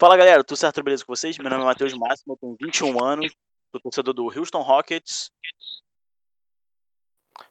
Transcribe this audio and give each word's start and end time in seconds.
Fala 0.00 0.16
galera, 0.16 0.42
tudo 0.42 0.56
certo, 0.56 0.82
beleza 0.82 1.04
com 1.04 1.14
vocês? 1.14 1.36
Meu 1.36 1.50
nome 1.50 1.62
é 1.62 1.66
Matheus 1.66 1.92
Máximo, 1.92 2.32
eu 2.32 2.38
tenho 2.38 2.56
21 2.58 3.04
anos, 3.04 3.32
sou 3.70 3.80
torcedor 3.82 4.14
do 4.14 4.24
Houston 4.24 4.62
Rockets. 4.62 5.30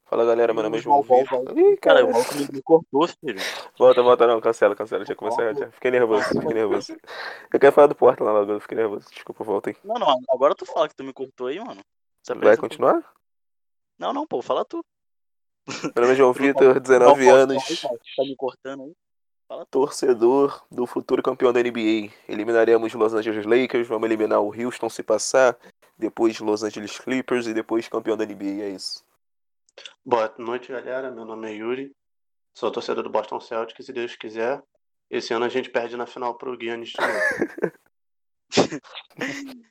Fala 0.06 0.26
galera, 0.26 0.52
meu 0.52 0.64
nome 0.64 0.80
é 0.80 0.82
João 0.82 1.04
Vitor. 1.04 1.56
Ih, 1.56 1.78
Cara, 1.78 2.04
o 2.04 2.12
maluco 2.12 2.34
me 2.52 2.62
cortou, 2.64 3.08
filho. 3.08 3.40
Volta, 3.78 4.02
volta 4.02 4.26
não, 4.26 4.42
cancela, 4.42 4.76
cancela. 4.76 5.06
Já 5.06 5.14
começou 5.14 5.54
já. 5.54 5.70
Fiquei 5.70 5.92
nervoso, 5.92 6.24
fiquei 6.24 6.54
nervoso. 6.56 6.98
Eu 7.54 7.60
quero 7.60 7.72
falar 7.72 7.86
do 7.86 7.94
Portland 7.94 8.34
lá 8.34 8.42
agora, 8.42 8.60
fiquei 8.60 8.76
nervoso. 8.76 9.08
Desculpa, 9.12 9.44
volta 9.44 9.70
aí. 9.70 9.76
Não, 9.84 9.96
não, 9.96 10.16
agora 10.32 10.56
tu 10.56 10.66
fala 10.66 10.90
que 10.90 10.96
tu 10.96 11.04
me 11.04 11.14
cortou 11.14 11.46
aí, 11.46 11.60
mano. 11.60 11.82
Vai 12.42 12.58
continuar? 12.58 13.04
Não, 14.00 14.12
não, 14.12 14.26
pô, 14.26 14.42
fala 14.42 14.66
tu. 14.66 14.84
Meu 15.68 16.02
nome 16.02 16.14
é 16.14 16.16
João 16.16 16.34
Vitor, 16.34 16.74
Não, 16.74 16.82
19 16.82 17.26
pô, 17.26 17.32
anos, 17.32 17.82
Tá 17.82 18.24
me 18.24 18.36
cortando 18.36 18.84
aí. 18.86 18.96
Torcedor 19.70 20.64
do 20.72 20.86
futuro 20.86 21.24
campeão 21.24 21.52
da 21.52 21.62
NBA. 21.62 22.12
Eliminaremos 22.28 22.94
Los 22.94 23.14
Angeles 23.14 23.46
Lakers, 23.46 23.88
vamos 23.88 24.06
eliminar 24.08 24.42
o 24.42 24.54
Houston 24.54 24.90
se 24.90 25.04
passar, 25.04 25.58
depois 25.98 26.40
Los 26.40 26.64
Angeles 26.64 27.00
Clippers 27.00 27.48
e 27.48 27.54
depois 27.54 27.88
campeão 27.88 28.16
da 28.16 28.26
NBA, 28.26 28.64
é 28.64 28.70
isso. 28.70 29.04
Boa 30.06 30.34
noite, 30.38 30.72
galera. 30.72 31.12
Meu 31.12 31.26
nome 31.26 31.50
é 31.52 31.56
Yuri. 31.56 31.92
Sou 32.54 32.72
torcedor 32.72 33.04
do 33.04 33.10
Boston 33.10 33.40
Celtics, 33.40 33.86
se 33.86 33.94
Deus 33.94 34.16
quiser. 34.16 34.62
Esse 35.10 35.34
ano 35.34 35.46
a 35.46 35.50
gente 35.50 35.70
perde 35.70 35.96
na 35.98 36.06
final 36.06 36.36
pro 36.38 36.58
Giannis. 36.60 36.94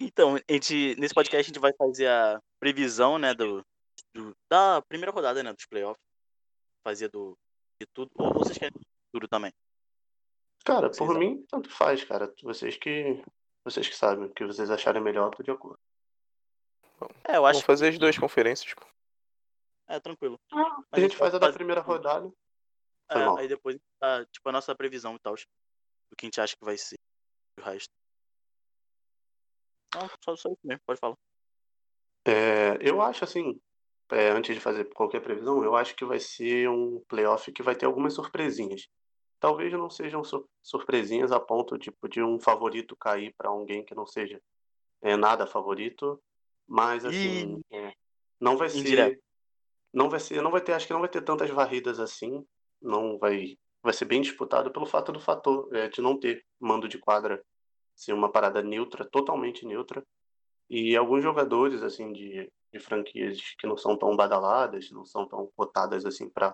Então, 0.00 0.34
a 0.36 0.52
gente, 0.52 0.96
nesse 0.98 1.14
podcast 1.14 1.46
a 1.48 1.54
gente 1.54 1.60
vai 1.60 1.72
fazer 1.72 2.08
a 2.08 2.42
previsão, 2.58 3.16
né, 3.16 3.32
do, 3.32 3.64
do- 4.12 4.36
da 4.50 4.82
primeira 4.82 5.12
rodada, 5.12 5.42
né, 5.42 5.52
dos 5.52 5.66
playoffs. 5.66 6.02
Fazer 6.82 7.08
do 7.08 7.38
de 7.84 7.92
tudo. 7.92 8.10
Ou 8.14 8.32
vocês 8.34 8.58
querem 8.58 8.72
tudo 9.12 9.28
também? 9.28 9.52
Cara, 10.64 10.88
Vocês 10.88 10.98
por 10.98 11.10
acham? 11.10 11.18
mim, 11.20 11.44
tanto 11.48 11.70
faz, 11.70 12.02
cara. 12.04 12.32
Vocês 12.42 12.76
que 12.76 13.22
vocês 13.64 13.88
que 13.88 13.94
sabem, 13.96 14.26
o 14.26 14.30
que 14.34 14.44
vocês 14.44 14.70
acharem 14.70 15.02
melhor, 15.02 15.30
tô 15.34 15.42
de 15.42 15.50
acordo. 15.50 15.78
É, 17.24 17.36
eu 17.36 17.44
acho 17.46 17.60
Vamos 17.60 17.66
fazer 17.66 17.88
as 17.88 17.98
duas 17.98 18.16
conferências. 18.18 18.72
pô. 18.74 18.86
É, 19.86 20.00
tranquilo. 20.00 20.40
A 20.90 21.00
gente 21.00 21.16
faz 21.16 21.34
a 21.34 21.38
da 21.38 21.52
primeira 21.52 21.80
rodada. 21.80 22.30
É, 23.10 23.40
aí 23.40 23.48
depois, 23.48 23.78
tá, 24.00 24.24
tipo, 24.26 24.48
a 24.48 24.52
nossa 24.52 24.74
previsão 24.74 25.14
e 25.16 25.18
tal. 25.18 25.34
Do 25.34 26.16
que 26.16 26.24
a 26.24 26.26
gente 26.26 26.40
acha 26.40 26.56
que 26.56 26.64
vai 26.64 26.76
ser 26.78 26.98
o 27.58 27.62
resto. 27.62 27.92
Não, 29.94 30.08
só, 30.24 30.36
só 30.36 30.48
isso 30.48 30.60
mesmo, 30.64 30.80
pode 30.86 30.98
falar. 30.98 31.16
É, 32.26 32.78
eu 32.80 33.02
acho 33.02 33.24
assim, 33.24 33.60
é, 34.14 34.30
antes 34.30 34.54
de 34.54 34.60
fazer 34.60 34.84
qualquer 34.94 35.20
previsão, 35.20 35.64
eu 35.64 35.74
acho 35.74 35.96
que 35.96 36.04
vai 36.04 36.20
ser 36.20 36.68
um 36.68 37.00
playoff 37.08 37.50
que 37.50 37.64
vai 37.64 37.74
ter 37.74 37.86
algumas 37.86 38.14
surpresinhas. 38.14 38.88
Talvez 39.40 39.72
não 39.72 39.90
sejam 39.90 40.22
sur- 40.22 40.48
surpresinhas 40.62 41.32
a 41.32 41.40
ponto 41.40 41.76
tipo, 41.76 42.08
de 42.08 42.22
um 42.22 42.38
favorito 42.38 42.96
cair 42.96 43.34
para 43.36 43.48
alguém 43.48 43.84
que 43.84 43.94
não 43.94 44.06
seja 44.06 44.40
é, 45.02 45.16
nada 45.16 45.48
favorito, 45.48 46.22
mas 46.66 47.04
assim, 47.04 47.60
é, 47.72 47.92
não 48.40 48.56
vai 48.56 48.68
ser, 48.70 48.78
Indireto. 48.78 49.22
não 49.92 50.08
vai 50.08 50.20
ser, 50.20 50.40
não 50.40 50.50
vai 50.52 50.60
ter, 50.60 50.74
acho 50.74 50.86
que 50.86 50.92
não 50.92 51.00
vai 51.00 51.08
ter 51.08 51.22
tantas 51.22 51.50
varridas 51.50 51.98
assim, 51.98 52.46
não 52.80 53.18
vai, 53.18 53.58
vai 53.82 53.92
ser 53.92 54.04
bem 54.04 54.22
disputado 54.22 54.70
pelo 54.70 54.86
fato 54.86 55.10
do 55.10 55.20
fator 55.20 55.68
é, 55.74 55.88
de 55.88 56.00
não 56.00 56.16
ter 56.18 56.46
mando 56.60 56.88
de 56.88 56.98
quadra 56.98 57.44
ser 57.96 58.12
uma 58.12 58.30
parada 58.30 58.62
neutra, 58.62 59.04
totalmente 59.04 59.66
neutra. 59.66 60.06
E 60.74 60.96
alguns 60.96 61.22
jogadores 61.22 61.84
assim 61.84 62.12
de, 62.12 62.50
de 62.72 62.80
franquias 62.80 63.40
que 63.56 63.64
não 63.64 63.76
são 63.76 63.96
tão 63.96 64.16
badaladas, 64.16 64.90
não 64.90 65.04
são 65.04 65.24
tão 65.24 65.48
cotadas 65.56 66.04
assim 66.04 66.28
para 66.28 66.52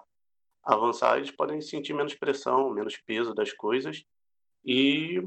avançar, 0.63 1.17
eles 1.17 1.31
podem 1.31 1.59
sentir 1.63 1.95
menos 1.95 2.15
pressão, 2.15 2.69
menos 2.69 2.99
peso 2.99 3.33
das 3.33 3.51
coisas 3.55 4.05
e 4.63 5.23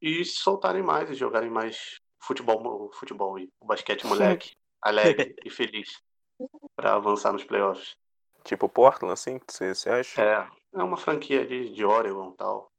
e 0.00 0.24
se 0.24 0.38
soltarem 0.38 0.82
mais 0.82 1.08
e 1.08 1.14
jogarem 1.14 1.48
mais 1.48 2.00
futebol, 2.18 2.90
futebol 2.94 3.38
e 3.38 3.48
basquete 3.62 4.04
moleque, 4.10 4.56
alegre 4.80 5.36
e 5.44 5.48
feliz 5.48 6.02
para 6.74 6.96
avançar 6.96 7.32
nos 7.32 7.44
playoffs. 7.44 7.96
Tipo 8.42 8.68
Portland, 8.68 9.12
assim, 9.12 9.38
você 9.48 9.72
você 9.72 9.88
acha? 9.88 10.20
É, 10.20 10.48
é 10.74 10.82
uma 10.82 10.96
franquia 10.96 11.46
de, 11.46 11.72
de 11.72 11.84
Oregon 11.84 12.32
tal, 12.32 12.72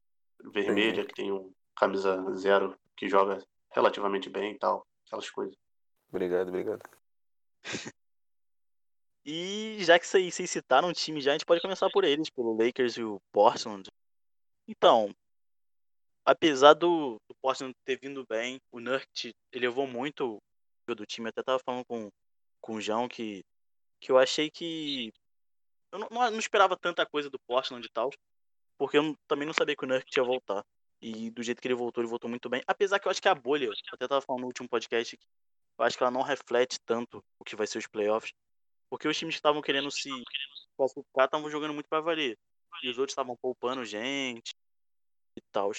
vermelha, 0.52 1.06
que 1.06 1.14
tem 1.14 1.32
um 1.32 1.54
camisa 1.74 2.22
zero 2.36 2.78
que 2.98 3.08
joga 3.08 3.42
relativamente 3.74 4.30
bem 4.30 4.52
e 4.52 4.60
tal, 4.60 4.86
aquelas 5.14 5.30
coisas. 5.30 5.56
Obrigado, 6.10 6.48
obrigado. 6.50 6.82
E 9.26 9.78
já 9.86 9.98
que 9.98 10.06
vocês 10.06 10.50
citaram 10.50 10.90
um 10.90 10.92
time 10.92 11.22
já, 11.22 11.32
a 11.32 11.34
gente 11.34 11.46
pode 11.46 11.62
começar 11.62 11.90
por 11.90 12.04
eles, 12.04 12.30
pelo 12.30 12.58
Lakers 12.58 12.98
e 12.98 13.04
o 13.04 13.22
Portland. 13.32 13.90
Então, 14.68 15.16
apesar 16.26 16.74
do, 16.74 17.22
do 17.26 17.34
Portland 17.42 17.74
ter 17.86 17.98
vindo 17.98 18.26
bem, 18.28 18.60
o 18.70 18.82
Nurkic 18.82 19.34
elevou 19.54 19.88
muito 19.88 20.26
o 20.26 20.42
nível 20.82 20.96
do 20.96 21.06
time. 21.06 21.28
Eu 21.28 21.30
até 21.30 21.42
tava 21.42 21.58
falando 21.60 21.86
com, 21.86 22.12
com 22.60 22.74
o 22.74 22.82
João 22.82 23.08
que, 23.08 23.46
que 24.02 24.12
eu 24.12 24.18
achei 24.18 24.52
que. 24.52 25.14
Eu 25.90 26.00
não, 26.00 26.10
não, 26.12 26.32
não 26.32 26.40
esperava 26.40 26.76
tanta 26.76 27.06
coisa 27.06 27.30
do 27.30 27.40
Portland 27.48 27.88
e 27.88 27.92
tal, 27.94 28.10
porque 28.78 28.98
eu 28.98 29.16
também 29.26 29.46
não 29.46 29.54
sabia 29.54 29.74
que 29.74 29.86
o 29.86 29.88
Nurkic 29.88 30.20
ia 30.20 30.24
voltar. 30.26 30.66
E 31.06 31.30
do 31.32 31.44
jeito 31.44 31.62
que 31.62 31.68
ele 31.68 31.76
voltou, 31.76 32.02
ele 32.02 32.10
voltou 32.10 32.30
muito 32.30 32.48
bem. 32.48 32.64
Apesar 32.66 32.98
que 32.98 33.06
eu 33.06 33.12
acho 33.12 33.22
que 33.22 33.28
a 33.28 33.36
bolha, 33.36 33.66
eu 33.66 33.74
até 33.92 34.08
tava 34.08 34.22
falando 34.22 34.40
no 34.44 34.48
último 34.48 34.70
podcast, 34.70 35.18
que 35.18 35.26
eu 35.78 35.84
acho 35.84 35.98
que 35.98 36.04
ela 36.04 36.10
não 36.10 36.22
reflete 36.22 36.80
tanto 36.86 37.22
o 37.38 37.44
que 37.44 37.58
vai 37.58 37.68
ser 37.68 37.78
os 37.78 37.88
playoffs. 37.88 38.32
Porque 38.90 39.06
os 39.06 39.18
times 39.18 39.36
que 39.36 39.40
estavam 39.40 39.62
querendo 39.62 39.92
se 39.92 40.10
classificar 40.78 41.26
estavam 41.26 41.50
jogando 41.50 41.74
muito 41.74 41.90
pra 41.90 42.00
valer. 42.00 42.40
E 42.82 42.90
os 42.90 42.98
outros 42.98 43.12
estavam 43.12 43.36
poupando 43.36 43.84
gente 43.84 44.56
e 45.36 45.42
tal. 45.52 45.72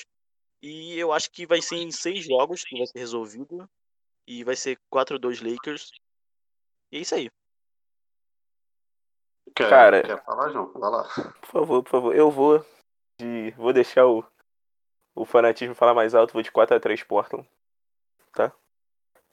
E 0.60 0.98
eu 0.98 1.10
acho 1.10 1.30
que 1.30 1.46
vai 1.46 1.62
ser 1.62 1.76
em 1.76 1.90
seis 1.90 2.26
jogos 2.26 2.62
que 2.62 2.76
vai 2.76 2.86
ser 2.86 2.98
resolvido. 2.98 3.66
E 4.26 4.44
vai 4.44 4.56
ser 4.56 4.78
4-2 4.92 5.40
Lakers. 5.40 5.90
E 6.92 6.98
é 6.98 7.00
isso 7.00 7.14
aí. 7.14 7.30
Quer, 9.56 9.70
Cara- 9.70 10.02
quer 10.02 10.22
falar, 10.24 10.50
João? 10.50 10.72
Vai 10.72 10.90
lá. 10.90 11.04
Por 11.40 11.46
favor, 11.46 11.82
por 11.82 11.90
favor. 11.90 12.14
Eu 12.16 12.30
vou 12.30 12.64
de. 13.18 13.52
Vou 13.52 13.72
deixar 13.72 14.06
o, 14.06 14.24
o 15.14 15.24
fanatismo 15.24 15.74
falar 15.74 15.94
mais 15.94 16.14
alto, 16.14 16.32
vou 16.32 16.42
de 16.42 16.50
4x3 16.50 17.02
Portland. 17.02 17.46
Tá? 18.32 18.52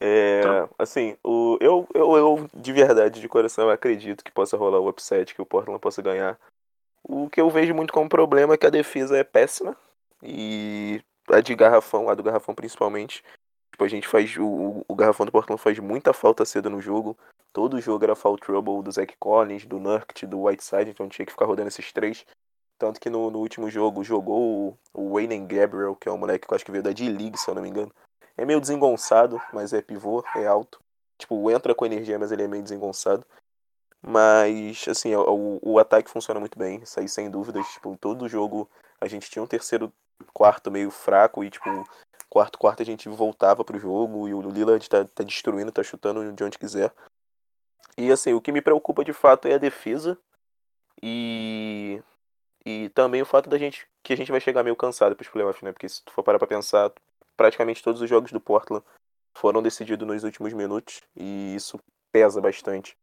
É. 0.00 0.40
Tá. 0.42 0.68
Assim, 0.78 1.16
o, 1.22 1.56
eu, 1.60 1.86
eu, 1.94 2.16
eu 2.16 2.50
de 2.54 2.72
verdade, 2.72 3.20
de 3.20 3.28
coração, 3.28 3.68
acredito 3.70 4.24
que 4.24 4.30
possa 4.32 4.56
rolar 4.56 4.78
o 4.80 4.88
upset, 4.88 5.34
que 5.34 5.42
o 5.42 5.46
Portland 5.46 5.80
possa 5.80 6.02
ganhar. 6.02 6.38
O 7.04 7.28
que 7.28 7.40
eu 7.40 7.50
vejo 7.50 7.74
muito 7.74 7.92
como 7.92 8.08
problema 8.08 8.54
é 8.54 8.56
que 8.56 8.66
a 8.66 8.70
defesa 8.70 9.16
é 9.16 9.24
péssima. 9.24 9.76
E 10.22 11.02
a 11.28 11.40
de 11.40 11.54
garrafão, 11.54 12.08
a 12.08 12.14
do 12.14 12.22
garrafão 12.22 12.54
principalmente. 12.54 13.24
Tipo, 13.72 13.84
a 13.84 13.88
gente 13.88 14.06
faz. 14.06 14.36
O, 14.36 14.44
o- 14.46 14.84
o 14.88 14.94
garrafão 14.94 15.26
do 15.26 15.32
Portland 15.32 15.60
faz 15.60 15.78
muita 15.78 16.12
falta 16.12 16.44
cedo 16.44 16.70
no 16.70 16.80
jogo. 16.80 17.16
Todo 17.52 17.80
jogo 17.80 18.04
era 18.04 18.14
foul 18.14 18.38
trouble 18.38 18.82
do 18.82 18.90
Zach 18.92 19.14
Collins, 19.18 19.66
do 19.66 19.78
Nurkic, 19.78 20.26
do 20.26 20.42
Whiteside, 20.44 20.90
então 20.90 21.08
tinha 21.08 21.26
que 21.26 21.32
ficar 21.32 21.44
rodando 21.44 21.68
esses 21.68 21.92
três. 21.92 22.24
Tanto 22.82 22.98
que 22.98 23.08
no, 23.08 23.30
no 23.30 23.38
último 23.38 23.70
jogo 23.70 24.02
jogou 24.02 24.76
o, 24.92 25.02
o 25.04 25.14
Wayne 25.14 25.38
Gabriel, 25.46 25.94
que 25.94 26.08
é 26.08 26.12
um 26.12 26.18
moleque 26.18 26.48
que 26.48 26.52
eu 26.52 26.56
acho 26.56 26.64
que 26.64 26.72
veio 26.72 26.82
da 26.82 26.90
D-League, 26.90 27.38
se 27.38 27.48
eu 27.48 27.54
não 27.54 27.62
me 27.62 27.68
engano. 27.68 27.94
É 28.36 28.44
meio 28.44 28.60
desengonçado, 28.60 29.40
mas 29.52 29.72
é 29.72 29.80
pivô, 29.80 30.24
é 30.34 30.48
alto. 30.48 30.80
Tipo, 31.16 31.48
entra 31.48 31.76
com 31.76 31.86
energia, 31.86 32.18
mas 32.18 32.32
ele 32.32 32.42
é 32.42 32.48
meio 32.48 32.60
desengonçado. 32.60 33.24
Mas, 34.04 34.88
assim, 34.88 35.14
o, 35.14 35.60
o 35.62 35.78
ataque 35.78 36.10
funciona 36.10 36.40
muito 36.40 36.58
bem, 36.58 36.82
isso 36.82 36.98
aí 36.98 37.08
sem 37.08 37.30
dúvidas. 37.30 37.64
Tipo, 37.68 37.96
todo 37.96 38.28
jogo 38.28 38.68
a 39.00 39.06
gente 39.06 39.30
tinha 39.30 39.44
um 39.44 39.46
terceiro 39.46 39.92
quarto 40.34 40.68
meio 40.68 40.90
fraco 40.90 41.44
e, 41.44 41.50
tipo, 41.50 41.88
quarto 42.28 42.58
quarto 42.58 42.82
a 42.82 42.84
gente 42.84 43.08
voltava 43.08 43.64
pro 43.64 43.78
jogo 43.78 44.26
e 44.26 44.34
o 44.34 44.40
Lillard 44.40 44.90
tá, 44.90 45.04
tá 45.04 45.22
destruindo, 45.22 45.70
tá 45.70 45.84
chutando 45.84 46.32
de 46.32 46.42
onde 46.42 46.58
quiser. 46.58 46.92
E, 47.96 48.10
assim, 48.10 48.32
o 48.32 48.40
que 48.40 48.50
me 48.50 48.60
preocupa 48.60 49.04
de 49.04 49.12
fato 49.12 49.46
é 49.46 49.54
a 49.54 49.58
defesa 49.58 50.18
e 51.00 52.02
e 52.64 52.88
também 52.90 53.22
o 53.22 53.26
fato 53.26 53.48
da 53.48 53.58
gente 53.58 53.86
que 54.02 54.12
a 54.12 54.16
gente 54.16 54.30
vai 54.30 54.40
chegar 54.40 54.62
meio 54.62 54.76
cansado 54.76 55.16
pros 55.16 55.28
playoffs, 55.28 55.62
né? 55.62 55.72
Porque 55.72 55.88
se 55.88 56.02
tu 56.04 56.12
for 56.12 56.22
parar 56.22 56.38
pra 56.38 56.46
pensar, 56.48 56.92
praticamente 57.36 57.82
todos 57.82 58.00
os 58.00 58.08
jogos 58.08 58.30
do 58.32 58.40
Portland 58.40 58.84
foram 59.34 59.62
decididos 59.62 60.06
nos 60.06 60.24
últimos 60.24 60.52
minutos 60.52 61.00
e 61.16 61.54
isso 61.54 61.78
pesa 62.12 62.40
bastante. 62.40 62.96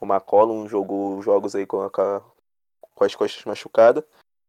O 0.00 0.04
McCollum 0.04 0.68
jogou 0.68 1.22
jogos 1.22 1.54
aí 1.54 1.64
com 1.66 1.80
a- 1.82 1.90
com 1.90 3.04
as 3.04 3.14
costas 3.14 3.44
machucadas. 3.44 4.04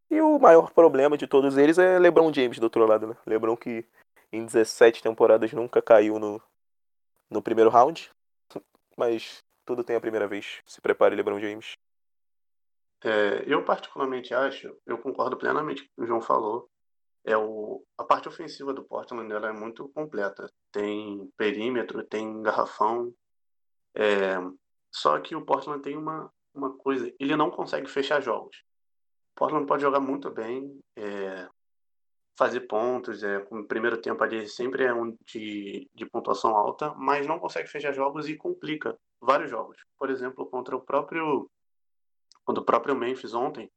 E 0.09 0.21
o 0.21 0.39
maior 0.39 0.71
problema 0.71 1.17
de 1.17 1.27
todos 1.27 1.57
eles 1.57 1.77
é 1.77 1.99
LeBron 1.99 2.33
James 2.33 2.59
do 2.59 2.63
outro 2.63 2.85
lado, 2.85 3.07
né? 3.07 3.17
LeBron 3.25 3.55
que 3.57 3.85
em 4.31 4.45
17 4.45 5.03
temporadas 5.03 5.51
nunca 5.53 5.81
caiu 5.81 6.17
no, 6.17 6.41
no 7.29 7.41
primeiro 7.41 7.69
round. 7.69 8.09
Mas 8.95 9.43
tudo 9.65 9.83
tem 9.83 9.95
a 9.95 10.01
primeira 10.01 10.27
vez. 10.27 10.59
Se 10.65 10.81
prepare, 10.81 11.15
LeBron 11.15 11.39
James. 11.39 11.73
É, 13.03 13.43
eu 13.45 13.63
particularmente 13.63 14.33
acho, 14.33 14.75
eu 14.85 14.97
concordo 14.97 15.37
plenamente 15.37 15.83
com 15.83 15.87
o 15.87 15.95
que 15.95 16.01
o 16.03 16.07
João 16.07 16.21
falou. 16.21 16.69
É 17.23 17.37
o, 17.37 17.83
a 17.97 18.03
parte 18.03 18.27
ofensiva 18.27 18.73
do 18.73 18.83
Portland 18.83 19.31
ela 19.31 19.49
é 19.49 19.53
muito 19.53 19.89
completa. 19.89 20.49
Tem 20.71 21.29
perímetro, 21.37 22.03
tem 22.03 22.41
garrafão. 22.41 23.13
É, 23.95 24.37
só 24.91 25.19
que 25.19 25.35
o 25.35 25.45
Portland 25.45 25.81
tem 25.81 25.97
uma, 25.97 26.31
uma 26.53 26.75
coisa, 26.77 27.13
ele 27.19 27.35
não 27.35 27.51
consegue 27.51 27.87
fechar 27.89 28.21
jogos. 28.21 28.57
O 29.31 29.39
Portland 29.39 29.67
pode 29.67 29.83
jogar 29.83 29.99
muito 29.99 30.31
bem, 30.31 30.79
é, 30.95 31.47
fazer 32.37 32.61
pontos, 32.61 33.23
é, 33.23 33.45
o 33.49 33.63
primeiro 33.65 33.99
tempo 33.99 34.23
ali 34.23 34.47
sempre 34.47 34.83
é 34.85 34.93
um 34.93 35.15
de, 35.25 35.89
de 35.93 36.05
pontuação 36.05 36.55
alta, 36.55 36.93
mas 36.95 37.27
não 37.27 37.39
consegue 37.39 37.67
fechar 37.67 37.91
jogos 37.91 38.29
e 38.29 38.35
complica 38.35 38.97
vários 39.19 39.49
jogos. 39.49 39.77
Por 39.97 40.09
exemplo, 40.09 40.45
contra 40.45 40.75
o 40.75 40.81
próprio 40.81 41.49
contra 42.47 42.61
o 42.61 42.65
próprio 42.65 42.95
Memphis 42.95 43.33
ontem, 43.33 43.69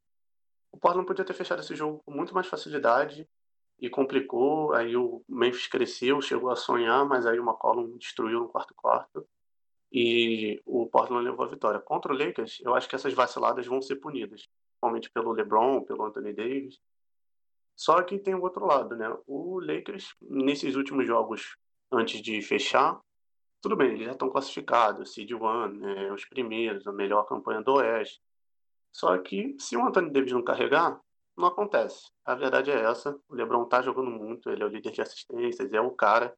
o 0.71 0.77
Portland 0.77 1.05
podia 1.05 1.25
ter 1.25 1.33
fechado 1.33 1.59
esse 1.59 1.75
jogo 1.75 2.01
com 2.05 2.11
muito 2.13 2.33
mais 2.33 2.47
facilidade 2.47 3.27
e 3.77 3.89
complicou. 3.89 4.71
Aí 4.71 4.95
o 4.95 5.21
Memphis 5.27 5.67
cresceu, 5.67 6.21
chegou 6.21 6.49
a 6.49 6.55
sonhar, 6.55 7.05
mas 7.05 7.25
aí 7.25 7.37
o 7.37 7.43
McCollum 7.43 7.97
destruiu 7.97 8.39
no 8.39 8.47
quarto 8.47 8.73
quarto 8.73 9.27
e 9.91 10.61
o 10.65 10.87
Portland 10.87 11.25
levou 11.25 11.45
a 11.45 11.49
vitória. 11.49 11.81
Contra 11.81 12.13
o 12.13 12.17
Lakers, 12.17 12.61
eu 12.61 12.73
acho 12.73 12.87
que 12.87 12.95
essas 12.95 13.13
vaciladas 13.13 13.67
vão 13.67 13.81
ser 13.81 13.97
punidas, 13.97 14.47
principalmente 14.69 15.09
pelo 15.09 15.33
LeBron, 15.33 15.83
pelo 15.83 16.05
Anthony 16.05 16.31
Davis. 16.31 16.79
Só 17.75 18.01
que 18.03 18.17
tem 18.17 18.35
o 18.35 18.41
outro 18.41 18.65
lado, 18.65 18.95
né? 18.95 19.13
O 19.27 19.59
Lakers, 19.59 20.15
nesses 20.21 20.77
últimos 20.77 21.05
jogos, 21.05 21.57
antes 21.91 22.21
de 22.21 22.41
fechar, 22.41 23.01
tudo 23.61 23.75
bem, 23.75 23.89
eles 23.89 24.05
já 24.05 24.13
estão 24.13 24.29
classificados, 24.29 25.13
Seed 25.13 25.33
One, 25.33 25.77
né, 25.77 26.11
os 26.13 26.23
primeiros, 26.23 26.87
a 26.87 26.93
melhor 26.93 27.23
campanha 27.25 27.61
do 27.61 27.73
Oeste. 27.73 28.21
Só 28.91 29.17
que 29.17 29.55
se 29.59 29.77
o 29.77 29.85
Anthony 29.85 30.11
Davis 30.11 30.33
não 30.33 30.43
carregar, 30.43 30.99
não 31.37 31.47
acontece. 31.47 32.09
A 32.25 32.35
verdade 32.35 32.71
é 32.71 32.83
essa. 32.83 33.17
O 33.27 33.35
LeBron 33.35 33.65
tá 33.65 33.81
jogando 33.81 34.11
muito, 34.11 34.49
ele 34.49 34.63
é 34.63 34.65
o 34.65 34.69
líder 34.69 34.91
de 34.91 35.01
assistências, 35.01 35.71
é 35.73 35.81
o 35.81 35.91
cara. 35.91 36.33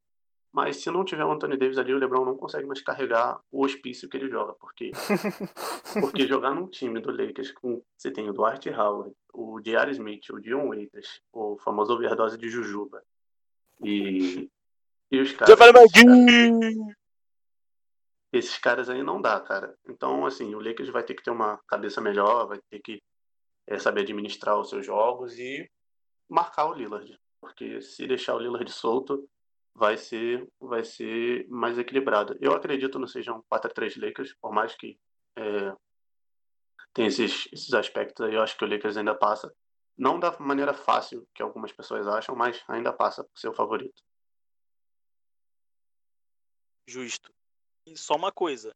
Mas 0.52 0.78
se 0.78 0.92
não 0.92 1.04
tiver 1.04 1.26
o 1.26 1.32
Anthony 1.32 1.58
Davis 1.58 1.80
ali, 1.80 1.92
o 1.94 1.98
LeBron 1.98 2.24
não 2.24 2.38
consegue 2.38 2.68
mais 2.68 2.80
carregar 2.80 3.40
o 3.52 3.66
hospício 3.66 4.08
que 4.08 4.16
ele 4.16 4.30
joga. 4.30 4.54
Por 4.54 4.72
quê? 4.76 4.92
Porque 6.00 6.28
jogar 6.28 6.52
num 6.52 6.68
time 6.68 7.00
do 7.00 7.10
Lakers 7.10 7.52
com 7.52 7.82
você 7.98 8.12
tem 8.12 8.30
o 8.30 8.34
Dwight 8.34 8.70
Howard, 8.70 9.16
o 9.34 9.60
J.R. 9.60 9.92
Smith, 9.92 10.30
o 10.30 10.40
Dion 10.40 10.70
Waiters, 10.70 11.22
o 11.34 11.58
famoso 11.58 11.94
overdose 11.94 12.38
de 12.38 12.50
Jujuba. 12.50 13.02
E, 13.84 14.48
e 15.10 15.20
os 15.20 15.32
caras. 15.34 15.48
Esses 18.34 18.58
caras 18.58 18.90
aí 18.90 19.04
não 19.04 19.22
dá, 19.22 19.40
cara. 19.40 19.78
Então, 19.88 20.26
assim, 20.26 20.56
o 20.56 20.60
Lakers 20.60 20.90
vai 20.90 21.04
ter 21.04 21.14
que 21.14 21.22
ter 21.22 21.30
uma 21.30 21.60
cabeça 21.68 22.02
melhor, 22.02 22.48
vai 22.48 22.60
ter 22.68 22.80
que 22.80 23.00
é, 23.68 23.78
saber 23.78 24.02
administrar 24.02 24.60
os 24.60 24.70
seus 24.70 24.84
jogos 24.84 25.38
e 25.38 25.70
marcar 26.28 26.66
o 26.66 26.74
Lillard. 26.74 27.16
Porque 27.40 27.80
se 27.80 28.08
deixar 28.08 28.34
o 28.34 28.40
Lillard 28.40 28.72
solto, 28.72 29.30
vai 29.76 29.98
ser, 29.98 30.50
vai 30.60 30.84
ser 30.84 31.48
mais 31.48 31.78
equilibrado. 31.78 32.36
Eu 32.42 32.54
acredito 32.54 32.98
no 32.98 33.08
seja 33.08 33.32
um 33.32 33.44
4-3 33.44 34.02
Lakers, 34.02 34.34
por 34.42 34.52
mais 34.52 34.74
que 34.74 34.98
é, 35.36 35.76
tem 36.92 37.06
esses, 37.06 37.48
esses 37.54 37.72
aspectos 37.76 38.26
aí, 38.26 38.34
eu 38.34 38.42
acho 38.42 38.58
que 38.58 38.66
o 38.66 38.68
Lakers 38.68 38.98
ainda 38.98 39.14
passa. 39.14 39.54
Não 39.96 40.20
da 40.20 40.36
maneira 40.40 40.74
fácil 40.74 41.28
que 41.36 41.44
algumas 41.44 41.72
pessoas 41.72 42.08
acham, 42.08 42.36
mas 42.36 42.64
ainda 42.68 42.92
passa 42.92 43.24
por 43.24 43.38
ser 43.38 43.50
o 43.50 43.54
favorito. 43.54 44.02
Justo. 46.88 47.32
E 47.86 47.98
só 47.98 48.16
uma 48.16 48.32
coisa. 48.32 48.74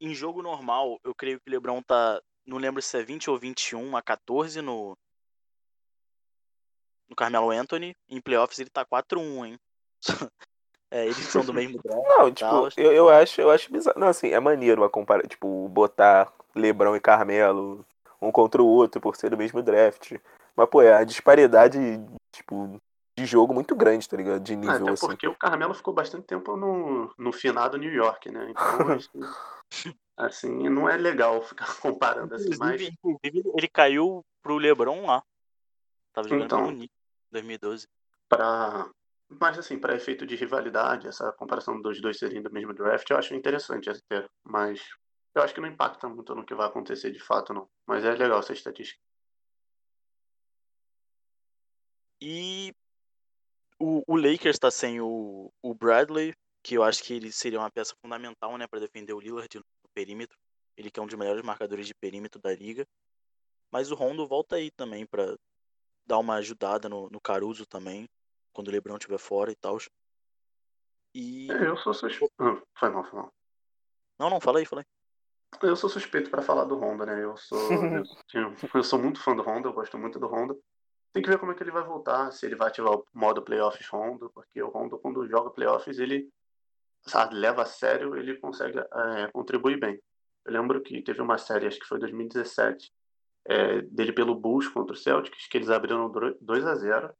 Em 0.00 0.14
jogo 0.14 0.42
normal, 0.42 1.00
eu 1.02 1.14
creio 1.14 1.40
que 1.40 1.48
o 1.48 1.50
LeBron 1.50 1.82
tá. 1.82 2.20
Não 2.44 2.58
lembro 2.58 2.82
se 2.82 2.96
é 2.98 3.02
20 3.02 3.30
ou 3.30 3.38
21 3.38 3.96
a 3.96 4.02
14 4.02 4.60
no. 4.60 4.96
No 7.08 7.16
Carmelo 7.16 7.50
Anthony. 7.50 7.96
Em 8.08 8.20
playoffs 8.20 8.58
ele 8.58 8.70
tá 8.70 8.84
4-1, 8.84 9.46
hein? 9.46 9.60
É, 10.88 11.04
eles 11.04 11.16
são 11.16 11.44
do 11.44 11.52
mesmo 11.52 11.82
draft. 11.82 12.06
Não, 12.06 12.32
tipo, 12.32 12.68
eu, 12.80 12.92
eu 12.92 13.08
acho, 13.08 13.40
eu 13.40 13.50
acho 13.50 13.72
bizarro. 13.72 13.98
Não, 13.98 14.06
assim, 14.06 14.28
é 14.28 14.38
maneiro 14.38 14.80
uma 14.80 14.88
compara... 14.88 15.26
tipo, 15.26 15.68
botar 15.68 16.32
Lebron 16.54 16.94
e 16.94 17.00
Carmelo 17.00 17.84
um 18.20 18.30
contra 18.30 18.62
o 18.62 18.66
outro 18.66 19.00
por 19.00 19.16
ser 19.16 19.30
do 19.30 19.36
mesmo 19.36 19.62
draft. 19.62 20.12
Mas, 20.54 20.68
pô, 20.68 20.80
é 20.80 20.92
a 20.92 21.04
disparidade, 21.04 21.78
tipo, 22.32 22.80
de 23.16 23.24
jogo 23.24 23.54
muito 23.54 23.74
grande, 23.74 24.06
tá 24.06 24.16
ligado? 24.16 24.42
De 24.42 24.54
nível, 24.54 24.74
Até 24.74 24.90
assim. 24.90 25.06
porque 25.06 25.26
o 25.26 25.34
Carmelo 25.34 25.72
ficou 25.72 25.94
bastante 25.94 26.26
tempo 26.26 26.54
no, 26.56 27.12
no 27.16 27.32
finado 27.32 27.78
New 27.78 27.92
York, 27.92 28.30
né? 28.30 28.50
Então, 28.50 28.60
assim, 28.92 29.94
assim, 30.16 30.68
não 30.68 30.88
é 30.88 30.98
legal 30.98 31.42
ficar 31.42 31.66
comparando 31.80 32.34
assim, 32.34 32.50
mas... 32.58 32.82
Inclusive, 32.82 33.42
ele 33.56 33.68
caiu 33.68 34.24
pro 34.42 34.58
LeBron 34.58 35.06
lá. 35.06 35.22
Tava 36.12 36.28
jogando 36.28 36.44
Então. 36.44 36.66
Knicks 36.68 36.96
em 36.96 37.32
2012. 37.32 37.88
Pra... 38.28 38.90
Mas, 39.28 39.58
assim, 39.58 39.78
para 39.78 39.96
efeito 39.96 40.26
de 40.26 40.36
rivalidade, 40.36 41.08
essa 41.08 41.32
comparação 41.32 41.80
dos 41.80 42.00
dois 42.00 42.18
serem 42.18 42.42
do 42.42 42.52
mesmo 42.52 42.74
draft, 42.74 43.08
eu 43.10 43.16
acho 43.16 43.34
interessante 43.34 43.88
até. 43.88 44.28
Mas 44.44 44.80
eu 45.34 45.42
acho 45.42 45.54
que 45.54 45.60
não 45.60 45.68
impacta 45.68 46.06
muito 46.08 46.34
no 46.34 46.44
que 46.44 46.54
vai 46.54 46.66
acontecer 46.66 47.10
de 47.10 47.18
fato, 47.18 47.54
não. 47.54 47.68
Mas 47.86 48.04
é 48.04 48.10
legal 48.14 48.38
essa 48.38 48.52
estatística. 48.52 49.00
E 52.20 52.74
o, 53.78 54.02
o 54.06 54.16
Lakers 54.16 54.58
tá 54.58 54.70
sem 54.70 55.00
o, 55.00 55.52
o 55.62 55.74
Bradley, 55.74 56.34
que 56.62 56.74
eu 56.74 56.82
acho 56.82 57.02
que 57.02 57.14
ele 57.14 57.30
seria 57.30 57.58
uma 57.58 57.70
peça 57.70 57.94
fundamental, 58.00 58.56
né, 58.56 58.66
para 58.66 58.80
defender 58.80 59.12
o 59.12 59.20
Lillard 59.20 59.56
no 59.56 59.64
perímetro. 59.94 60.36
Ele 60.76 60.90
que 60.90 60.98
é 60.98 61.02
um 61.02 61.06
dos 61.06 61.16
melhores 61.16 61.42
marcadores 61.42 61.86
de 61.86 61.94
perímetro 61.94 62.40
da 62.40 62.54
liga. 62.54 62.86
Mas 63.70 63.90
o 63.90 63.94
Rondo 63.94 64.26
volta 64.26 64.56
aí 64.56 64.70
também 64.70 65.06
para 65.06 65.36
dar 66.06 66.18
uma 66.18 66.36
ajudada 66.36 66.88
no, 66.88 67.08
no 67.10 67.20
Caruso 67.20 67.66
também, 67.66 68.08
quando 68.52 68.68
o 68.68 68.70
LeBron 68.70 68.96
estiver 68.96 69.18
fora 69.18 69.50
e 69.50 69.56
tal. 69.56 69.78
E 71.14 71.50
É, 71.50 71.66
Eu 71.66 71.76
sou 71.76 71.94
suspeito. 71.94 72.32
Ah, 72.38 72.60
foi 72.78 72.90
mal, 72.90 73.04
foi 73.04 73.18
mal. 73.18 73.32
não, 74.18 74.30
não, 74.30 74.40
fala 74.40 74.58
aí, 74.58 74.66
fala 74.66 74.82
aí. 74.82 74.86
Eu 75.62 75.76
sou 75.76 75.88
suspeito 75.88 76.30
para 76.30 76.42
falar 76.42 76.64
do 76.64 76.76
Honda, 76.78 77.06
né? 77.06 77.22
Eu 77.22 77.36
sou, 77.36 77.58
eu, 78.34 78.54
eu 78.74 78.84
sou 78.84 78.98
muito 78.98 79.22
fã 79.22 79.34
do 79.34 79.42
Honda, 79.42 79.68
eu 79.68 79.72
gosto 79.72 79.96
muito 79.96 80.18
do 80.18 80.26
Honda. 80.26 80.56
Tem 81.16 81.22
que 81.22 81.30
ver 81.30 81.38
como 81.38 81.50
é 81.50 81.54
que 81.54 81.62
ele 81.62 81.70
vai 81.70 81.82
voltar, 81.82 82.30
se 82.30 82.44
ele 82.44 82.54
vai 82.54 82.68
ativar 82.68 82.92
o 82.92 83.06
modo 83.14 83.40
playoffs 83.40 83.88
Honda, 83.90 84.28
porque 84.34 84.62
o 84.62 84.68
Honda, 84.68 84.98
quando 84.98 85.26
joga 85.26 85.48
playoffs, 85.48 85.98
ele 85.98 86.28
sabe, 87.00 87.34
leva 87.34 87.62
a 87.62 87.64
sério, 87.64 88.14
ele 88.16 88.36
consegue 88.36 88.78
é, 88.78 89.30
contribuir 89.32 89.80
bem. 89.80 89.98
Eu 90.44 90.52
lembro 90.52 90.78
que 90.82 91.00
teve 91.00 91.22
uma 91.22 91.38
série, 91.38 91.66
acho 91.66 91.78
que 91.78 91.86
foi 91.86 91.98
2017, 91.98 92.92
é, 93.46 93.80
dele 93.80 94.12
pelo 94.12 94.34
Bulls 94.34 94.68
contra 94.68 94.92
o 94.92 94.98
Celtics, 94.98 95.48
que 95.48 95.56
eles 95.56 95.70
abriram 95.70 96.12
2 96.38 96.66
a 96.66 96.74
0 96.74 97.10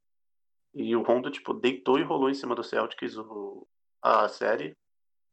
e 0.75 0.95
o 0.95 1.01
Rondo, 1.01 1.31
tipo, 1.31 1.55
deitou 1.55 1.99
e 1.99 2.03
rolou 2.03 2.29
em 2.29 2.35
cima 2.35 2.55
do 2.55 2.63
Celtics 2.63 3.17
o, 3.17 3.67
a 4.03 4.29
série. 4.29 4.77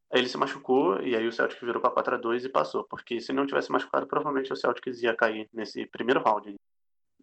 Aí 0.09 0.21
ele 0.21 0.29
se 0.29 0.37
machucou 0.37 1.01
e 1.01 1.17
aí 1.17 1.27
o 1.27 1.33
Celtics 1.33 1.59
virou 1.61 1.81
para 1.81 1.91
4 1.91 2.15
a 2.15 2.17
2 2.17 2.45
e 2.45 2.49
passou. 2.49 2.85
Porque 2.85 3.19
se 3.19 3.33
não 3.33 3.45
tivesse 3.45 3.69
machucado, 3.69 4.07
provavelmente 4.07 4.53
o 4.53 4.55
Celtics 4.55 5.03
ia 5.03 5.13
cair 5.13 5.49
nesse 5.51 5.85
primeiro 5.87 6.23
round 6.23 6.55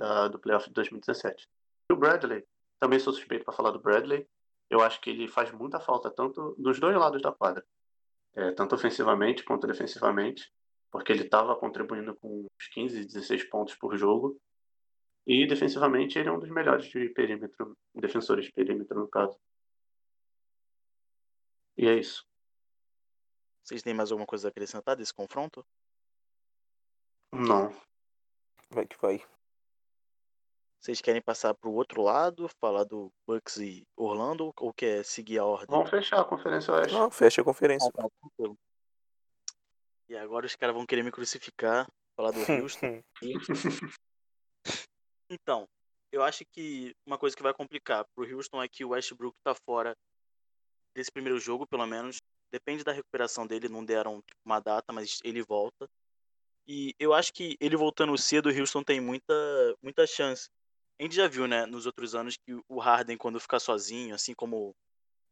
da, 0.00 0.28
do 0.28 0.38
playoff 0.38 0.66
de 0.66 0.72
2017. 0.72 1.46
E 1.88 1.92
o 1.92 1.96
Bradley, 1.96 2.44
também 2.78 2.98
sou 2.98 3.12
suspeito 3.12 3.44
para 3.44 3.54
falar 3.54 3.70
do 3.70 3.78
Bradley. 3.78 4.26
Eu 4.70 4.80
acho 4.80 5.00
que 5.00 5.10
ele 5.10 5.28
faz 5.28 5.52
muita 5.52 5.78
falta 5.78 6.10
tanto 6.10 6.54
dos 6.58 6.80
dois 6.80 6.96
lados 6.96 7.20
da 7.20 7.30
quadra. 7.30 7.64
É, 8.34 8.52
tanto 8.52 8.74
ofensivamente 8.74 9.44
quanto 9.44 9.66
defensivamente. 9.66 10.50
Porque 10.90 11.12
ele 11.12 11.24
estava 11.24 11.54
contribuindo 11.54 12.16
com 12.16 12.46
uns 12.46 12.68
15, 12.68 13.04
16 13.04 13.44
pontos 13.44 13.74
por 13.76 13.96
jogo. 13.96 14.40
E 15.26 15.46
defensivamente 15.46 16.18
ele 16.18 16.30
é 16.30 16.32
um 16.32 16.40
dos 16.40 16.50
melhores 16.50 16.86
de 16.86 17.10
perímetro, 17.10 17.76
defensores 17.94 18.46
de 18.46 18.52
perímetro 18.52 18.98
no 18.98 19.08
caso. 19.08 19.38
E 21.76 21.86
é 21.86 21.94
isso. 21.94 22.26
Vocês 23.62 23.82
têm 23.82 23.94
mais 23.94 24.10
alguma 24.10 24.26
coisa 24.26 24.48
a 24.48 24.50
acrescentar 24.50 24.96
desse 24.96 25.12
confronto? 25.12 25.64
Não. 27.32 27.70
Vai 28.70 28.86
que 28.86 28.96
vai. 29.00 29.22
Vocês 30.80 31.02
querem 31.02 31.20
passar 31.20 31.52
pro 31.52 31.72
outro 31.72 32.00
lado, 32.00 32.48
falar 32.58 32.84
do 32.84 33.12
Bucks 33.26 33.58
e 33.58 33.86
Orlando, 33.94 34.50
ou 34.56 34.72
quer 34.72 35.04
seguir 35.04 35.38
a 35.38 35.44
ordem? 35.44 35.68
Vamos 35.68 35.90
fechar 35.90 36.20
a 36.20 36.24
Conferência 36.24 36.72
Oeste. 36.72 36.94
Não, 36.94 37.10
fecha 37.10 37.42
a 37.42 37.44
conferência. 37.44 37.90
Ah, 37.98 38.02
tá. 38.02 38.54
E 40.08 40.16
agora 40.16 40.46
os 40.46 40.56
caras 40.56 40.74
vão 40.74 40.86
querer 40.86 41.02
me 41.02 41.12
crucificar, 41.12 41.86
falar 42.16 42.30
do 42.30 42.40
Houston. 42.64 43.02
Então, 45.32 45.68
eu 46.10 46.24
acho 46.24 46.44
que 46.44 46.92
uma 47.06 47.16
coisa 47.16 47.36
que 47.36 47.42
vai 47.42 47.54
complicar 47.54 48.04
pro 48.16 48.28
Houston 48.28 48.60
é 48.60 48.66
que 48.66 48.84
o 48.84 48.88
Westbrook 48.88 49.36
tá 49.44 49.54
fora 49.54 49.96
desse 50.92 51.08
primeiro 51.08 51.38
jogo, 51.38 51.68
pelo 51.68 51.86
menos. 51.86 52.18
Depende 52.50 52.82
da 52.82 52.90
recuperação 52.90 53.46
dele, 53.46 53.68
não 53.68 53.84
deram 53.84 54.20
tipo, 54.22 54.40
uma 54.44 54.58
data, 54.58 54.92
mas 54.92 55.20
ele 55.22 55.40
volta. 55.40 55.88
E 56.66 56.96
eu 56.98 57.14
acho 57.14 57.32
que 57.32 57.56
ele 57.60 57.76
voltando 57.76 58.18
cedo, 58.18 58.48
o 58.48 58.52
Houston 58.52 58.82
tem 58.82 59.00
muita, 59.00 59.32
muita 59.80 60.04
chance. 60.04 60.50
A 61.00 61.02
gente 61.02 61.16
já 61.16 61.26
viu, 61.26 61.48
né, 61.48 61.64
nos 61.64 61.86
outros 61.86 62.14
anos, 62.14 62.36
que 62.36 62.52
o 62.68 62.78
Harden, 62.78 63.16
quando 63.16 63.40
fica 63.40 63.58
sozinho, 63.58 64.14
assim 64.14 64.34
como 64.34 64.76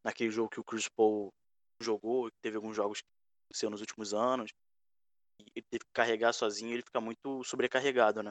naquele 0.03 0.31
jogo 0.31 0.49
que 0.49 0.59
o 0.59 0.65
Chris 0.65 0.89
Paul 0.89 1.31
jogou, 1.79 2.31
teve 2.41 2.57
alguns 2.57 2.75
jogos 2.75 3.03
que 3.03 3.07
aconteceu 3.45 3.69
nos 3.69 3.83
últimos 3.83 4.15
anos, 4.15 4.51
ele 5.39 5.67
teve 5.71 5.85
que 5.85 5.93
carregar 5.93 6.33
sozinho, 6.33 6.73
ele 6.73 6.83
fica 6.83 7.03
muito 7.03 7.45
sobrecarregado, 7.45 8.23
né? 8.23 8.31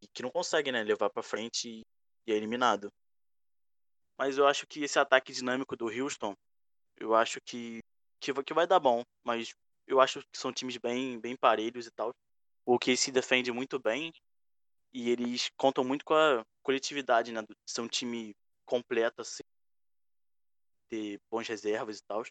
E 0.00 0.06
que 0.08 0.22
não 0.22 0.30
consegue, 0.30 0.72
né, 0.72 0.82
levar 0.82 1.10
pra 1.10 1.22
frente 1.22 1.68
e, 2.26 2.32
é 2.32 2.34
eliminado. 2.34 2.90
Mas 4.18 4.38
eu 4.38 4.46
acho 4.46 4.66
que 4.66 4.82
esse 4.84 4.98
ataque 4.98 5.34
dinâmico 5.34 5.76
do 5.76 5.88
Houston, 5.88 6.34
eu 6.96 7.14
acho 7.14 7.42
que, 7.42 7.80
que, 8.20 8.32
que 8.42 8.54
vai 8.54 8.66
dar 8.66 8.80
bom, 8.80 9.02
mas 9.22 9.54
eu 9.86 10.00
acho 10.00 10.22
que 10.32 10.38
são 10.38 10.50
times 10.50 10.78
bem, 10.78 11.20
bem 11.20 11.36
parelhos 11.36 11.86
e 11.86 11.90
tal. 11.90 12.10
O 12.64 12.78
que 12.78 12.96
se 12.96 13.12
defende 13.12 13.52
muito 13.52 13.78
bem 13.78 14.14
e 14.96 15.10
eles 15.10 15.50
contam 15.58 15.84
muito 15.84 16.06
com 16.06 16.14
a, 16.14 16.42
coletividade, 16.62 17.30
né? 17.30 17.44
Ser 17.66 17.82
um 17.82 17.86
time 17.86 18.34
completo, 18.64 19.20
assim, 19.20 19.42
ter 20.88 21.20
bons 21.30 21.46
reservas 21.46 21.98
e 21.98 22.02
tal. 22.02 22.24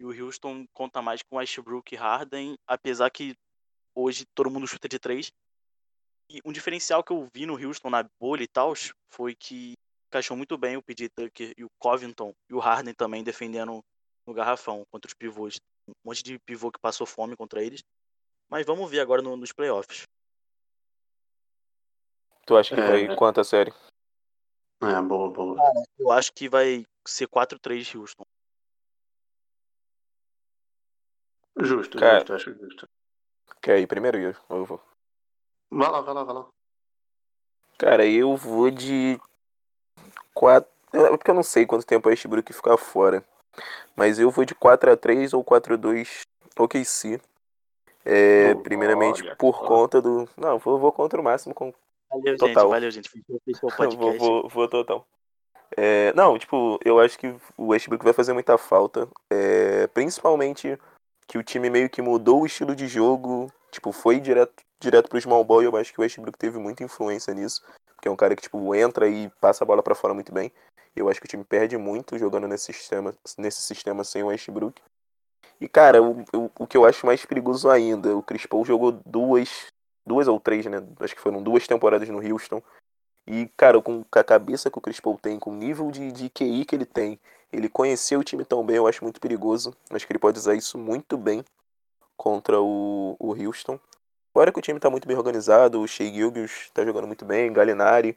E 0.00 0.04
o 0.04 0.10
Houston 0.10 0.66
conta 0.74 1.00
mais 1.00 1.22
com 1.22 1.36
Westbrook 1.36 1.94
e 1.94 1.96
Harden, 1.96 2.56
apesar 2.66 3.08
que 3.08 3.36
hoje 3.94 4.26
todo 4.34 4.50
mundo 4.50 4.66
chuta 4.66 4.88
de 4.88 4.98
três. 4.98 5.30
E 6.28 6.40
um 6.44 6.50
diferencial 6.50 7.04
que 7.04 7.12
eu 7.12 7.28
vi 7.32 7.46
no 7.46 7.54
Houston 7.54 7.88
na 7.88 8.04
bolha 8.20 8.42
e 8.42 8.48
tal 8.48 8.74
foi 9.08 9.36
que 9.36 9.74
encaixou 10.08 10.36
muito 10.36 10.58
bem 10.58 10.76
o 10.76 10.82
PJ 10.82 11.08
Tucker 11.10 11.54
e 11.56 11.64
o 11.64 11.70
Covington 11.78 12.34
e 12.50 12.54
o 12.54 12.58
Harden 12.58 12.94
também 12.94 13.22
defendendo 13.22 13.80
no 14.26 14.34
garrafão 14.34 14.84
contra 14.90 15.08
os 15.08 15.14
pivôs. 15.14 15.60
Um 15.88 15.92
monte 16.04 16.24
de 16.24 16.36
pivô 16.40 16.72
que 16.72 16.80
passou 16.80 17.06
fome 17.06 17.36
contra 17.36 17.62
eles. 17.62 17.84
Mas 18.50 18.66
vamos 18.66 18.90
ver 18.90 18.98
agora 18.98 19.22
no, 19.22 19.36
nos 19.36 19.52
playoffs. 19.52 20.04
Tu 22.46 22.56
acha 22.56 22.74
que 22.76 22.80
É. 22.80 22.86
vai 23.06 23.16
quanto 23.16 23.40
a 23.40 23.44
série? 23.44 23.72
É, 24.82 25.02
boa, 25.02 25.30
boa. 25.30 25.56
Eu 25.98 26.12
acho 26.12 26.32
que 26.32 26.48
vai 26.48 26.86
ser 27.04 27.26
4-3 27.26 27.92
Houston. 27.94 28.24
Justo, 31.58 31.98
Cara- 31.98 32.18
justo, 32.18 32.34
acho 32.34 32.54
justo. 32.54 32.88
Quer 33.62 33.80
ir 33.80 33.86
primeiro, 33.86 34.18
Yuri? 34.18 34.38
Ou 34.48 34.58
eu 34.58 34.64
vou? 34.64 34.80
Vai 35.70 35.90
lá, 35.90 36.00
vai 36.00 36.14
lá, 36.14 36.22
vai 36.22 36.34
lá. 36.34 36.46
Cara, 37.78 38.06
eu 38.06 38.36
vou 38.36 38.70
de 38.70 39.18
4. 40.34 40.70
É 40.92 41.08
porque 41.16 41.30
eu 41.30 41.34
não 41.34 41.42
sei 41.42 41.66
quanto 41.66 41.84
tempo 41.84 42.08
a 42.08 42.10
Westbrook 42.10 42.52
ficar 42.52 42.76
fora. 42.76 43.24
Mas 43.96 44.18
eu 44.18 44.30
vou 44.30 44.44
de 44.44 44.54
4x3 44.54 45.32
ou 45.32 45.42
4x2 45.42 46.22
OKC. 46.58 47.20
É, 48.04 48.52
Oh, 48.54 48.60
primeiramente 48.62 49.22
olha 49.22 49.34
por 49.36 49.56
só. 49.56 49.66
conta 49.66 50.00
do. 50.00 50.28
Não, 50.36 50.58
vou, 50.58 50.78
vou 50.78 50.92
contra 50.92 51.20
o 51.20 51.24
máximo 51.24 51.54
com 51.54 51.74
Valeu, 52.10 52.36
Total. 52.36 52.62
gente. 52.62 52.70
Valeu, 52.70 52.90
gente. 52.90 53.10
Fechou, 53.44 53.70
o 53.70 53.72
podcast. 53.76 53.96
vou, 53.96 54.18
vou, 54.18 54.48
vou 54.48 54.68
total. 54.68 55.06
É, 55.76 56.12
não, 56.14 56.38
tipo, 56.38 56.78
eu 56.84 57.00
acho 57.00 57.18
que 57.18 57.34
o 57.56 57.68
Westbrook 57.68 58.04
vai 58.04 58.12
fazer 58.12 58.32
muita 58.32 58.56
falta. 58.56 59.08
É, 59.30 59.86
principalmente 59.88 60.78
que 61.26 61.38
o 61.38 61.42
time 61.42 61.68
meio 61.68 61.90
que 61.90 62.00
mudou 62.02 62.42
o 62.42 62.46
estilo 62.46 62.74
de 62.74 62.86
jogo. 62.86 63.52
Tipo, 63.70 63.92
foi 63.92 64.20
direto, 64.20 64.62
direto 64.80 65.08
pro 65.08 65.20
small 65.20 65.44
ball 65.44 65.62
e 65.62 65.66
eu 65.66 65.76
acho 65.76 65.92
que 65.92 65.98
o 65.98 66.02
Westbrook 66.02 66.38
teve 66.38 66.58
muita 66.58 66.84
influência 66.84 67.34
nisso. 67.34 67.62
Porque 67.94 68.08
é 68.08 68.10
um 68.10 68.16
cara 68.16 68.36
que, 68.36 68.42
tipo, 68.42 68.74
entra 68.74 69.08
e 69.08 69.28
passa 69.40 69.64
a 69.64 69.66
bola 69.66 69.82
pra 69.82 69.94
fora 69.94 70.14
muito 70.14 70.32
bem. 70.32 70.52
Eu 70.94 71.08
acho 71.08 71.20
que 71.20 71.26
o 71.26 71.28
time 71.28 71.44
perde 71.44 71.76
muito 71.76 72.16
jogando 72.18 72.48
nesse 72.48 72.72
sistema, 72.72 73.14
nesse 73.36 73.60
sistema 73.60 74.02
sem 74.04 74.22
o 74.22 74.28
Westbrook. 74.28 74.80
E, 75.60 75.68
cara, 75.68 76.02
o, 76.02 76.20
o, 76.34 76.50
o 76.60 76.66
que 76.66 76.76
eu 76.76 76.84
acho 76.84 77.04
mais 77.04 77.24
perigoso 77.24 77.68
ainda, 77.68 78.16
o 78.16 78.22
Chris 78.22 78.46
Paul 78.46 78.64
jogou 78.64 78.92
duas, 79.04 79.66
duas 80.06 80.28
ou 80.28 80.38
três, 80.38 80.64
né? 80.66 80.78
Acho 81.00 81.14
que 81.14 81.20
foram 81.20 81.42
duas 81.42 81.66
temporadas 81.66 82.08
no 82.08 82.20
Houston. 82.20 82.62
E, 83.26 83.48
cara, 83.56 83.82
com 83.82 84.04
a 84.12 84.24
cabeça 84.24 84.70
que 84.70 84.78
o 84.78 84.80
Chris 84.80 85.00
Paul 85.00 85.18
tem, 85.18 85.38
com 85.38 85.50
o 85.50 85.56
nível 85.56 85.90
de, 85.90 86.12
de 86.12 86.30
QI 86.30 86.64
que 86.64 86.76
ele 86.76 86.86
tem, 86.86 87.18
ele 87.52 87.68
conheceu 87.68 88.20
o 88.20 88.24
time 88.24 88.44
tão 88.44 88.64
bem, 88.64 88.76
eu 88.76 88.86
acho 88.86 89.02
muito 89.02 89.20
perigoso. 89.20 89.76
Acho 89.90 90.06
que 90.06 90.12
ele 90.12 90.20
pode 90.20 90.38
usar 90.38 90.54
isso 90.54 90.78
muito 90.78 91.16
bem 91.16 91.44
contra 92.16 92.60
o, 92.60 93.16
o 93.18 93.34
Houston. 93.34 93.80
Fora 94.32 94.52
que 94.52 94.58
o 94.58 94.62
time 94.62 94.78
tá 94.78 94.88
muito 94.88 95.08
bem 95.08 95.16
organizado, 95.16 95.80
o 95.80 95.88
Shea 95.88 96.12
Gilgis 96.12 96.70
tá 96.72 96.84
jogando 96.84 97.06
muito 97.06 97.24
bem, 97.24 97.52
Galinari. 97.52 98.16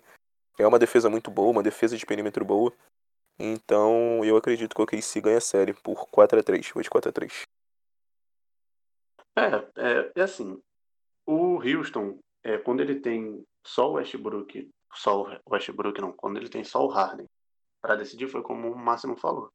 É 0.59 0.67
uma 0.67 0.77
defesa 0.77 1.09
muito 1.09 1.31
boa, 1.31 1.51
uma 1.51 1.63
defesa 1.63 1.97
de 1.97 2.05
perímetro 2.05 2.45
boa. 2.45 2.71
Então, 3.39 4.23
eu 4.25 4.35
acredito 4.35 4.75
que 4.75 4.81
o 4.81 4.83
OKC 4.83 5.21
ganha 5.21 5.37
a 5.37 5.41
série 5.41 5.73
por 5.73 6.07
4x3, 6.09 6.73
vou 6.73 6.83
de 6.83 6.89
4x3. 6.89 7.47
É, 9.37 9.41
é, 9.77 10.11
é 10.13 10.21
assim, 10.21 10.61
o 11.31 11.61
Houston, 11.61 12.19
é, 12.43 12.57
quando 12.57 12.79
ele 12.81 12.99
tem 12.99 13.45
só 13.63 13.91
o 13.91 13.93
Westbrook, 13.93 14.67
só 14.91 15.21
o 15.21 15.53
Westbrook 15.53 16.01
não, 16.01 16.11
quando 16.11 16.37
ele 16.37 16.49
tem 16.49 16.63
só 16.63 16.83
o 16.83 16.87
Harden 16.87 17.29
para 17.79 17.95
decidir, 17.95 18.27
foi 18.27 18.41
como 18.41 18.71
o 18.71 18.75
Máximo 18.75 19.15
falou. 19.15 19.51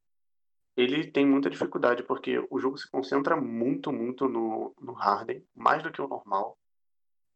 Ele 0.77 1.11
tem 1.11 1.25
muita 1.25 1.49
dificuldade 1.49 2.01
porque 2.03 2.41
o 2.49 2.59
jogo 2.59 2.77
se 2.77 2.89
concentra 2.89 3.35
muito, 3.35 3.91
muito 3.91 4.29
no, 4.29 4.73
no 4.79 4.93
Harden, 4.93 5.45
mais 5.53 5.83
do 5.83 5.91
que 5.91 6.01
o 6.01 6.07
normal. 6.07 6.57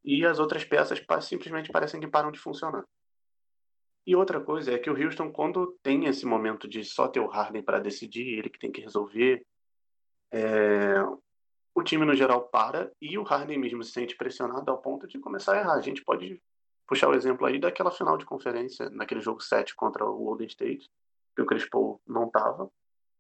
E 0.06 0.26
as 0.26 0.40
outras 0.40 0.64
peças 0.64 1.04
simplesmente 1.22 1.70
parecem 1.70 2.00
que 2.00 2.08
param 2.08 2.32
de 2.32 2.40
funcionar. 2.40 2.86
E 4.08 4.16
outra 4.16 4.40
coisa 4.40 4.72
é 4.72 4.80
que 4.80 4.90
o 4.90 4.98
Houston, 4.98 5.34
quando 5.34 5.78
tem 5.84 6.06
esse 6.06 6.26
momento 6.26 6.66
de 6.66 6.86
só 6.86 7.10
ter 7.10 7.20
o 7.20 7.28
Harden 7.28 7.62
para 7.62 7.80
decidir, 7.80 8.40
ele 8.40 8.50
que 8.50 8.60
tem 8.60 8.72
que 8.72 8.80
resolver, 8.80 9.46
é, 10.32 10.96
o 11.76 11.84
time 11.84 12.06
no 12.06 12.16
geral 12.16 12.42
para 12.44 12.92
e 13.02 13.18
o 13.18 13.24
Harden 13.24 13.58
mesmo 13.58 13.84
se 13.84 13.92
sente 13.92 14.16
pressionado 14.16 14.70
ao 14.70 14.78
ponto 14.80 15.08
de 15.08 15.20
começar 15.20 15.56
a 15.56 15.60
errar. 15.60 15.74
A 15.76 15.82
gente 15.82 16.04
pode 16.04 16.42
puxar 16.88 17.08
o 17.10 17.14
exemplo 17.14 17.46
aí 17.46 17.60
daquela 17.60 17.92
final 17.92 18.18
de 18.18 18.26
conferência, 18.26 18.90
naquele 18.90 19.22
jogo 19.22 19.42
7 19.42 19.76
contra 19.76 20.06
o 20.06 20.18
Golden 20.18 20.48
State, 20.48 20.90
que 21.36 21.42
o 21.42 21.46
Chris 21.46 21.70
Paul 21.70 22.02
não 22.08 22.26
estava. 22.26 22.70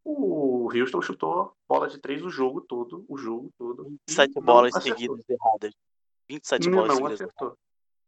O 0.03 0.69
Houston 0.73 1.01
chutou 1.01 1.53
bola 1.67 1.87
de 1.87 1.99
três 1.99 2.23
o 2.23 2.29
jogo 2.29 2.61
todo, 2.61 3.05
o 3.07 3.17
jogo 3.17 3.51
todo. 3.57 3.85
e 3.87 3.95
27 4.09 4.35
não 4.35 4.41
bolas 4.43 4.75
acertou. 4.75 4.97
seguidas 4.97 5.29
erradas. 5.29 5.73
27 6.27 6.69
Não, 6.69 6.77
bolas 6.77 6.87
não 6.89 6.95
seguidas. 6.95 7.21
acertou. 7.21 7.57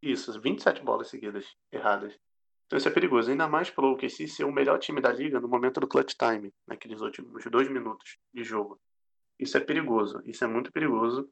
Isso, 0.01 0.41
27 0.41 0.81
bolas 0.83 1.07
seguidas 1.09 1.45
erradas. 1.71 2.17
Então 2.65 2.77
isso 2.77 2.87
é 2.87 2.91
perigoso, 2.91 3.29
ainda 3.29 3.47
mais 3.47 3.69
pelo 3.69 3.91
OKC 3.91 4.27
ser 4.27 4.45
o 4.45 4.51
melhor 4.51 4.79
time 4.79 5.01
da 5.01 5.11
liga 5.11 5.39
no 5.39 5.47
momento 5.47 5.79
do 5.79 5.87
clutch 5.87 6.15
time, 6.17 6.51
naqueles 6.65 7.01
últimos 7.01 7.43
dois 7.45 7.69
minutos 7.69 8.17
de 8.33 8.43
jogo. 8.43 8.79
Isso 9.41 9.57
é 9.57 9.59
perigoso, 9.59 10.21
isso 10.23 10.43
é 10.43 10.47
muito 10.47 10.71
perigoso, 10.71 11.27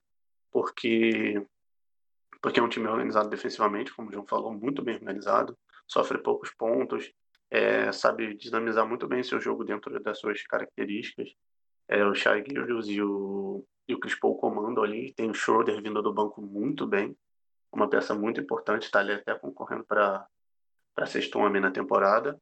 porque 0.52 1.46
porque 2.42 2.60
é 2.60 2.64
um 2.64 2.70
time 2.70 2.88
organizado 2.88 3.30
defensivamente, 3.30 3.94
como 3.94 4.10
o 4.10 4.14
João 4.14 4.26
falou, 4.26 4.54
muito 4.54 4.82
bem 4.82 4.96
organizado, 4.96 5.58
sofre 5.86 6.18
poucos 6.18 6.52
pontos, 6.52 7.12
é, 7.52 7.92
sabe 7.92 8.34
dinamizar 8.34 8.88
muito 8.88 9.08
bem 9.08 9.22
seu 9.24 9.40
jogo 9.42 9.66
dentro 9.66 10.00
das 10.00 10.20
suas 10.20 10.42
características. 10.44 11.36
É, 11.88 12.04
o 12.06 12.16
Shai 12.16 12.44
Gilgeous 12.48 12.88
e 12.88 13.02
o, 13.02 13.66
e 13.88 13.94
o 13.94 14.00
Paul 14.22 14.38
comando 14.38 14.82
ali, 14.82 15.14
tem 15.14 15.30
o 15.30 15.34
Schroeder 15.34 15.82
vindo 15.82 16.02
do 16.02 16.14
banco 16.14 16.42
muito 16.42 16.88
bem, 16.88 17.16
uma 17.72 17.90
peça 17.90 18.16
muito 18.16 18.40
importante, 18.40 18.84
está 18.84 19.00
ali 19.00 19.12
até 19.12 19.36
concorrendo 19.36 19.84
para 19.84 20.26
para 20.96 21.06
sexto 21.06 21.40
homem 21.40 21.62
na 21.62 21.72
temporada. 21.72 22.42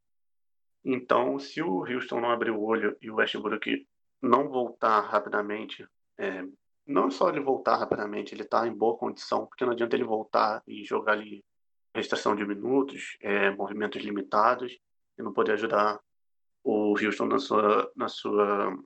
Então, 0.83 1.37
se 1.37 1.61
o 1.61 1.85
Houston 1.85 2.21
não 2.21 2.31
abrir 2.31 2.51
o 2.51 2.61
olho 2.61 2.97
e 3.01 3.11
o 3.11 3.15
Westbrook 3.15 3.85
não 4.21 4.49
voltar 4.49 5.01
rapidamente, 5.01 5.87
é, 6.17 6.43
não 6.85 7.11
só 7.11 7.29
ele 7.29 7.39
voltar 7.39 7.77
rapidamente, 7.77 8.33
ele 8.33 8.43
está 8.43 8.67
em 8.67 8.73
boa 8.73 8.97
condição, 8.97 9.45
porque 9.45 9.65
não 9.65 9.73
adianta 9.73 9.95
ele 9.95 10.03
voltar 10.03 10.63
e 10.65 10.83
jogar 10.83 11.13
ali 11.13 11.43
restrição 11.93 12.35
de 12.35 12.45
minutos, 12.45 13.17
é, 13.21 13.49
movimentos 13.49 14.01
limitados, 14.01 14.77
e 15.17 15.21
não 15.21 15.33
poder 15.33 15.53
ajudar 15.53 15.99
o 16.63 16.91
Houston 16.91 17.25
na 17.25 17.39
sua, 17.39 17.91
na 17.95 18.07
sua, 18.07 18.77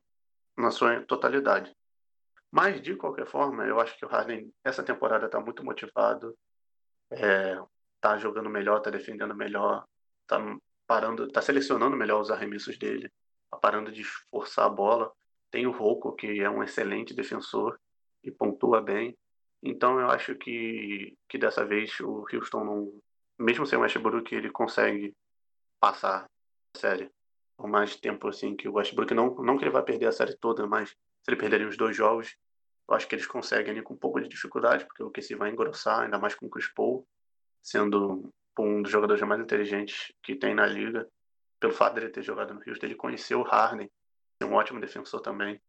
na 0.58 0.72
sua 0.72 1.02
totalidade. 1.02 1.76
Mas, 2.50 2.82
de 2.82 2.96
qualquer 2.96 3.26
forma, 3.26 3.66
eu 3.66 3.80
acho 3.80 3.98
que 3.98 4.06
o 4.06 4.10
Harden, 4.10 4.54
essa 4.64 4.84
temporada, 4.84 5.26
está 5.26 5.40
muito 5.40 5.64
motivado, 5.64 6.38
é, 7.10 7.58
tá 8.00 8.18
jogando 8.18 8.50
melhor, 8.50 8.82
tá 8.82 8.90
defendendo 8.90 9.36
melhor, 9.36 9.86
tá 10.28 10.38
parando, 10.88 11.28
tá 11.30 11.42
selecionando 11.42 11.96
melhor 11.96 12.22
os 12.22 12.32
arremessos 12.32 12.78
dele, 12.78 13.12
tá 13.50 13.58
parando 13.58 13.92
de 13.92 14.04
forçar 14.04 14.66
a 14.66 14.70
bola. 14.70 15.12
Tem 15.52 15.68
o 15.68 15.72
Rocco, 15.72 16.16
que 16.16 16.42
é 16.42 16.50
um 16.50 16.64
excelente 16.64 17.14
defensor 17.14 17.80
e 18.24 18.32
pontua 18.32 18.82
bem. 18.82 19.18
Então 19.62 20.00
eu 20.00 20.10
acho 20.10 20.34
que, 20.36 21.16
que 21.30 21.38
dessa 21.38 21.66
vez 21.66 22.00
o 22.00 22.26
Houston 22.34 22.64
não, 22.64 23.02
mesmo 23.38 23.66
sem 23.66 23.78
o 23.78 23.82
Westbrook, 23.82 24.34
ele 24.34 24.50
consegue 24.50 25.14
passar 25.80 26.26
a 26.74 26.80
série 26.80 27.12
por 27.58 27.68
mais 27.68 27.96
tempo 27.96 28.28
assim 28.28 28.56
que 28.56 28.68
o 28.68 28.74
Westbrook 28.74 29.14
não, 29.14 29.36
não 29.36 29.58
que 29.58 29.64
ele 29.64 29.72
vai 29.72 29.84
perder 29.84 30.08
a 30.08 30.12
série 30.12 30.36
toda, 30.36 30.66
mas 30.66 30.90
se 30.90 30.96
ele 31.28 31.36
perder 31.36 31.68
os 31.68 31.78
dois 31.78 31.96
jogos, 31.96 32.36
eu 32.90 32.96
acho 32.96 33.08
que 33.08 33.14
eles 33.14 33.28
conseguem 33.28 33.72
ali 33.72 33.84
com 33.84 33.94
um 33.94 33.98
pouco 33.98 34.20
de 34.20 34.28
dificuldade, 34.28 34.86
porque 34.86 35.04
o 35.04 35.12
se 35.22 35.36
vai 35.36 35.52
engrossar, 35.52 36.02
ainda 36.02 36.18
mais 36.18 36.34
com 36.34 36.48
o 36.48 36.50
Chris 36.50 36.68
Paul 36.68 37.06
sendo 37.62 38.34
um 38.58 38.82
dos 38.82 38.92
jogadores 38.92 39.22
mais 39.24 39.42
inteligentes 39.42 40.12
que 40.22 40.36
tem 40.36 40.54
na 40.54 40.66
liga, 40.66 41.08
pelo 41.60 41.74
fato 41.74 41.96
dele 41.96 42.10
ter 42.10 42.24
jogado 42.24 42.54
no 42.54 42.62
Houston, 42.68 42.86
ele 42.86 42.96
conheceu 42.96 43.40
o 43.40 43.44
Harden, 43.44 43.90
um 44.46 44.54
ótimo 44.54 44.80
defensor 44.80 45.22
também, 45.22 45.62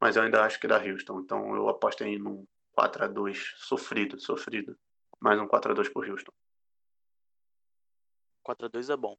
mas 0.00 0.16
eu 0.16 0.22
ainda 0.22 0.44
acho 0.44 0.60
que 0.60 0.66
dá 0.66 0.78
Houston, 0.78 1.20
então 1.20 1.54
eu 1.54 1.68
aposto 1.68 2.04
aí 2.04 2.18
num 2.18 2.46
4 2.72 3.04
a 3.04 3.08
2 3.08 3.54
sofrido, 3.56 4.20
sofrido, 4.20 4.78
mais 5.20 5.40
um 5.40 5.46
4 5.46 5.72
a 5.72 5.74
2 5.74 5.88
por 5.88 6.08
Houston. 6.08 6.32
4x2 8.44 8.92
é 8.92 8.96
bom. 8.96 9.16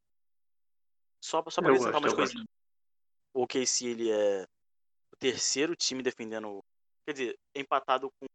Só, 1.19 1.43
só 1.49 1.61
pra 1.61 1.71
acrescentar 1.71 1.99
umas 1.99 2.11
eu 2.11 2.17
coisinhas. 2.17 2.47
O 3.33 3.43
OKC, 3.43 3.87
ele 3.87 4.11
é 4.11 4.47
o 5.11 5.15
terceiro 5.17 5.75
time 5.75 6.03
defendendo... 6.03 6.63
Quer 7.05 7.13
dizer, 7.13 7.39
empatado 7.53 8.11
com... 8.11 8.27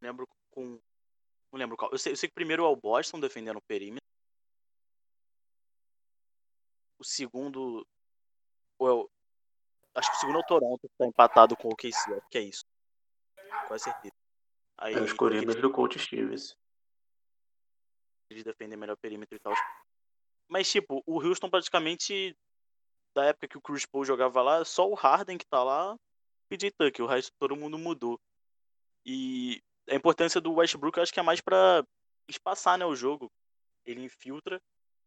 Lembro 0.00 0.26
com... 0.50 0.80
Não 1.52 1.58
lembro 1.58 1.76
qual. 1.76 1.92
Eu 1.92 1.98
sei, 1.98 2.12
eu 2.12 2.16
sei 2.16 2.28
que 2.28 2.34
primeiro 2.34 2.64
é 2.64 2.68
o 2.68 2.76
Boston 2.76 3.20
defendendo 3.20 3.58
o 3.58 3.62
perímetro. 3.62 4.04
O 6.98 7.04
segundo... 7.04 7.86
Ou 8.78 8.88
é 8.88 8.92
o, 8.92 9.10
acho 9.94 10.10
que 10.10 10.16
o 10.16 10.20
segundo 10.20 10.36
é 10.38 10.40
o 10.40 10.46
Toronto, 10.46 10.88
que 10.88 10.96
tá 10.96 11.06
empatado 11.06 11.56
com 11.56 11.68
o 11.68 11.72
OKC. 11.72 12.14
Acho 12.14 12.28
que 12.30 12.38
é 12.38 12.42
isso. 12.42 12.64
Quase 13.68 13.84
certeza. 13.84 14.14
Aí, 14.78 14.94
É 14.94 15.00
os 15.00 15.12
corridas 15.12 15.56
do 15.56 15.70
coach 15.70 15.98
Stevens. 15.98 16.56
eles 18.30 18.44
defendem 18.44 18.78
melhor 18.78 18.94
o 18.94 18.98
perímetro 18.98 19.36
e 19.36 19.38
tal. 19.38 19.52
Mas, 20.48 20.70
tipo, 20.70 21.02
o 21.06 21.20
Houston 21.20 21.48
praticamente, 21.50 22.36
da 23.14 23.26
época 23.26 23.48
que 23.48 23.58
o 23.58 23.60
Chris 23.60 23.86
Paul 23.86 24.04
jogava 24.04 24.42
lá, 24.42 24.64
só 24.64 24.88
o 24.88 24.94
Harden 24.94 25.38
que 25.38 25.46
tá 25.46 25.62
lá 25.62 25.96
e 26.50 26.56
PJ 26.56 26.70
Tucker. 26.72 27.04
O 27.04 27.08
resto 27.08 27.32
todo 27.38 27.56
mundo 27.56 27.78
mudou. 27.78 28.18
E 29.04 29.62
a 29.88 29.94
importância 29.94 30.40
do 30.40 30.54
Westbrook 30.54 30.96
eu 30.96 31.02
acho 31.02 31.12
que 31.12 31.20
é 31.20 31.22
mais 31.22 31.40
para 31.40 31.84
espaçar 32.28 32.78
né, 32.78 32.84
o 32.84 32.96
jogo. 32.96 33.30
Ele 33.84 34.04
infiltra. 34.04 34.60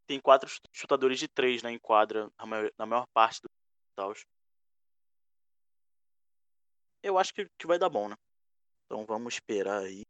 Tem 0.07 0.19
quatro 0.19 0.49
chutadores 0.71 1.17
de 1.17 1.27
três 1.27 1.63
né, 1.63 1.71
em 1.71 1.79
quadra 1.79 2.29
na 2.37 2.45
maior, 2.45 2.71
na 2.77 2.85
maior 2.85 3.07
parte 3.13 3.41
do 3.41 3.49
tal. 3.95 4.13
Eu 7.05 7.19
acho 7.19 7.35
que, 7.35 7.47
que 7.55 7.67
vai 7.67 7.77
dar 7.77 7.87
bom, 7.87 8.09
né? 8.09 8.15
Então 8.85 9.05
vamos 9.05 9.35
esperar 9.35 9.83
aí. 9.83 10.01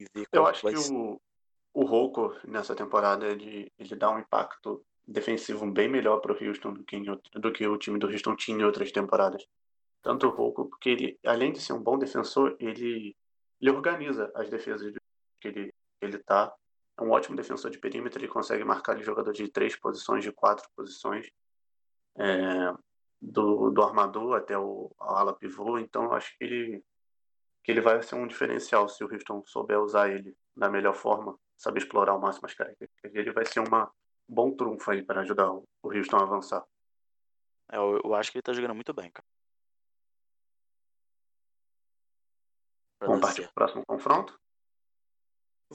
E 0.00 0.04
ver 0.12 0.26
eu 0.32 0.44
acho 0.44 0.66
que, 0.66 0.74
que 0.74 0.92
o, 0.92 1.20
o 1.72 1.84
Rocco 1.84 2.36
nessa 2.44 2.74
temporada 2.74 3.24
ele, 3.24 3.70
ele 3.78 3.94
dá 3.94 4.10
um 4.10 4.18
impacto 4.18 4.84
defensivo 5.06 5.64
bem 5.70 5.88
melhor 5.88 6.18
para 6.18 6.32
o 6.32 6.44
Houston 6.44 6.72
do 6.72 6.82
que, 6.82 6.96
outro, 7.08 7.40
do 7.40 7.52
que 7.52 7.64
o 7.68 7.78
time 7.78 8.00
do 8.00 8.08
Houston 8.08 8.34
tinha 8.34 8.58
em 8.58 8.64
outras 8.64 8.90
temporadas. 8.90 9.46
Tanto 10.02 10.26
o 10.26 10.30
Rocco, 10.30 10.68
porque 10.68 10.90
ele, 10.90 11.20
além 11.24 11.52
de 11.52 11.60
ser 11.60 11.72
um 11.72 11.82
bom 11.82 11.96
defensor, 11.96 12.56
ele, 12.58 13.16
ele 13.60 13.70
organiza 13.70 14.32
as 14.34 14.50
defesas 14.50 14.92
que 15.40 15.46
ele, 15.46 15.72
ele 16.00 16.18
tá. 16.18 16.52
É 16.98 17.02
um 17.02 17.12
ótimo 17.12 17.36
defensor 17.36 17.70
de 17.70 17.78
perímetro, 17.78 18.18
ele 18.18 18.26
consegue 18.26 18.64
marcar 18.64 18.96
de 18.96 19.04
jogador 19.04 19.32
de 19.32 19.46
três 19.48 19.76
posições, 19.76 20.24
de 20.24 20.32
quatro 20.32 20.68
posições, 20.74 21.30
é, 22.16 22.74
do, 23.20 23.70
do 23.70 23.82
armador 23.82 24.36
até 24.36 24.58
o 24.58 24.90
ala 24.98 25.34
pivô. 25.34 25.78
Então, 25.78 26.12
acho 26.12 26.36
que 26.36 26.44
ele, 26.44 26.84
que 27.62 27.72
ele 27.72 27.80
vai 27.80 28.02
ser 28.02 28.14
um 28.14 28.26
diferencial 28.26 28.88
se 28.88 29.02
o 29.02 29.12
Houston 29.12 29.42
souber 29.44 29.80
usar 29.80 30.10
ele 30.10 30.36
da 30.54 30.68
melhor 30.68 30.94
forma 30.94 31.38
saber 31.56 31.78
explorar 31.78 32.12
ao 32.12 32.20
máximo 32.20 32.46
as 32.46 32.54
características 32.54 33.14
ele 33.14 33.32
vai 33.32 33.44
ser 33.44 33.60
um 33.60 33.64
bom 34.28 34.54
trunfo 34.54 34.90
aí 34.90 35.02
para 35.02 35.22
ajudar 35.22 35.50
o 35.50 35.66
Houston 35.82 36.16
a 36.16 36.22
avançar. 36.22 36.66
É, 37.70 37.76
eu, 37.76 38.00
eu, 38.04 38.14
acho 38.14 38.30
que 38.30 38.38
ele 38.38 38.42
tá 38.42 38.52
jogando 38.52 38.74
muito 38.74 38.92
bem, 38.92 39.10
cara. 39.10 39.26
Vamos 43.00 43.20
partir 43.20 43.42
para 43.42 43.50
o 43.50 43.54
próximo 43.54 43.86
confronto? 43.86 44.40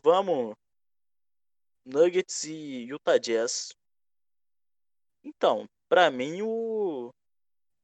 Vamos. 0.03 0.55
Nuggets 1.85 2.43
e 2.45 2.85
Utah 2.89 3.17
Jazz. 3.17 3.75
Então, 5.23 5.67
para 5.89 6.09
mim 6.09 6.41
o 6.41 7.11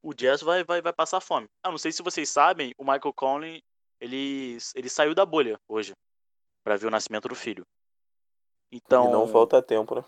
o 0.02 0.14
Jazz 0.14 0.42
vai, 0.42 0.64
vai, 0.64 0.80
vai 0.80 0.92
passar 0.92 1.20
fome. 1.20 1.48
Ah, 1.62 1.70
não 1.70 1.78
sei 1.78 1.92
se 1.92 2.02
vocês 2.02 2.28
sabem, 2.28 2.72
o 2.78 2.84
Michael 2.84 3.12
Conley 3.14 3.62
ele, 4.00 4.58
ele 4.74 4.88
saiu 4.88 5.14
da 5.14 5.26
bolha 5.26 5.60
hoje 5.68 5.92
para 6.62 6.76
ver 6.76 6.86
o 6.86 6.90
nascimento 6.90 7.28
do 7.28 7.34
filho. 7.34 7.66
Então. 8.70 9.08
E 9.08 9.12
não 9.12 9.26
falta 9.26 9.62
tempo, 9.62 9.94
né? 9.94 10.04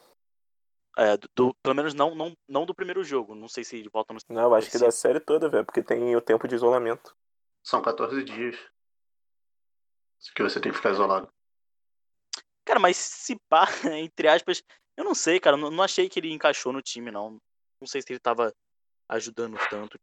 É, 0.98 1.16
do, 1.34 1.54
pelo 1.62 1.74
menos 1.74 1.94
não, 1.94 2.14
não, 2.14 2.36
não 2.48 2.66
do 2.66 2.74
primeiro 2.74 3.02
jogo. 3.02 3.34
Não 3.34 3.48
sei 3.48 3.64
se 3.64 3.76
ele 3.76 3.88
volta 3.88 4.12
no. 4.12 4.20
Não, 4.28 4.54
acho 4.54 4.70
que 4.70 4.78
da 4.78 4.90
série 4.90 5.20
toda, 5.20 5.48
velho, 5.48 5.64
porque 5.64 5.82
tem 5.82 6.14
o 6.14 6.20
tempo 6.20 6.46
de 6.46 6.54
isolamento. 6.54 7.16
São 7.62 7.80
14 7.80 8.22
dias. 8.24 8.56
Que 10.34 10.42
você 10.42 10.60
tem 10.60 10.70
que 10.70 10.76
ficar 10.76 10.90
isolado. 10.90 11.32
Cara, 12.64 12.78
mas 12.78 12.96
se 12.96 13.36
pá, 13.48 13.66
entre 13.98 14.28
aspas, 14.28 14.62
eu 14.96 15.04
não 15.04 15.14
sei, 15.14 15.40
cara. 15.40 15.56
Não, 15.56 15.70
não 15.70 15.82
achei 15.82 16.08
que 16.08 16.20
ele 16.20 16.32
encaixou 16.32 16.72
no 16.72 16.82
time, 16.82 17.10
não. 17.10 17.38
Não 17.80 17.86
sei 17.86 18.02
se 18.02 18.12
ele 18.12 18.20
tava 18.20 18.54
ajudando 19.10 19.58
tanto. 19.68 19.98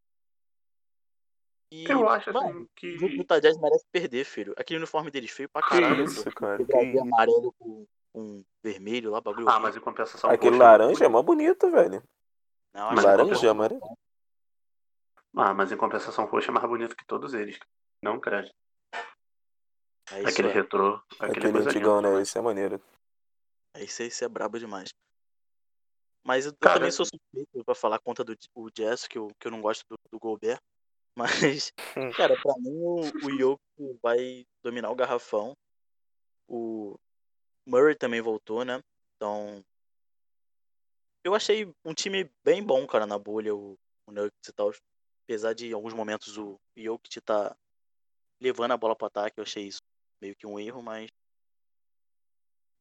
E, 1.72 1.90
eu 1.90 2.08
acho 2.08 2.32
mano, 2.32 2.48
assim 2.48 2.70
que. 2.76 2.96
O 2.98 3.08
Utah 3.08 3.40
Jazz 3.40 3.58
merece 3.58 3.86
perder, 3.92 4.24
filho. 4.24 4.54
Aquele 4.58 4.80
uniforme 4.80 5.12
deles 5.12 5.32
feio 5.32 5.50
pra 5.50 5.62
caralho. 5.62 6.06
Que 6.06 6.12
isso, 6.12 6.32
cara. 6.32 6.64
Que... 6.64 7.00
amarelo 7.00 7.54
com 7.60 7.86
um 8.16 8.44
vermelho 8.64 9.12
lá, 9.12 9.20
bagulho. 9.20 9.50
Ah, 9.50 9.60
mas 9.60 9.76
em 9.76 9.80
compensação. 9.80 10.30
Aquele 10.30 10.58
laranja 10.58 11.06
é 11.06 11.08
mó 11.08 11.22
bonito, 11.22 11.70
velho. 11.70 12.04
Não, 12.74 12.94
laranja, 12.94 13.52
amarelo. 13.52 13.82
Ah, 15.36 15.54
mas 15.54 15.72
em 15.72 15.78
compensação, 15.78 16.26
roxo 16.26 16.50
é 16.50 16.54
mais 16.54 16.68
bonito 16.68 16.96
que 16.96 17.06
todos 17.06 17.34
eles. 17.34 17.60
Não, 18.02 18.20
credo. 18.20 18.50
É 20.12 20.26
aquele 20.26 20.48
é. 20.48 20.52
retrô. 20.52 21.02
Aquele, 21.20 21.48
aquele 21.48 21.60
antigão, 21.60 22.02
né? 22.02 22.22
Esse 22.22 22.38
é 22.38 22.42
maneiro. 22.42 22.82
É, 23.74 23.84
esse, 23.84 24.04
esse 24.04 24.24
é 24.24 24.30
brabo 24.30 24.58
demais. 24.58 24.90
Mas 26.28 26.46
eu, 26.46 26.54
Cara, 26.58 26.76
também 26.76 26.92
sou 26.92 27.06
suspeito 27.06 27.64
pra 27.64 27.74
falar 27.74 28.00
conta 28.00 28.22
do 28.22 28.36
o 28.54 28.70
Jazz, 28.70 29.08
que 29.08 29.18
eu, 29.18 29.32
que 29.40 29.48
eu 29.48 29.52
não 29.52 29.62
gosto 29.62 29.86
do, 29.90 29.98
do 30.12 30.20
Gobert. 30.20 30.60
Mas, 31.16 31.72
hum. 31.98 32.12
cara, 32.12 32.36
pra 32.36 32.54
mim 32.58 32.76
o, 32.76 33.00
o 33.24 33.30
Yoko 33.30 33.98
vai 34.04 34.46
dominar 34.62 34.92
o 34.92 34.96
garrafão. 34.96 35.56
O, 36.50 37.00
Murray 37.66 37.96
também 37.96 38.20
voltou, 38.20 38.66
né? 38.66 38.84
Então. 39.16 39.64
Eu 41.24 41.34
achei 41.34 41.74
um 41.86 41.94
time 41.94 42.30
bem 42.44 42.62
bom, 42.62 42.86
cara, 42.86 43.06
na 43.06 43.18
bolha, 43.18 43.56
o, 43.56 43.78
o 44.06 44.12
Nuggets 44.12 44.50
e 44.50 44.52
tal. 44.52 44.74
Apesar 45.24 45.54
de 45.54 45.68
em 45.68 45.74
alguns 45.74 45.94
momentos 45.94 46.38
o 46.38 46.60
Jokic 46.76 47.22
tá 47.22 47.56
levando 48.40 48.72
a 48.72 48.78
bola 48.78 48.98
para 48.98 49.08
ataque, 49.08 49.40
eu 49.40 49.44
achei 49.44 49.66
isso 49.66 49.82
meio 50.22 50.36
que 50.36 50.46
um 50.46 50.60
erro, 50.60 50.84
mas. 50.84 51.10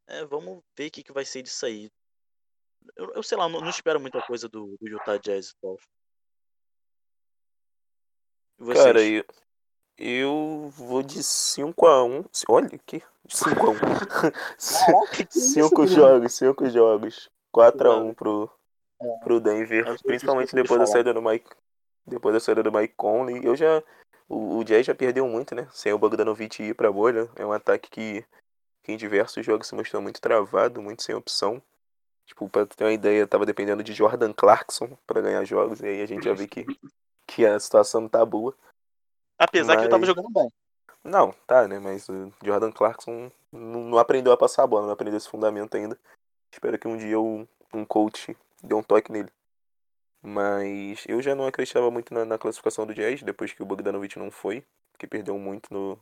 É, 0.08 0.24
vamos 0.24 0.64
ver 0.76 0.88
o 0.88 0.90
que, 0.90 1.04
que 1.04 1.12
vai 1.12 1.24
ser 1.24 1.42
disso 1.42 1.64
aí. 1.64 1.88
Eu, 2.94 3.14
eu 3.14 3.22
sei 3.22 3.36
lá, 3.36 3.48
não, 3.48 3.60
não 3.60 3.70
espero 3.70 4.00
muita 4.00 4.20
coisa 4.22 4.48
do, 4.48 4.76
do 4.80 4.88
Utah 4.88 5.16
Jazz 5.18 5.50
e 5.50 5.56
tal. 5.60 5.76
Cara, 8.72 9.02
eu, 9.02 9.24
eu 9.98 10.68
vou 10.70 11.02
de 11.02 11.20
5x1. 11.20 12.26
Olha 12.48 12.66
aqui. 12.66 13.02
5x1. 13.28 14.32
5 15.28 15.86
jogos, 15.88 16.34
5 16.34 16.70
jogos. 16.70 17.30
4x1 17.54 18.14
pro, 18.14 18.50
é. 19.00 19.24
pro 19.24 19.40
Denver. 19.40 20.02
Principalmente 20.02 20.54
depois 20.54 20.80
da 20.80 20.86
saída 20.86 21.12
do 21.12 21.22
Mike. 21.22 21.50
Depois 22.06 22.34
da 22.34 22.40
saída 22.40 22.62
do 22.62 22.72
Mike 22.72 22.94
Conley. 22.96 23.44
Eu 23.44 23.56
já. 23.56 23.82
O, 24.28 24.58
o 24.58 24.64
Jazz 24.64 24.86
já 24.86 24.94
perdeu 24.94 25.26
muito, 25.28 25.54
né? 25.54 25.68
Sem 25.72 25.92
o 25.92 25.98
Bogdanovich 25.98 26.62
ir 26.62 26.74
pra 26.74 26.90
bolha. 26.90 27.28
É 27.36 27.44
um 27.44 27.52
ataque 27.52 27.90
que, 27.90 28.24
que 28.82 28.92
em 28.92 28.96
diversos 28.96 29.44
jogos 29.44 29.66
se 29.66 29.74
mostrou 29.74 30.02
muito 30.02 30.20
travado, 30.20 30.82
muito 30.82 31.02
sem 31.02 31.14
opção. 31.14 31.62
Tipo, 32.26 32.48
pra 32.48 32.66
ter 32.66 32.84
uma 32.84 32.92
ideia, 32.92 33.26
tava 33.26 33.46
dependendo 33.46 33.82
de 33.82 33.92
Jordan 33.92 34.32
Clarkson 34.32 34.98
para 35.06 35.20
ganhar 35.20 35.44
jogos. 35.44 35.80
E 35.80 35.86
aí 35.86 36.02
a 36.02 36.06
gente 36.06 36.24
já 36.24 36.34
vê 36.34 36.46
que, 36.46 36.66
que 37.26 37.46
a 37.46 37.58
situação 37.58 38.02
não 38.02 38.08
tá 38.08 38.24
boa. 38.24 38.54
Apesar 39.38 39.74
Mas... 39.74 39.82
que 39.82 39.86
eu 39.86 39.90
tava 39.90 40.06
jogando 40.06 40.30
bem. 40.30 40.50
Não, 41.04 41.32
tá, 41.46 41.68
né? 41.68 41.78
Mas 41.78 42.08
o 42.08 42.32
Jordan 42.42 42.72
Clarkson 42.72 43.30
não 43.52 43.96
aprendeu 43.96 44.32
a 44.32 44.36
passar 44.36 44.64
a 44.64 44.66
bola, 44.66 44.86
não 44.86 44.92
aprendeu 44.92 45.16
esse 45.16 45.28
fundamento 45.28 45.76
ainda. 45.76 45.96
Espero 46.52 46.76
que 46.78 46.88
um 46.88 46.96
dia 46.96 47.20
um, 47.20 47.46
um 47.72 47.84
coach 47.84 48.36
dê 48.60 48.74
um 48.74 48.82
toque 48.82 49.12
nele. 49.12 49.30
Mas 50.20 51.04
eu 51.06 51.22
já 51.22 51.34
não 51.36 51.46
acreditava 51.46 51.88
muito 51.92 52.12
na, 52.12 52.24
na 52.24 52.38
classificação 52.38 52.84
do 52.84 52.92
Jazz, 52.92 53.22
depois 53.22 53.52
que 53.52 53.62
o 53.62 53.66
Bogdanovich 53.66 54.18
não 54.18 54.32
foi, 54.32 54.64
que 54.98 55.06
perdeu 55.06 55.38
muito 55.38 55.72
no, 55.72 55.96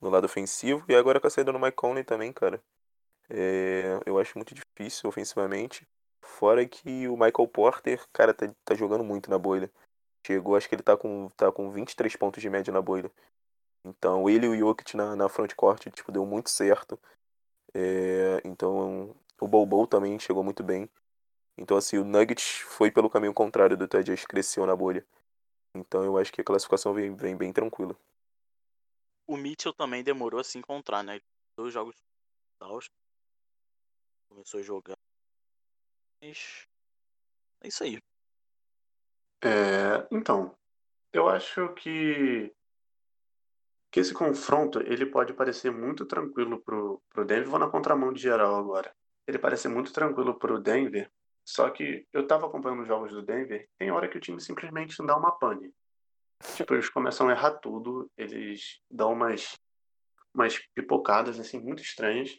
no 0.00 0.08
lado 0.08 0.24
ofensivo. 0.24 0.84
E 0.88 0.94
agora 0.94 1.18
com 1.18 1.26
a 1.26 1.30
saída 1.30 1.52
do 1.52 1.58
Mike 1.58 1.76
Conley 1.76 2.04
também, 2.04 2.32
cara. 2.32 2.62
É, 3.30 3.98
eu 4.04 4.18
acho 4.18 4.36
muito 4.36 4.54
difícil 4.54 5.08
ofensivamente. 5.08 5.86
Fora 6.20 6.66
que 6.66 7.08
o 7.08 7.16
Michael 7.16 7.48
Porter, 7.48 8.06
cara, 8.12 8.32
tá, 8.32 8.52
tá 8.64 8.74
jogando 8.74 9.04
muito 9.04 9.30
na 9.30 9.38
bolha. 9.38 9.70
Chegou, 10.26 10.56
acho 10.56 10.68
que 10.68 10.74
ele 10.74 10.82
tá 10.82 10.96
com, 10.96 11.28
tá 11.36 11.50
com 11.50 11.70
23 11.70 12.14
pontos 12.16 12.40
de 12.40 12.48
média 12.48 12.72
na 12.72 12.80
bolha. 12.80 13.10
Então, 13.84 14.28
ele 14.30 14.46
e 14.46 14.48
o 14.48 14.56
Jokic 14.56 14.96
na, 14.96 15.16
na 15.16 15.28
frontcourt, 15.28 15.90
tipo, 15.90 16.12
deu 16.12 16.24
muito 16.24 16.48
certo. 16.50 16.98
É, 17.74 18.40
então, 18.44 19.14
o 19.40 19.48
Bobo 19.48 19.86
também 19.86 20.18
chegou 20.18 20.44
muito 20.44 20.62
bem. 20.62 20.88
Então, 21.58 21.76
assim, 21.76 21.98
o 21.98 22.04
Nuggets 22.04 22.60
foi 22.60 22.90
pelo 22.90 23.10
caminho 23.10 23.34
contrário 23.34 23.76
do 23.76 23.88
Tadjus, 23.88 24.24
cresceu 24.24 24.64
na 24.66 24.76
bolha. 24.76 25.04
Então, 25.74 26.04
eu 26.04 26.16
acho 26.16 26.32
que 26.32 26.40
a 26.40 26.44
classificação 26.44 26.94
vem, 26.94 27.14
vem 27.14 27.36
bem 27.36 27.52
tranquila. 27.52 27.96
O 29.26 29.36
Mitchell 29.36 29.72
também 29.72 30.04
demorou 30.04 30.40
a 30.40 30.44
se 30.44 30.58
encontrar, 30.58 31.02
né? 31.02 31.20
Dois 31.56 31.72
jogos 31.72 31.96
começou 34.32 34.60
a 34.60 34.62
jogar. 34.62 34.96
Mas 36.20 36.66
é 37.60 37.68
isso 37.68 37.84
aí. 37.84 37.98
É, 39.44 40.06
então, 40.10 40.56
eu 41.12 41.28
acho 41.28 41.72
que 41.74 42.54
que 43.90 44.00
esse 44.00 44.14
confronto 44.14 44.80
ele 44.80 45.04
pode 45.04 45.34
parecer 45.34 45.70
muito 45.70 46.06
tranquilo 46.06 46.58
pro, 46.62 47.02
pro 47.10 47.26
Denver. 47.26 47.50
Vou 47.50 47.58
na 47.58 47.68
contramão 47.68 48.10
de 48.10 48.22
geral 48.22 48.56
agora. 48.56 48.96
Ele 49.26 49.38
parece 49.38 49.68
muito 49.68 49.92
tranquilo 49.92 50.38
pro 50.38 50.58
Denver, 50.58 51.12
só 51.44 51.68
que 51.68 52.06
eu 52.10 52.26
tava 52.26 52.46
acompanhando 52.46 52.82
os 52.82 52.88
jogos 52.88 53.12
do 53.12 53.22
Denver, 53.22 53.68
tem 53.78 53.90
hora 53.90 54.08
que 54.08 54.16
o 54.16 54.20
time 54.20 54.40
simplesmente 54.40 54.96
dá 55.04 55.16
uma 55.16 55.38
pane. 55.38 55.72
Tipo, 56.56 56.74
eles 56.74 56.88
começam 56.88 57.28
a 57.28 57.32
errar 57.32 57.52
tudo, 57.58 58.10
eles 58.16 58.80
dão 58.90 59.12
umas, 59.12 59.60
umas 60.34 60.58
pipocadas, 60.74 61.38
assim, 61.38 61.60
muito 61.60 61.82
estranhas. 61.82 62.36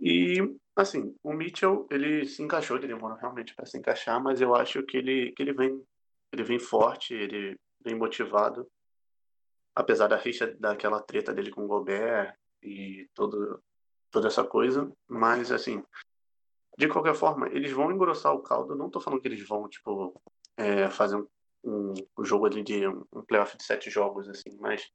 E, 0.00 0.38
assim, 0.74 1.14
o 1.22 1.32
Mitchell, 1.32 1.86
ele 1.90 2.24
se 2.24 2.42
encaixou, 2.42 2.76
ele 2.76 2.86
demorou 2.86 3.16
realmente 3.18 3.54
para 3.54 3.66
se 3.66 3.76
encaixar, 3.76 4.22
mas 4.22 4.40
eu 4.40 4.54
acho 4.54 4.82
que 4.82 4.96
ele, 4.96 5.32
que 5.32 5.42
ele 5.42 5.52
vem 5.52 5.84
ele 6.32 6.44
vem 6.44 6.58
forte, 6.58 7.14
ele 7.14 7.58
vem 7.80 7.94
motivado. 7.94 8.70
Apesar 9.74 10.08
da 10.08 10.16
rixa 10.16 10.46
daquela 10.58 11.02
treta 11.02 11.32
dele 11.32 11.50
com 11.50 11.64
o 11.64 11.68
Gobert 11.68 12.34
e 12.62 13.08
todo, 13.14 13.62
toda 14.10 14.28
essa 14.28 14.44
coisa. 14.44 14.90
Mas, 15.08 15.50
assim, 15.50 15.82
de 16.78 16.88
qualquer 16.88 17.14
forma, 17.14 17.48
eles 17.48 17.72
vão 17.72 17.90
engrossar 17.90 18.34
o 18.34 18.42
caldo. 18.42 18.76
Não 18.76 18.90
tô 18.90 19.00
falando 19.00 19.20
que 19.20 19.28
eles 19.28 19.46
vão, 19.46 19.68
tipo, 19.68 20.20
é, 20.56 20.88
fazer 20.90 21.16
um, 21.16 21.94
um, 22.16 22.24
jogo 22.24 22.46
ali 22.46 22.62
de 22.62 22.86
um, 22.86 23.04
um 23.12 23.22
playoff 23.22 23.56
de 23.56 23.64
sete 23.64 23.90
jogos, 23.90 24.28
assim, 24.28 24.56
mas 24.58 24.88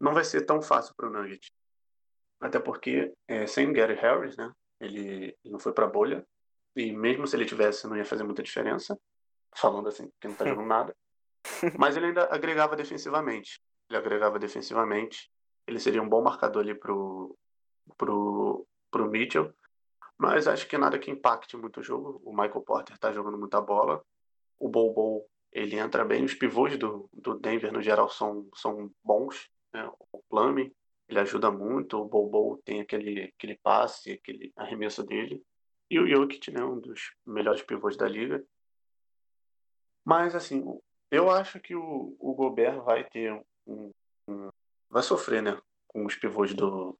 não 0.00 0.14
vai 0.14 0.24
ser 0.24 0.44
tão 0.44 0.60
fácil 0.60 0.94
para 0.96 1.08
o 1.08 1.12
Nuggets. 1.12 1.50
Até 2.42 2.58
porque, 2.58 3.14
é, 3.28 3.46
sem 3.46 3.72
Gary 3.72 3.94
Harris, 3.94 4.36
né? 4.36 4.52
Ele, 4.80 5.36
não 5.44 5.60
foi 5.60 5.72
para 5.72 5.86
bolha. 5.86 6.26
E 6.74 6.90
mesmo 6.90 7.24
se 7.24 7.36
ele 7.36 7.46
tivesse, 7.46 7.86
não 7.86 7.96
ia 7.96 8.04
fazer 8.04 8.24
muita 8.24 8.42
diferença. 8.42 8.98
Falando 9.54 9.88
assim, 9.88 10.08
porque 10.08 10.26
não 10.26 10.34
tá 10.34 10.44
jogando 10.46 10.66
nada. 10.66 10.96
Mas 11.78 11.96
ele 11.96 12.06
ainda 12.06 12.24
agregava 12.24 12.74
defensivamente. 12.74 13.62
Ele 13.88 13.96
agregava 13.96 14.40
defensivamente. 14.40 15.30
Ele 15.68 15.78
seria 15.78 16.02
um 16.02 16.08
bom 16.08 16.20
marcador 16.20 16.62
ali 16.62 16.74
pro, 16.74 17.38
pro, 17.96 18.66
pro 18.90 19.08
Mitchell. 19.08 19.54
Mas 20.18 20.48
acho 20.48 20.66
que 20.66 20.76
nada 20.76 20.98
que 20.98 21.12
impacte 21.12 21.56
muito 21.56 21.78
o 21.78 21.82
jogo. 21.82 22.20
O 22.24 22.32
Michael 22.32 22.62
Porter 22.62 22.98
tá 22.98 23.12
jogando 23.12 23.38
muita 23.38 23.60
bola. 23.60 24.02
O 24.58 24.68
Bobo, 24.68 25.24
ele 25.52 25.78
entra 25.78 26.04
bem. 26.04 26.24
Os 26.24 26.34
pivôs 26.34 26.76
do, 26.76 27.08
do 27.12 27.38
Denver, 27.38 27.72
no 27.72 27.80
geral, 27.80 28.08
são, 28.08 28.48
são 28.56 28.90
bons. 29.04 29.48
Né? 29.72 29.88
O 30.10 30.20
Plumlee, 30.28 30.74
ele 31.08 31.20
ajuda 31.20 31.50
muito. 31.50 31.98
O 31.98 32.08
Bobo 32.08 32.60
tem 32.64 32.80
aquele, 32.80 33.32
aquele 33.36 33.58
passe, 33.58 34.12
aquele 34.12 34.52
arremesso 34.56 35.02
dele. 35.04 35.42
E 35.90 35.98
o 35.98 36.06
Jokic, 36.06 36.50
né, 36.50 36.64
um 36.64 36.80
dos 36.80 37.12
melhores 37.26 37.62
pivôs 37.62 37.96
da 37.96 38.08
liga. 38.08 38.42
Mas, 40.04 40.34
assim, 40.34 40.64
eu 41.10 41.30
acho 41.30 41.60
que 41.60 41.74
o, 41.74 42.16
o 42.18 42.34
Gobert 42.34 42.80
vai 42.82 43.04
ter 43.04 43.32
um, 43.66 43.90
um, 44.26 44.50
vai 44.88 45.02
sofrer, 45.02 45.42
né, 45.42 45.60
com 45.86 46.06
os 46.06 46.16
pivôs 46.16 46.54
do, 46.54 46.98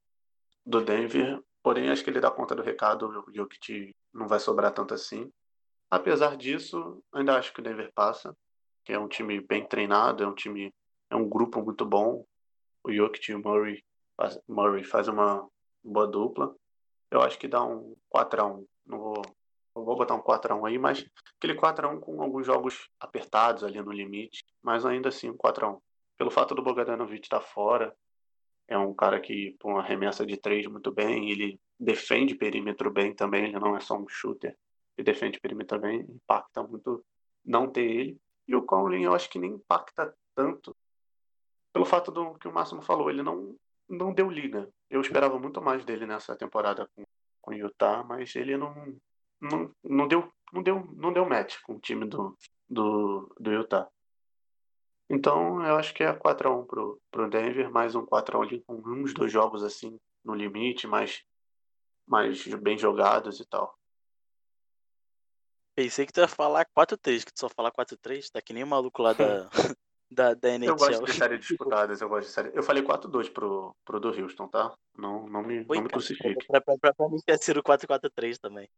do 0.65 0.85
Denver. 0.85 1.43
Porém, 1.63 1.91
acho 1.91 2.05
que 2.05 2.11
ele 2.11 2.21
dá 2.21 2.31
conta 2.31 2.55
do 2.55 2.63
recado. 2.63 3.25
O 3.27 3.35
Jokic 3.35 3.95
não 4.13 4.29
vai 4.29 4.39
sobrar 4.39 4.73
tanto 4.73 4.93
assim. 4.95 5.33
Apesar 5.91 6.37
disso, 6.37 7.03
ainda 7.13 7.37
acho 7.37 7.53
que 7.53 7.61
o 7.61 7.63
Denver 7.63 7.93
passa, 7.95 8.37
que 8.85 8.93
é 8.93 8.99
um 8.99 9.09
time 9.09 9.41
bem 9.41 9.67
treinado, 9.67 10.23
é 10.23 10.27
um 10.27 10.35
time, 10.35 10.75
é 11.09 11.17
um 11.17 11.29
grupo 11.29 11.63
muito 11.63 11.85
bom. 11.85 12.27
O 12.85 12.93
Jokic 12.93 13.31
e 13.31 13.35
o 13.35 13.43
Murray, 13.43 13.85
Murray 14.49 14.85
faz 14.85 15.09
uma 15.09 15.49
boa 15.83 16.07
dupla. 16.07 16.55
Eu 17.11 17.23
acho 17.23 17.39
que 17.39 17.49
dá 17.49 17.63
um 17.63 17.95
4 18.09 18.43
a 18.43 18.47
1 18.47 18.67
Não 18.87 18.99
vou 18.99 19.23
eu 19.75 19.85
vou 19.85 19.97
botar 19.97 20.15
um 20.15 20.23
4x1 20.23 20.69
aí, 20.69 20.79
mas 20.79 21.05
aquele 21.37 21.55
4x1 21.55 22.01
com 22.01 22.23
alguns 22.23 22.47
jogos 22.47 22.91
apertados 23.01 23.65
ali 23.65 23.81
no 23.81 23.91
limite, 23.91 24.45
mas 24.63 24.85
ainda 24.85 25.09
assim 25.09 25.31
um 25.31 25.37
4x1. 25.37 25.81
Pelo 26.19 26.31
fato 26.31 26.55
do 26.55 26.63
Bogdanovic 26.63 27.25
estar 27.25 27.41
tá 27.41 27.45
fora, 27.45 27.97
é 28.69 28.77
um 28.77 28.95
cara 28.95 29.21
que 29.21 29.57
pô, 29.59 29.79
arremessa 29.79 30.27
de 30.27 30.37
três 30.37 30.67
muito 30.67 30.93
bem, 30.93 31.31
ele 31.31 31.59
defende 31.81 32.35
perímetro 32.35 32.91
bem 32.91 33.15
também, 33.15 33.45
ele 33.45 33.59
não 33.59 33.77
é 33.77 33.81
só 33.81 33.97
um 33.97 34.07
shooter, 34.09 34.57
ele 34.97 35.05
defende 35.05 35.41
perímetro 35.41 35.81
bem, 35.81 36.01
impacta 36.01 36.63
muito 36.63 37.05
não 37.45 37.69
ter 37.69 37.91
ele. 37.91 38.21
E 38.47 38.55
o 38.55 38.63
Conley 38.63 39.03
eu 39.03 39.15
acho 39.15 39.31
que 39.31 39.39
nem 39.39 39.53
impacta 39.53 40.15
tanto 40.35 40.77
pelo 41.73 41.87
fato 41.87 42.11
do 42.13 42.35
que 42.35 42.47
o 42.47 42.53
Máximo 42.53 42.83
falou, 42.83 43.09
ele 43.09 43.23
não, 43.23 43.57
não 43.93 44.13
deu 44.13 44.31
liga. 44.31 44.69
Eu 44.89 45.01
esperava 45.01 45.39
muito 45.39 45.61
mais 45.61 45.85
dele 45.85 46.07
nessa 46.07 46.35
temporada 46.35 46.89
com, 46.95 47.05
com 47.41 47.51
o 47.51 47.55
Utah, 47.55 48.03
mas 48.03 48.35
ele 48.35 48.57
não, 48.57 48.75
não, 49.41 49.75
não, 49.85 50.09
deu, 50.09 50.33
não, 50.53 50.63
deu, 50.63 50.85
não 50.97 51.13
deu 51.13 51.29
match 51.29 51.61
com 51.63 51.75
o 51.75 51.81
time 51.81 52.07
do, 52.07 52.37
do, 52.69 53.35
do 53.39 53.53
Utah. 53.53 53.89
Então 55.11 55.63
eu 55.65 55.77
acho 55.77 55.93
que 55.93 56.03
é 56.03 56.13
4x1 56.13 56.67
pro, 56.67 57.01
pro 57.11 57.29
Denver, 57.29 57.71
mais 57.71 57.95
um 57.95 58.07
4x1 58.07 58.43
ali 58.43 58.63
com 58.63 58.75
uns 58.77 59.13
dois 59.13 59.31
jogos 59.31 59.63
assim 59.63 60.01
no 60.25 60.35
limite, 60.35 60.87
mais, 60.87 61.23
mais 62.07 62.47
bem 62.47 62.79
jogados 62.79 63.41
e 63.41 63.45
tal. 63.45 63.77
Pensei 65.75 66.07
que 66.07 66.13
tu 66.13 66.21
ia 66.21 66.29
falar 66.29 66.67
4-3, 66.67 67.25
que 67.25 67.33
tu 67.33 67.41
só 67.41 67.49
falar 67.49 67.73
4-3, 67.73 68.31
tá 68.31 68.41
que 68.41 68.53
nem 68.53 68.63
o 68.63 68.67
maluco 68.67 69.03
lá 69.03 69.13
da, 69.15 69.51
da, 70.13 70.35
da 70.35 70.51
NHL. 70.51 70.69
Eu 70.69 70.77
gosto 70.77 71.05
de 71.05 71.13
séries 71.13 71.41
disputadas, 71.47 72.01
eu 72.01 72.09
gosto 72.09 72.29
de 72.29 72.33
série. 72.33 72.51
Eu 72.55 72.63
falei 72.63 72.83
4-2 72.83 73.33
pro, 73.33 73.75
pro 73.85 73.99
do 73.99 74.09
Houston, 74.09 74.49
tá? 74.49 74.75
Não, 74.97 75.27
não 75.27 75.43
me, 75.43 75.65
Oi, 75.69 75.77
não 75.77 75.83
me 75.85 75.89
crucifique. 75.89 76.47
Pra, 76.47 76.61
pra, 76.61 76.77
pra, 76.79 76.95
pra 76.95 77.09
mim 77.09 77.19
tinha 77.19 77.39
sido 77.39 77.63
4-4-3 77.63 78.39
também. 78.39 78.69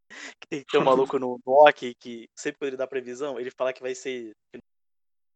Que 0.40 0.48
tem 0.48 0.64
ter 0.64 0.78
um 0.78 0.84
maluco 0.84 1.18
no, 1.18 1.40
no 1.44 1.52
hockey 1.52 1.94
que 1.94 2.28
sempre 2.34 2.58
quando 2.58 2.68
ele 2.68 2.76
dá 2.76 2.86
previsão, 2.86 3.38
ele 3.38 3.50
fala 3.50 3.72
que 3.72 3.82
vai 3.82 3.94
ser. 3.94 4.32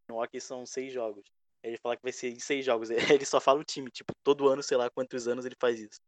No 0.09 0.21
hockey 0.21 0.39
são 0.39 0.65
seis 0.65 0.91
jogos. 0.93 1.23
Ele 1.61 1.77
fala 1.77 1.97
que 1.97 2.03
vai 2.03 2.11
ser 2.11 2.29
em 2.29 2.39
seis 2.39 2.65
jogos. 2.65 2.89
Ele 3.21 3.25
só 3.25 3.39
fala 3.41 3.59
o 3.59 3.65
time, 3.65 3.91
tipo, 3.91 4.13
todo 4.23 4.47
ano, 4.47 4.63
sei 4.63 4.77
lá 4.77 4.89
quantos 4.89 5.27
anos 5.27 5.45
ele 5.45 5.55
faz 5.59 5.79
isso. 5.79 5.99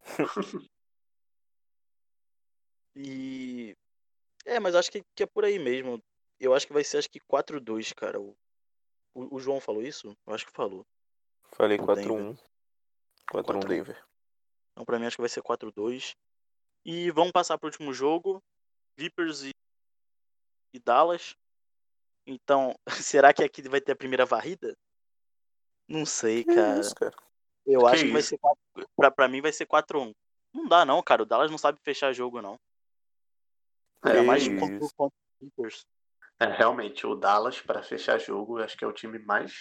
e. 2.96 3.74
É, 4.44 4.58
mas 4.58 4.74
acho 4.74 4.90
que, 4.90 5.02
que 5.14 5.22
é 5.22 5.26
por 5.26 5.44
aí 5.44 5.58
mesmo. 5.58 6.02
Eu 6.40 6.54
acho 6.54 6.66
que 6.66 6.72
vai 6.72 6.82
ser 6.82 6.98
acho 6.98 7.08
que 7.08 7.20
4-2, 7.20 7.94
cara. 7.94 8.20
O, 8.20 8.34
o, 9.14 9.36
o, 9.36 9.40
João 9.40 9.60
falou 9.60 9.82
isso? 9.82 10.16
Eu 10.26 10.34
acho 10.34 10.46
que 10.46 10.52
falou. 10.52 10.86
Falei 11.52 11.78
4-1. 11.78 12.38
4-1 13.30 13.66
Denver. 13.66 14.04
Então 14.72 14.84
pra 14.84 14.98
mim 14.98 15.06
acho 15.06 15.16
que 15.16 15.22
vai 15.22 15.28
ser 15.28 15.42
4-2. 15.42 16.16
E 16.84 17.10
vamos 17.10 17.32
passar 17.32 17.58
pro 17.58 17.68
último 17.68 17.92
jogo. 17.92 18.42
Clippers 18.96 19.42
e, 19.42 19.50
e 20.72 20.78
Dallas. 20.78 21.36
Então, 22.26 22.74
será 23.04 23.32
que 23.32 23.42
aqui 23.42 23.62
vai 23.68 23.80
ter 23.80 23.92
a 23.92 23.96
primeira 23.96 24.24
varrida? 24.24 24.76
Não 25.88 26.06
sei, 26.06 26.44
cara. 26.44 26.76
É 26.76 26.80
isso, 26.80 26.94
cara. 26.94 27.14
Eu 27.66 27.80
que 27.80 27.86
acho 27.86 28.04
que 28.04 28.12
vai 28.12 28.22
ser 28.22 28.38
4, 28.38 28.58
pra, 28.96 29.10
pra 29.10 29.28
mim 29.28 29.40
vai 29.40 29.52
ser 29.52 29.66
4-1. 29.66 30.14
Não 30.52 30.66
dá 30.66 30.84
não, 30.84 31.02
cara. 31.02 31.22
O 31.22 31.26
Dallas 31.26 31.50
não 31.50 31.58
sabe 31.58 31.78
fechar 31.82 32.12
jogo, 32.12 32.40
não. 32.40 32.58
É, 34.04 34.22
mais 34.22 34.42
de 34.42 34.56
contra 34.58 34.84
o 34.84 35.12
Clippers. 35.38 35.86
É, 36.40 36.46
realmente, 36.46 37.06
o 37.06 37.14
Dallas, 37.14 37.60
para 37.60 37.82
fechar 37.82 38.18
jogo, 38.18 38.62
acho 38.62 38.76
que 38.76 38.84
é 38.84 38.88
o 38.88 38.92
time 38.92 39.18
mais, 39.18 39.60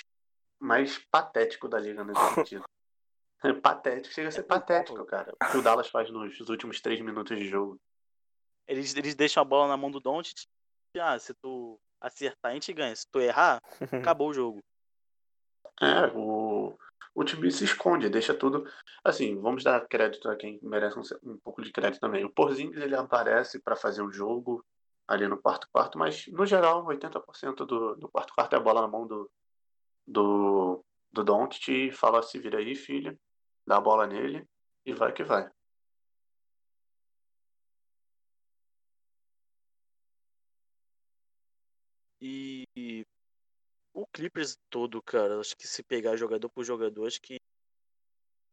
mais 0.58 0.98
patético 0.98 1.68
da 1.68 1.78
liga 1.78 2.06
nesse 2.06 2.22
sentido. 2.36 2.64
É 3.44 3.54
patético, 3.62 4.14
chega 4.14 4.30
a 4.30 4.32
ser 4.32 4.44
patético, 4.44 5.06
cara. 5.06 5.34
O 5.34 5.52
que 5.52 5.58
o 5.58 5.62
Dallas 5.62 5.90
faz 5.90 6.10
nos 6.10 6.40
últimos 6.50 6.80
três 6.80 7.02
minutos 7.02 7.38
de 7.38 7.48
jogo. 7.48 7.78
Eles, 8.66 8.96
eles 8.96 9.14
deixam 9.14 9.42
a 9.42 9.46
bola 9.46 9.68
na 9.68 9.76
mão 9.76 9.92
do 9.92 10.00
Doncic. 10.00 10.46
Ah, 10.98 11.20
se 11.20 11.34
tu 11.34 11.78
acertar, 12.00 12.52
a 12.52 12.54
gente 12.54 12.72
ganha. 12.72 12.96
Se 12.96 13.06
tu 13.12 13.20
errar, 13.20 13.62
acabou 14.16 14.30
o 14.30 14.34
jogo. 14.34 14.64
É, 15.82 16.08
o, 16.16 16.78
o 17.14 17.24
time 17.24 17.52
se 17.52 17.66
esconde, 17.66 18.10
deixa 18.10 18.34
tudo. 18.34 18.66
Assim, 19.04 19.40
vamos 19.40 19.64
dar 19.64 19.86
crédito 19.88 20.30
a 20.30 20.36
quem 20.36 20.60
merece 20.62 20.98
um, 20.98 21.32
um 21.32 21.38
pouco 21.38 21.62
de 21.62 21.72
crédito 21.72 22.00
também. 22.00 22.24
O 22.24 22.30
Porzingis 22.30 22.82
ele 22.82 22.96
aparece 22.96 23.60
para 23.60 23.76
fazer 23.76 24.02
um 24.02 24.12
jogo, 24.12 24.64
ali 25.10 25.28
no 25.28 25.42
quarto 25.42 25.68
quarto, 25.72 25.98
mas 25.98 26.28
no 26.28 26.46
geral, 26.46 26.86
80% 26.86 27.66
do, 27.66 27.96
do 27.96 28.08
quarto 28.10 28.34
quarto 28.34 28.54
é 28.54 28.58
a 28.58 28.62
bola 28.62 28.82
na 28.82 28.88
mão 28.88 29.08
do, 29.08 29.30
do, 30.06 30.86
do 31.12 31.24
Doncic 31.24 31.70
e 31.70 31.92
fala, 31.92 32.22
se 32.22 32.38
vira 32.40 32.60
aí, 32.60 32.76
filho, 32.76 33.20
dá 33.66 33.78
a 33.78 33.82
bola 33.82 34.06
nele 34.08 34.48
e 34.86 34.94
vai 34.94 35.12
que 35.12 35.24
vai. 35.24 35.50
E 42.22 43.04
o 43.94 44.06
Clippers 44.08 44.58
todo, 44.70 45.02
cara, 45.02 45.40
acho 45.40 45.58
que 45.58 45.68
se 45.68 45.82
pegar 45.82 46.16
jogador 46.18 46.50
por 46.50 46.64
jogador, 46.64 47.08
acho 47.08 47.22
que 47.22 47.38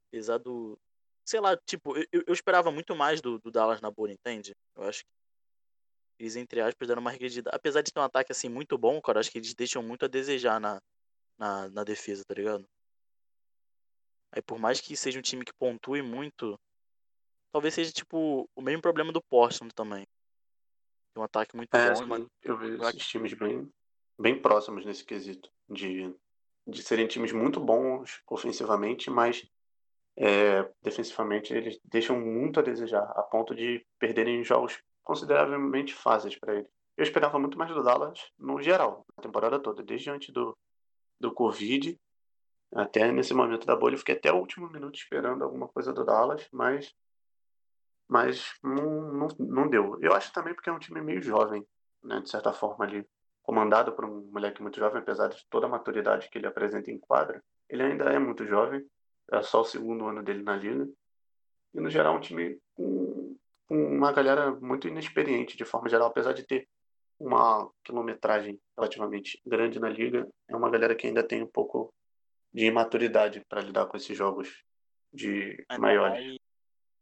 apesar 0.08 0.38
do. 0.38 0.78
Sei 1.24 1.40
lá, 1.40 1.56
tipo, 1.66 1.96
eu, 1.98 2.22
eu 2.26 2.32
esperava 2.32 2.70
muito 2.70 2.94
mais 2.96 3.20
do, 3.20 3.38
do 3.38 3.50
Dallas 3.50 3.80
na 3.82 3.90
boa, 3.90 4.10
entende? 4.10 4.54
Eu 4.76 4.84
acho 4.84 5.04
que 5.04 5.10
eles, 6.18 6.36
entre 6.36 6.60
aspas, 6.60 6.88
deram 6.88 7.00
uma 7.00 7.10
regredida. 7.10 7.50
Apesar 7.52 7.82
de 7.82 7.92
ter 7.92 8.00
um 8.00 8.04
ataque 8.04 8.32
assim 8.32 8.48
muito 8.48 8.76
bom, 8.78 9.00
cara, 9.00 9.20
acho 9.20 9.30
que 9.30 9.38
eles 9.38 9.54
deixam 9.54 9.82
muito 9.82 10.04
a 10.04 10.08
desejar 10.08 10.58
na, 10.58 10.80
na, 11.38 11.68
na 11.68 11.84
defesa, 11.84 12.24
tá 12.24 12.34
ligado? 12.34 12.66
Aí 14.32 14.42
por 14.42 14.58
mais 14.58 14.80
que 14.80 14.96
seja 14.96 15.18
um 15.18 15.22
time 15.22 15.44
que 15.44 15.52
pontue 15.54 16.02
muito, 16.02 16.58
talvez 17.52 17.74
seja 17.74 17.92
tipo 17.92 18.48
o 18.54 18.62
mesmo 18.62 18.82
problema 18.82 19.12
do 19.12 19.22
Portland 19.22 19.74
também. 19.74 20.06
Tem 21.14 21.20
um 21.20 21.24
ataque 21.24 21.56
muito 21.56 21.74
é, 21.74 21.94
bom. 21.94 22.06
Mas... 22.06 22.26
Eu 22.42 22.56
vejo 22.56 22.82
esses 22.82 23.06
times 23.06 23.32
bem, 23.34 23.72
bem 24.18 24.40
próximos 24.40 24.84
nesse 24.84 25.04
quesito. 25.04 25.50
De, 25.68 26.14
de 26.66 26.82
serem 26.82 27.06
times 27.06 27.32
muito 27.32 27.58
bons 27.58 28.22
ofensivamente, 28.28 29.10
mas 29.10 29.48
é, 30.16 30.70
defensivamente 30.82 31.52
eles 31.52 31.78
deixam 31.84 32.20
muito 32.20 32.60
a 32.60 32.62
desejar, 32.62 33.02
a 33.02 33.22
ponto 33.22 33.54
de 33.54 33.84
perderem 33.98 34.44
jogos 34.44 34.80
consideravelmente 35.06 35.94
fáceis 35.94 36.36
para 36.36 36.56
ele. 36.56 36.66
Eu 36.96 37.04
esperava 37.04 37.38
muito 37.38 37.56
mais 37.56 37.72
do 37.72 37.80
Dallas 37.80 38.28
no 38.36 38.60
geral, 38.60 39.06
na 39.16 39.22
temporada 39.22 39.60
toda, 39.60 39.80
desde 39.80 40.10
antes 40.10 40.34
do, 40.34 40.58
do 41.20 41.32
Covid 41.32 41.96
até 42.74 43.12
nesse 43.12 43.32
momento 43.32 43.64
da 43.64 43.76
bolha. 43.76 43.94
Eu 43.94 43.98
fiquei 44.00 44.16
até 44.16 44.32
o 44.32 44.38
último 44.38 44.68
minuto 44.68 44.96
esperando 44.96 45.44
alguma 45.44 45.68
coisa 45.68 45.92
do 45.92 46.04
Dallas, 46.04 46.48
mas, 46.50 46.92
mas 48.08 48.52
não, 48.64 49.12
não, 49.12 49.28
não 49.38 49.70
deu. 49.70 49.96
Eu 50.02 50.12
acho 50.12 50.32
também 50.32 50.52
porque 50.52 50.68
é 50.68 50.72
um 50.72 50.78
time 50.80 51.00
meio 51.00 51.22
jovem, 51.22 51.64
né, 52.02 52.20
de 52.20 52.28
certa 52.28 52.52
forma, 52.52 52.84
ali, 52.84 53.06
comandado 53.44 53.92
por 53.92 54.04
um 54.04 54.28
moleque 54.32 54.60
muito 54.60 54.80
jovem, 54.80 55.00
apesar 55.00 55.28
de 55.28 55.46
toda 55.48 55.66
a 55.66 55.70
maturidade 55.70 56.28
que 56.28 56.36
ele 56.36 56.48
apresenta 56.48 56.90
em 56.90 56.98
quadra. 56.98 57.40
Ele 57.68 57.84
ainda 57.84 58.06
é 58.06 58.18
muito 58.18 58.44
jovem, 58.44 58.84
é 59.30 59.40
só 59.40 59.60
o 59.60 59.64
segundo 59.64 60.08
ano 60.08 60.20
dele 60.20 60.42
na 60.42 60.56
liga. 60.56 60.88
E 61.72 61.80
no 61.80 61.88
geral, 61.88 62.16
um 62.16 62.20
time 62.20 62.58
com 62.74 63.25
uma 63.68 64.12
galera 64.12 64.52
muito 64.52 64.88
inexperiente 64.88 65.56
de 65.56 65.64
forma 65.64 65.88
geral, 65.88 66.08
apesar 66.08 66.32
de 66.32 66.44
ter 66.44 66.68
uma 67.18 67.70
quilometragem 67.82 68.60
relativamente 68.76 69.40
grande 69.44 69.80
na 69.80 69.88
liga, 69.88 70.28
é 70.48 70.54
uma 70.56 70.70
galera 70.70 70.94
que 70.94 71.06
ainda 71.06 71.26
tem 71.26 71.42
um 71.42 71.46
pouco 71.46 71.92
de 72.52 72.66
imaturidade 72.66 73.42
para 73.48 73.62
lidar 73.62 73.86
com 73.86 73.96
esses 73.96 74.16
jogos 74.16 74.62
de 75.12 75.64
Ainda 75.68 75.82
maiores. 75.82 76.26
mais 76.26 76.38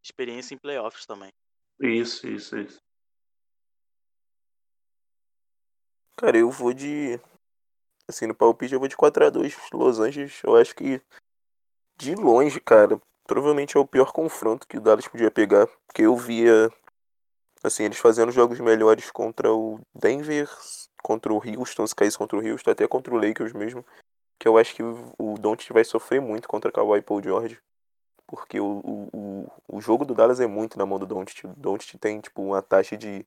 experiência 0.03 0.55
em 0.55 0.59
playoffs 0.59 1.07
também. 1.07 1.33
Isso, 1.81 2.29
isso, 2.29 2.57
isso. 2.59 2.81
Cara, 6.17 6.39
eu 6.39 6.51
vou 6.51 6.73
de. 6.73 7.19
Assim, 8.07 8.27
no 8.27 8.35
palpite 8.35 8.75
eu 8.75 8.79
vou 8.79 8.89
de 8.89 8.97
4x2 8.97 9.57
Los 9.73 9.99
Angeles. 9.99 10.43
Eu 10.45 10.57
acho 10.57 10.75
que. 10.75 11.03
De 11.97 12.15
longe, 12.15 12.61
cara. 12.61 13.01
Provavelmente 13.27 13.77
é 13.77 13.81
o 13.81 13.87
pior 13.87 14.13
confronto 14.13 14.67
que 14.67 14.77
o 14.77 14.81
Dallas 14.81 15.09
podia 15.09 15.31
pegar. 15.31 15.67
Porque 15.87 16.03
eu 16.03 16.17
via. 16.17 16.71
Assim, 17.63 17.85
eles 17.85 17.99
fazendo 17.99 18.31
jogos 18.31 18.61
melhores 18.61 19.11
contra 19.11 19.53
o 19.53 19.81
Denver, 19.95 20.49
contra 21.03 21.33
o 21.33 21.37
Houston, 21.37 21.87
se 21.87 21.95
caísse 21.95 22.19
contra 22.19 22.39
o 22.39 22.47
Houston, 22.47 22.71
até 22.71 22.87
contra 22.87 23.15
o 23.15 23.19
Lakers 23.19 23.53
mesmo. 23.55 23.85
Que 24.39 24.47
eu 24.47 24.59
acho 24.59 24.75
que 24.75 24.83
o, 24.83 25.35
Doncic 25.39 25.73
vai 25.73 25.85
sofrer 25.85 26.21
muito 26.21 26.47
contra 26.47 26.71
Kawhi 26.71 27.01
Paul 27.01 27.23
George. 27.23 27.59
Porque 28.27 28.61
o, 28.61 28.81
o, 28.85 29.09
o, 29.13 29.77
o 29.77 29.81
jogo 29.81 30.05
do 30.05 30.15
Dallas 30.15 30.41
é 30.41 30.47
muito 30.47 30.79
na 30.79 30.85
mão 30.85 30.99
do 30.99 31.07
Doncic. 31.07 31.45
O 31.45 31.55
Doncic 31.57 31.99
tem, 31.99 32.21
tipo, 32.21 32.43
uma 32.43 32.61
taxa 32.61 32.97
de 32.97 33.27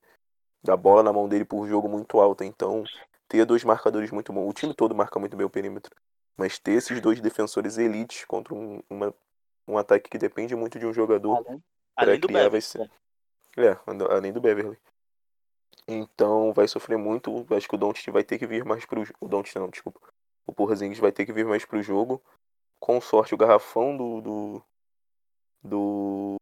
da 0.63 0.75
bola 0.75 1.03
na 1.03 1.13
mão 1.13 1.29
dele 1.29 1.45
por 1.45 1.67
jogo 1.67 1.87
muito 1.87 2.19
alta. 2.19 2.45
Então, 2.45 2.83
ter 3.27 3.45
dois 3.45 3.63
marcadores 3.63 4.11
muito 4.11 4.31
bons. 4.33 4.49
O 4.49 4.53
time 4.53 4.73
todo 4.73 4.95
marca 4.95 5.19
muito 5.19 5.35
bem 5.35 5.45
o 5.45 5.49
perímetro. 5.49 5.95
Mas 6.35 6.59
ter 6.59 6.73
esses 6.73 7.01
dois 7.01 7.19
defensores 7.19 7.77
elites 7.77 8.25
contra 8.25 8.53
um, 8.53 8.81
uma, 8.89 9.13
um 9.67 9.77
ataque 9.77 10.09
que 10.09 10.17
depende 10.17 10.55
muito 10.55 10.79
de 10.79 10.85
um 10.85 10.93
jogador 10.93 11.37
Além, 11.37 11.63
para 11.95 12.07
além 12.09 12.19
do 12.19 12.27
Beverly. 12.27 12.61
ser. 12.61 12.89
É, 13.57 13.77
ando- 13.85 14.09
além 14.11 14.31
do 14.31 14.39
Beverly. 14.39 14.77
Então 15.87 16.53
vai 16.53 16.67
sofrer 16.67 16.97
muito. 16.97 17.45
Acho 17.53 17.67
que 17.67 17.75
o 17.75 17.77
Doncic 17.77 18.11
vai 18.11 18.23
ter 18.23 18.37
que 18.37 18.47
vir 18.47 18.63
mais 18.63 18.85
pro. 18.85 19.03
O 19.19 19.27
Doncic 19.27 19.55
não, 19.55 19.69
desculpa. 19.69 19.99
O 20.45 20.53
Porzingis 20.53 20.99
vai 20.99 21.11
ter 21.11 21.25
que 21.25 21.33
vir 21.33 21.45
mais 21.45 21.65
pro 21.65 21.81
jogo. 21.81 22.21
Com 22.79 23.01
sorte, 23.01 23.33
o 23.33 23.37
garrafão 23.37 23.95
do. 23.97 24.21
do. 24.21 24.63
do, 25.63 26.35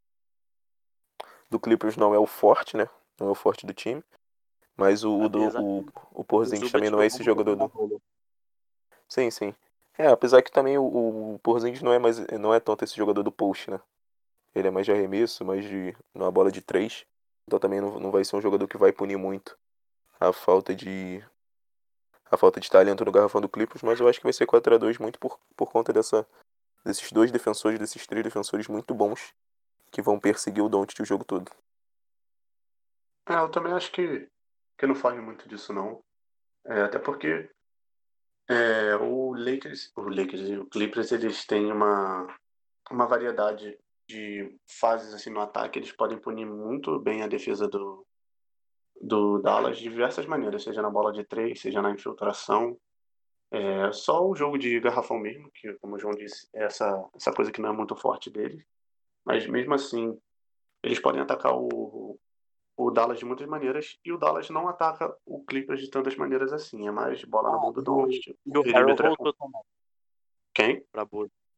do 1.50 1.60
Clippers 1.60 1.96
não 1.96 2.14
é 2.14 2.20
o 2.20 2.26
forte, 2.26 2.76
né? 2.76 2.88
Não 3.20 3.28
é 3.28 3.32
o 3.32 3.36
forte 3.36 3.66
do 3.66 3.74
time. 3.74 4.04
Mas 4.76 5.04
o, 5.04 5.22
o, 5.22 5.30
do, 5.30 5.40
o, 5.62 5.86
o 6.12 6.24
Porzingis 6.24 6.72
também 6.72 6.90
não 6.90 7.02
é 7.02 7.06
esse 7.06 7.24
jogador 7.24 7.56
do. 7.56 7.68
bola. 7.68 8.00
Sim, 9.08 9.32
sim. 9.32 9.56
É, 9.98 10.08
apesar 10.08 10.42
que 10.42 10.52
também 10.52 10.78
o, 10.78 11.36
o 11.36 11.40
Porzingis 11.40 11.82
não 11.82 11.94
é 11.94 12.00
mais 12.00 12.20
não 12.28 12.54
é 12.54 12.60
tanto 12.60 12.84
esse 12.84 12.96
jogador 12.96 13.24
do 13.24 13.32
post, 13.32 13.72
né? 13.72 13.80
Ele 14.54 14.68
é 14.68 14.72
mais 14.72 14.86
de 14.86 14.92
arremesso, 14.92 15.46
mais 15.46 15.64
de 15.66 15.96
numa 16.14 16.32
bola 16.32 16.52
de 16.52 16.62
três. 16.62 17.06
Então 17.48 17.60
também 17.60 17.80
não, 17.82 18.00
não 18.00 18.12
vai 18.12 18.24
ser 18.26 18.36
um 18.36 18.42
jogador 18.42 18.68
que 18.68 18.78
vai 18.78 18.92
punir 18.92 19.18
muito 19.18 19.58
a 20.20 20.34
falta 20.34 20.76
de 20.76 21.24
a 22.30 22.38
falta 22.38 22.60
de 22.60 22.70
talento 22.70 23.06
no 23.06 23.12
garrafão 23.12 23.40
do 23.40 23.50
Clippers, 23.50 23.84
mas 23.84 24.00
eu 24.00 24.08
acho 24.08 24.20
que 24.20 24.26
vai 24.26 24.34
ser 24.34 24.46
4 24.46 24.76
a 24.76 24.78
2 24.78 24.98
muito 24.98 25.20
por, 25.20 25.40
por 25.56 25.72
conta 25.72 25.94
dessa 25.94 26.28
desses 26.84 27.12
dois 27.12 27.32
defensores, 27.32 27.80
desses 27.80 28.06
três 28.06 28.24
defensores 28.24 28.68
muito 28.68 28.94
bons 28.94 29.34
que 29.92 30.02
vão 30.02 30.20
perseguir 30.20 30.64
o 30.64 30.70
Doncic 30.70 31.00
o 31.02 31.06
jogo 31.06 31.24
todo. 31.24 31.52
É, 33.28 33.36
eu 33.36 33.50
também 33.50 33.74
acho 33.74 33.92
que, 33.92 34.30
que 34.78 34.86
não 34.86 34.94
foge 34.94 35.20
muito 35.20 35.48
disso, 35.50 35.74
não. 35.74 36.04
É, 36.66 36.82
até 36.82 37.00
porque 37.00 37.50
é, 38.48 38.96
o 38.96 39.34
Lakers, 39.34 39.92
o 39.96 40.02
Lakers 40.02 40.50
e 40.50 40.58
o 40.58 40.66
Clippers, 40.66 41.12
eles 41.12 41.46
têm 41.46 41.72
uma, 41.72 42.28
uma 42.92 43.08
variedade 43.08 43.78
de 44.08 44.56
fases 44.68 45.14
assim 45.14 45.30
no 45.30 45.42
ataque. 45.42 45.80
Eles 45.80 45.92
podem 45.92 46.18
punir 46.18 46.46
muito 46.46 47.00
bem 47.00 47.24
a 47.24 47.28
defesa 47.28 47.68
do, 47.68 48.06
do 49.02 49.40
Dallas 49.40 49.78
de 49.78 49.84
diversas 49.84 50.26
maneiras, 50.26 50.64
seja 50.64 50.82
na 50.82 50.90
bola 50.90 51.12
de 51.12 51.24
três, 51.24 51.60
seja 51.60 51.82
na 51.82 51.92
infiltração. 51.92 52.78
É, 53.52 53.92
só 53.92 54.28
o 54.28 54.36
jogo 54.36 54.58
de 54.58 54.80
garrafão 54.80 55.18
mesmo, 55.18 55.50
que, 55.52 55.74
como 55.76 55.96
o 55.96 56.00
João 56.00 56.14
disse, 56.14 56.48
é 56.54 56.66
essa, 56.66 57.10
essa 57.16 57.32
coisa 57.32 57.52
que 57.52 57.62
não 57.62 57.70
é 57.70 57.74
muito 57.74 57.96
forte 57.96 58.30
deles. 58.30 58.64
Mas 59.24 59.48
mesmo 59.48 59.74
assim, 59.74 60.16
eles 60.84 61.00
podem 61.00 61.22
atacar 61.22 61.54
o, 61.56 62.20
o 62.78 62.92
Dallas 62.92 63.20
de 63.20 63.26
muitas 63.26 63.48
maneiras 63.48 63.98
e 64.04 64.12
o 64.12 64.18
Dallas 64.18 64.50
não 64.50 64.68
ataca 64.68 65.16
o 65.26 65.44
Clippers 65.46 65.80
de 65.80 65.90
tantas 65.90 66.16
maneiras 66.16 66.52
assim. 66.52 66.88
É 66.88 66.92
mais 66.92 67.24
bola 67.24 67.52
na 67.52 67.58
mão 67.58 67.72
do 67.72 67.82
e 68.46 68.58
o-. 68.58 68.68
E 68.68 68.76
Harold 68.76 69.02
é 69.02 69.08
voltou 69.08 69.34
também 69.34 69.62
Quem? 70.54 70.82
pra. 70.92 71.08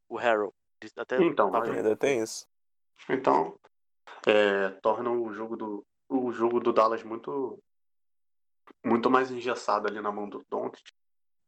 O 0.10 0.18
Harold. 0.18 0.54
Até 0.96 1.22
Então, 1.24 1.54
aí- 1.56 1.72
Ainda 1.72 1.96
tem 1.96 2.22
isso. 2.22 2.48
Então, 3.10 3.60
é, 4.28 4.70
torna 4.82 5.12
o 5.12 5.32
jogo 5.34 5.56
do 5.58 5.86
o 6.10 6.32
jogo 6.32 6.60
do 6.60 6.72
Dallas 6.72 7.04
muito 7.04 7.60
muito 8.86 9.10
mais 9.10 9.32
engessado 9.32 9.88
ali 9.88 10.00
na 10.00 10.12
mão 10.12 10.30
do 10.30 10.46
Doncic. 10.50 10.92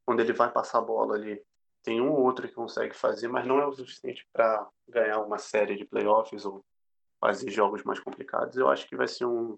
Quando 0.06 0.20
ele 0.22 0.34
vai 0.34 0.52
passar 0.52 0.80
a 0.80 0.82
bola 0.82 1.16
ali, 1.16 1.42
tem 1.84 2.02
um 2.02 2.12
ou 2.12 2.22
outro 2.22 2.48
que 2.48 2.54
consegue 2.54 2.94
fazer, 2.96 3.28
mas 3.28 3.46
não 3.46 3.60
é 3.60 3.66
o 3.66 3.74
suficiente 3.74 4.28
para 4.34 4.68
ganhar 4.88 5.20
uma 5.22 5.38
série 5.38 5.76
de 5.76 5.86
playoffs 5.86 6.44
ou 6.46 6.66
fazer 7.20 7.50
jogos 7.52 7.84
mais 7.84 8.00
complicados. 8.00 8.58
Eu 8.58 8.70
acho 8.70 8.88
que 8.88 8.96
vai 8.96 9.08
ser 9.08 9.26
um 9.26 9.58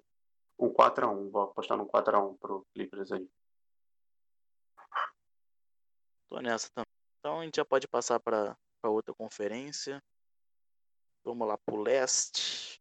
um 0.62 0.70
4 0.70 1.06
a 1.06 1.10
1. 1.10 1.30
Vou 1.32 1.42
apostar 1.42 1.78
no 1.78 1.86
4 1.88 2.16
a 2.16 2.20
1 2.24 2.38
pro 2.38 2.66
Clippers 2.74 3.12
aí. 3.12 3.28
Tô 6.30 6.40
nessa 6.40 6.70
também. 6.74 6.86
Então 7.20 7.40
a 7.40 7.44
gente 7.44 7.56
já 7.56 7.66
pode 7.66 7.88
passar 7.88 8.20
para 8.20 8.56
outra 8.84 9.14
conferência. 9.14 10.02
Vamos 11.24 11.48
lá 11.48 11.58
pro 11.58 11.82
leste. 11.82 12.80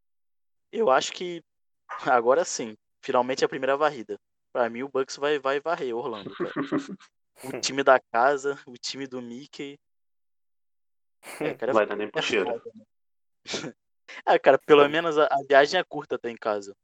Eu 0.71 0.91
acho 0.91 1.13
que 1.13 1.43
agora 2.23 2.45
sim, 2.45 2.77
finalmente 3.03 3.43
é 3.43 3.47
a 3.47 3.49
primeira 3.49 3.77
varrida. 3.77 4.19
Pra 4.53 4.69
mim 4.69 4.83
o 4.83 4.89
Bucks 4.89 5.17
vai, 5.17 5.39
vai 5.39 5.59
varrer 5.61 5.97
Orlando. 5.97 6.31
O 7.43 7.59
time 7.59 7.83
da 7.83 7.99
casa, 7.99 8.63
o 8.67 8.75
time 8.75 9.07
do 9.07 9.23
Mickey. 9.23 9.81
É, 11.41 11.55
cara, 11.55 11.73
Vai 11.73 11.87
dar 11.87 11.97
nem 11.97 12.11
pro 12.11 12.21
é? 14.27 14.35
Ah, 14.35 14.39
cara, 14.39 14.59
pelo 14.59 14.89
menos 14.89 15.19
a, 15.19 15.27
a 15.27 15.43
viagem 15.49 15.79
é 15.81 15.85
curta 15.85 16.17
até 16.17 16.31
em 16.31 16.37
casa. 16.37 16.77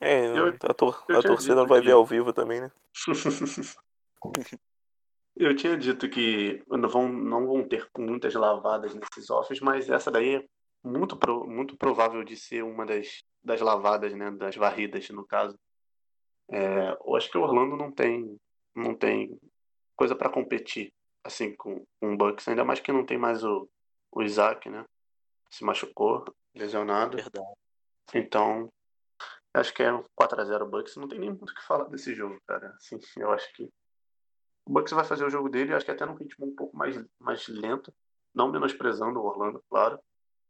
É. 0.00 0.06
É, 0.16 0.26
Eu- 0.26 0.48
a, 0.68 0.74
tor 0.74 1.04
eu 1.08 1.18
a 1.18 1.22
torcida 1.22 1.64
vai 1.64 1.80
que- 1.80 1.86
ver 1.86 1.92
ao 1.92 2.04
vivo 2.04 2.32
também, 2.32 2.60
né? 2.60 2.70
Eu 5.38 5.54
tinha 5.54 5.76
dito 5.76 6.08
que 6.08 6.62
não 6.66 6.88
vão, 6.88 7.08
não 7.10 7.46
vão 7.46 7.68
ter 7.68 7.86
muitas 7.98 8.32
lavadas 8.34 8.94
nesses 8.94 9.28
offs, 9.28 9.60
mas 9.60 9.88
essa 9.90 10.10
daí 10.10 10.36
é 10.36 10.44
muito, 10.82 11.14
pro- 11.16 11.46
muito 11.46 11.76
provável 11.76 12.24
de 12.24 12.34
ser 12.36 12.62
uma 12.64 12.86
das, 12.86 13.22
das 13.44 13.60
lavadas, 13.60 14.14
né? 14.14 14.30
Das 14.30 14.56
varridas, 14.56 15.08
no 15.10 15.26
caso. 15.26 15.58
É, 16.50 16.96
eu 17.04 17.14
acho 17.16 17.30
que 17.30 17.36
o 17.36 17.42
Orlando 17.42 17.76
não 17.76 17.92
tem, 17.92 18.40
não 18.74 18.94
tem 18.94 19.38
coisa 19.94 20.14
para 20.16 20.30
competir 20.30 20.90
assim 21.22 21.54
com, 21.54 21.84
com 22.00 22.14
o 22.14 22.16
Bucks, 22.16 22.48
ainda 22.48 22.64
mais 22.64 22.80
que 22.80 22.90
não 22.92 23.04
tem 23.04 23.18
mais 23.18 23.44
o, 23.44 23.68
o 24.12 24.22
Isaac, 24.22 24.70
né? 24.70 24.86
Se 25.50 25.64
machucou, 25.64 26.24
lesionado. 26.54 27.16
Verdade. 27.16 27.46
Então, 28.14 28.68
acho 29.54 29.72
que 29.72 29.82
é 29.82 29.90
4x0 30.20 30.68
Bucks. 30.68 30.96
Não 30.96 31.08
tem 31.08 31.18
nem 31.18 31.30
muito 31.30 31.50
o 31.50 31.54
que 31.54 31.64
falar 31.64 31.84
desse 31.84 32.14
jogo, 32.14 32.40
cara. 32.46 32.74
Assim, 32.76 32.98
eu 33.16 33.30
acho 33.32 33.52
que 33.54 33.70
o 34.66 34.72
Bucks 34.72 34.92
vai 34.92 35.04
fazer 35.04 35.24
o 35.24 35.30
jogo 35.30 35.48
dele, 35.48 35.72
eu 35.72 35.76
acho 35.76 35.86
que 35.86 35.92
até 35.92 36.04
num 36.04 36.14
ritmo 36.14 36.46
um 36.46 36.54
pouco 36.54 36.76
mais, 36.76 37.00
mais 37.20 37.46
lento, 37.46 37.94
não 38.34 38.50
menosprezando 38.50 39.20
o 39.20 39.24
Orlando, 39.24 39.62
claro, 39.70 39.98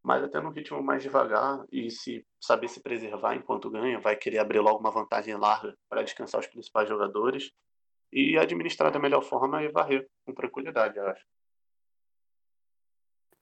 mas 0.03 0.25
até 0.25 0.41
num 0.41 0.51
ritmo 0.51 0.83
mais 0.83 1.03
devagar 1.03 1.63
e 1.71 1.91
se 1.91 2.27
saber 2.41 2.69
se 2.69 2.81
preservar 2.81 3.35
enquanto 3.35 3.71
ganha, 3.71 4.01
vai 4.01 4.17
querer 4.17 4.39
abrir 4.39 4.61
logo 4.61 4.79
uma 4.79 4.91
vantagem 4.91 5.37
larga 5.37 5.77
para 5.89 6.03
descansar 6.03 6.41
os 6.41 6.47
principais 6.47 6.89
jogadores 6.89 7.53
e 8.11 8.39
administrar 8.39 8.91
da 8.91 8.99
melhor 8.99 9.23
forma 9.23 9.63
e 9.63 9.69
varrer 9.69 10.09
com 10.25 10.33
tranquilidade, 10.33 10.97
eu 10.97 11.07
acho. 11.09 11.27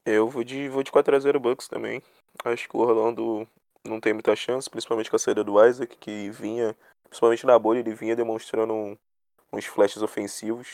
Eu 0.06 0.28
vou 0.28 0.44
de, 0.44 0.68
vou 0.68 0.82
de 0.82 0.90
4x0 0.92 1.38
Bucks 1.38 1.66
também. 1.66 2.02
Acho 2.44 2.68
que 2.68 2.76
o 2.76 2.80
Orlando 2.80 3.48
não 3.82 4.00
tem 4.00 4.12
muita 4.12 4.36
chance, 4.36 4.68
principalmente 4.68 5.08
com 5.08 5.16
a 5.16 5.18
saída 5.18 5.42
do 5.42 5.64
Isaac, 5.64 5.96
que 5.96 6.30
vinha, 6.30 6.76
principalmente 7.04 7.46
na 7.46 7.58
bolha, 7.58 7.78
ele 7.78 7.94
vinha 7.94 8.14
demonstrando 8.14 8.98
uns 9.52 9.64
flashes 9.66 10.02
ofensivos 10.02 10.72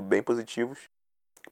bem 0.00 0.22
positivos. 0.22 0.88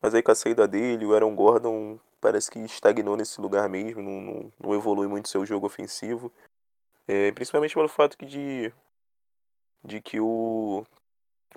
Mas 0.00 0.14
aí 0.14 0.22
com 0.22 0.32
a 0.32 0.34
saída 0.34 0.66
dele, 0.66 1.04
o 1.04 1.14
Aaron 1.14 1.34
Gordon 1.34 1.98
parece 2.20 2.50
que 2.50 2.58
estagnou 2.60 3.16
nesse 3.16 3.40
lugar 3.40 3.68
mesmo, 3.68 4.02
não, 4.02 4.20
não, 4.20 4.52
não 4.58 4.74
evolui 4.74 5.06
muito 5.06 5.28
seu 5.28 5.44
jogo 5.44 5.66
ofensivo. 5.66 6.32
É, 7.06 7.32
principalmente 7.32 7.74
pelo 7.74 7.88
fato 7.88 8.16
que 8.16 8.24
de, 8.24 8.72
de 9.84 10.00
que 10.00 10.20
o 10.20 10.84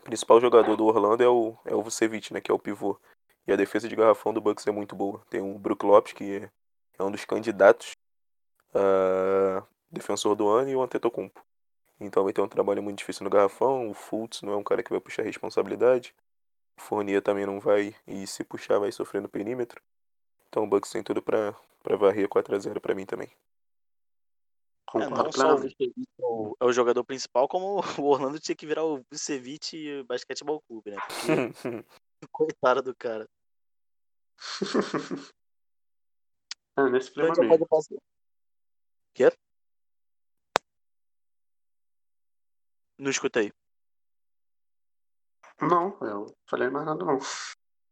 principal 0.03 0.41
jogador 0.41 0.75
do 0.75 0.85
Orlando 0.85 1.23
é 1.23 1.29
o, 1.29 1.55
é 1.65 1.75
o 1.75 1.81
Vucevic, 1.81 2.33
né, 2.33 2.41
que 2.41 2.51
é 2.51 2.53
o 2.53 2.59
pivô. 2.59 2.99
E 3.45 3.51
a 3.51 3.55
defesa 3.55 3.89
de 3.89 3.95
garrafão 3.95 4.33
do 4.33 4.41
Bucks 4.41 4.65
é 4.65 4.71
muito 4.71 4.95
boa. 4.95 5.21
Tem 5.29 5.41
o 5.41 5.57
Brook 5.57 5.85
Lopes, 5.85 6.13
que 6.13 6.49
é, 6.97 7.03
um 7.03 7.11
dos 7.11 7.25
candidatos 7.25 7.91
a 8.73 9.63
defensor 9.91 10.35
do 10.35 10.47
ano, 10.47 10.69
e 10.69 10.75
o 10.75 10.81
Antetokounmpo. 10.81 11.43
Então 11.99 12.23
vai 12.23 12.33
ter 12.33 12.41
um 12.41 12.47
trabalho 12.47 12.81
muito 12.81 12.99
difícil 12.99 13.23
no 13.23 13.29
garrafão. 13.29 13.89
O 13.89 13.93
Fultz 13.93 14.41
não 14.41 14.53
é 14.53 14.57
um 14.57 14.63
cara 14.63 14.81
que 14.81 14.89
vai 14.89 14.99
puxar 14.99 15.23
responsabilidade. 15.23 16.15
O 16.77 16.81
Fournier 16.81 17.21
também 17.21 17.45
não 17.45 17.59
vai, 17.59 17.95
e 18.07 18.25
se 18.25 18.43
puxar 18.43 18.79
vai 18.79 18.91
sofrer 18.91 19.21
no 19.21 19.29
perímetro. 19.29 19.81
Então 20.49 20.63
o 20.63 20.67
Bucks 20.67 20.91
tem 20.91 21.03
tudo 21.03 21.21
pra, 21.21 21.55
pra 21.81 21.95
varrer 21.95 22.27
4x0 22.27 22.79
pra 22.79 22.95
mim 22.95 23.05
também. 23.05 23.29
É, 24.95 25.09
não 25.09 25.31
só 25.31 25.55
o 25.55 25.57
Vucevic 25.57 26.07
é 26.19 26.23
o, 26.23 26.57
é 26.59 26.65
o 26.65 26.71
jogador 26.71 27.03
principal, 27.03 27.47
como 27.47 27.81
o 27.99 28.03
Orlando 28.03 28.39
tinha 28.39 28.55
que 28.55 28.65
virar 28.65 28.83
o 28.83 29.03
Vucevic 29.09 30.03
Basquetebol 30.03 30.61
Clube, 30.61 30.91
né? 30.91 30.97
Porque, 31.07 31.31
coitado 32.31 32.81
do 32.81 32.95
cara. 32.95 33.29
é, 36.77 36.89
nesse 36.89 37.11
clima 37.11 37.29
Então 37.29 37.47
pode 37.47 37.65
passar. 37.67 37.95
Quê? 39.13 39.31
Não 42.97 43.11
escutei. 43.11 43.51
Não, 45.61 45.97
eu 46.01 46.35
falei 46.45 46.69
mais 46.69 46.85
nada 46.85 47.03
não. 47.05 47.19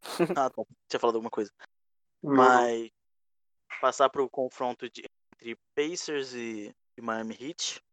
Ah, 0.37 0.49
tá. 0.49 0.63
Tinha 0.87 0.99
falado 0.99 1.15
alguma 1.15 1.29
coisa. 1.29 1.51
Não, 2.23 2.33
Mas 2.35 2.89
passar 3.79 4.09
pro 4.09 4.29
confronto 4.29 4.89
de, 4.89 5.03
entre 5.41 5.57
Pacers 5.75 6.33
e, 6.33 6.73
e 6.97 7.01
Miami 7.01 7.35
Heat. 7.39 7.83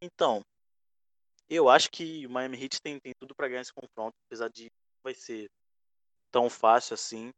Então, 0.00 0.44
eu 1.48 1.68
acho 1.68 1.90
que 1.90 2.26
o 2.26 2.30
Miami 2.30 2.62
Heat 2.62 2.80
tem, 2.82 2.98
tem 3.00 3.12
tudo 3.18 3.34
pra 3.34 3.48
ganhar 3.48 3.62
esse 3.62 3.72
confronto, 3.72 4.14
apesar 4.26 4.48
de 4.48 4.70
vai 5.02 5.14
ser 5.14 5.50
tão 6.30 6.48
fácil 6.48 6.94
assim. 6.94 7.30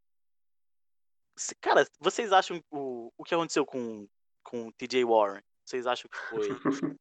Cara, 1.61 1.87
vocês 1.99 2.33
acham 2.33 2.61
o, 2.71 3.11
o 3.17 3.25
que 3.25 3.35
aconteceu 3.35 3.67
com, 3.67 4.07
com 4.43 4.69
o 4.69 4.73
TJ 4.73 5.05
Warren? 5.05 5.43
Vocês 5.65 5.87
acham 5.87 6.09
que 6.09 6.17
foi 6.17 6.49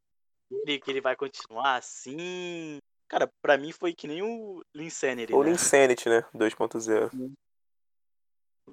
ele, 0.65 0.79
que 0.79 0.89
ele 0.89 1.01
vai 1.01 1.15
continuar 1.15 1.75
assim? 1.75 2.79
Cara, 3.07 3.31
pra 3.41 3.57
mim 3.57 3.71
foi 3.71 3.93
que 3.93 4.07
nem 4.07 4.23
o 4.23 4.63
Linsanity, 4.73 5.33
Ou 5.33 5.43
né? 5.43 5.51
Insanity, 5.51 6.09
né? 6.09 6.21
2.0. 6.33 7.35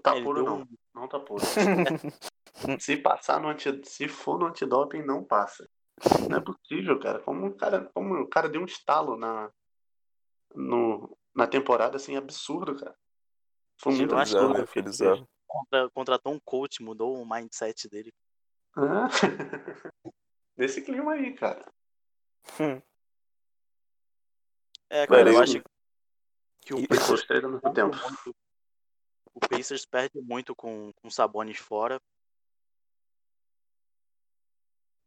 tá 0.03 0.17
Ele 0.17 0.25
puro 0.25 0.43
deu 0.43 0.45
não. 0.45 0.69
Não 0.95 1.09
tá 1.09 1.21
puro. 1.21 1.43
se 2.81 2.97
passar 2.97 3.41
no 3.41 3.49
anti... 3.49 3.69
Se 3.85 4.09
for 4.09 4.39
no 4.39 4.47
antidoping, 4.47 5.03
não 5.03 5.23
passa. 5.23 5.69
Não 6.29 6.39
é 6.39 6.41
possível, 6.41 6.99
cara. 6.99 7.19
Como 7.21 7.49
o 7.49 7.55
cara, 7.55 7.91
como 7.93 8.15
o 8.15 8.29
cara 8.29 8.49
deu 8.49 8.63
um 8.63 8.67
estalo 8.67 9.19
na, 9.19 9.53
no, 10.55 11.17
na 11.35 11.47
temporada, 11.47 11.97
assim, 11.97 12.17
absurdo, 12.17 12.77
cara. 12.77 12.97
Foi 13.79 13.95
muito 13.95 14.15
bizarro, 14.15 14.45
absurdo. 14.47 14.59
né? 14.61 14.67
Foi 14.67 14.83
bizarro. 14.83 15.29
contra- 15.47 15.91
contratou 15.91 16.33
um 16.33 16.41
coach, 16.41 16.83
mudou 16.83 17.21
o 17.21 17.27
mindset 17.29 17.89
dele. 17.89 18.13
Ah. 18.77 19.09
Nesse 20.57 20.83
clima 20.83 21.13
aí, 21.13 21.35
cara. 21.35 21.65
Hum. 22.61 22.81
É, 24.91 25.07
cara, 25.07 25.25
Cara, 25.25 25.31
eu 25.33 25.39
acho 25.39 25.63
que 26.61 26.75
o 26.75 26.87
Pacers 26.87 27.25
perde 27.25 27.47
tempo. 27.75 27.97
muito. 27.97 28.37
O 29.33 29.41
Pacers 29.41 29.87
perde 29.87 30.21
muito 30.21 30.55
com, 30.55 30.93
com 30.95 31.09
o 31.09 31.11
Sabonis 31.11 31.59
fora. 31.59 32.01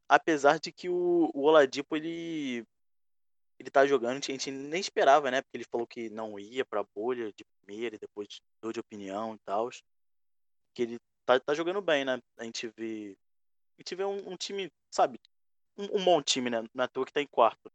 Apesar 0.08 0.60
de 0.60 0.72
que 0.72 0.90
o, 0.90 1.30
o 1.34 1.42
Oladipo, 1.44 1.96
ele, 1.96 2.66
ele 3.64 3.72
tá 3.72 3.86
jogando, 3.88 4.18
a 4.18 4.20
gente 4.20 4.52
nem 4.52 4.80
esperava, 4.80 5.32
né? 5.32 5.42
Porque 5.42 5.58
ele 5.58 5.66
falou 5.72 5.88
que 5.88 6.10
não 6.10 6.38
ia 6.38 6.66
pra 6.66 6.84
bolha 6.84 7.32
de 7.32 7.46
primeira 7.46 7.96
e 7.96 8.00
depois 8.00 8.42
mudou 8.58 8.74
de 8.74 8.80
opinião 8.80 9.36
e 9.36 9.40
tal. 9.40 9.70
Que 10.74 10.84
ele 10.84 11.00
tá, 11.26 11.40
tá 11.40 11.54
jogando 11.54 11.82
bem, 11.82 12.04
né? 12.04 12.22
A 12.38 12.44
gente 12.44 12.68
vê, 12.68 13.18
a 13.78 13.82
gente 13.82 13.96
vê 13.96 14.04
um, 14.04 14.34
um 14.34 14.36
time, 14.36 14.70
sabe? 14.92 15.20
Um, 15.78 16.00
um 16.00 16.04
bom 16.04 16.22
time, 16.22 16.50
né? 16.50 16.64
Não 16.74 16.84
é 16.84 16.88
toa 16.88 17.06
que 17.06 17.14
tá 17.14 17.22
em 17.22 17.28
quarto. 17.28 17.72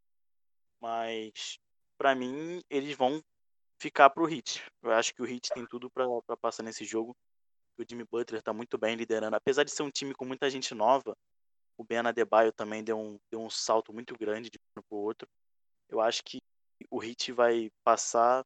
Mas, 0.79 1.59
pra 1.97 2.13
mim, 2.13 2.61
eles 2.69 2.95
vão 2.95 3.21
ficar 3.79 4.09
pro 4.11 4.29
Heat. 4.29 4.63
Eu 4.83 4.91
acho 4.91 5.13
que 5.13 5.21
o 5.21 5.27
Heat 5.27 5.49
tem 5.53 5.65
tudo 5.65 5.89
pra 5.89 6.05
passar 6.37 6.63
nesse 6.63 6.85
jogo. 6.85 7.17
O 7.77 7.83
Jimmy 7.87 8.03
Butler 8.03 8.43
tá 8.43 8.53
muito 8.53 8.77
bem 8.77 8.95
liderando. 8.95 9.35
Apesar 9.35 9.63
de 9.63 9.71
ser 9.71 9.83
um 9.83 9.89
time 9.89 10.13
com 10.13 10.25
muita 10.25 10.49
gente 10.49 10.75
nova, 10.75 11.17
o 11.77 11.83
Ben 11.83 11.99
Adebayo 11.99 12.51
também 12.51 12.83
deu 12.83 12.99
um, 12.99 13.19
deu 13.31 13.41
um 13.41 13.49
salto 13.49 13.91
muito 13.91 14.15
grande 14.17 14.49
de 14.49 14.59
um 14.77 14.81
pro 14.81 14.97
outro. 14.97 15.27
Eu 15.89 15.99
acho 15.99 16.23
que 16.23 16.39
o 16.89 17.03
Heat 17.03 17.31
vai 17.31 17.71
passar 17.83 18.45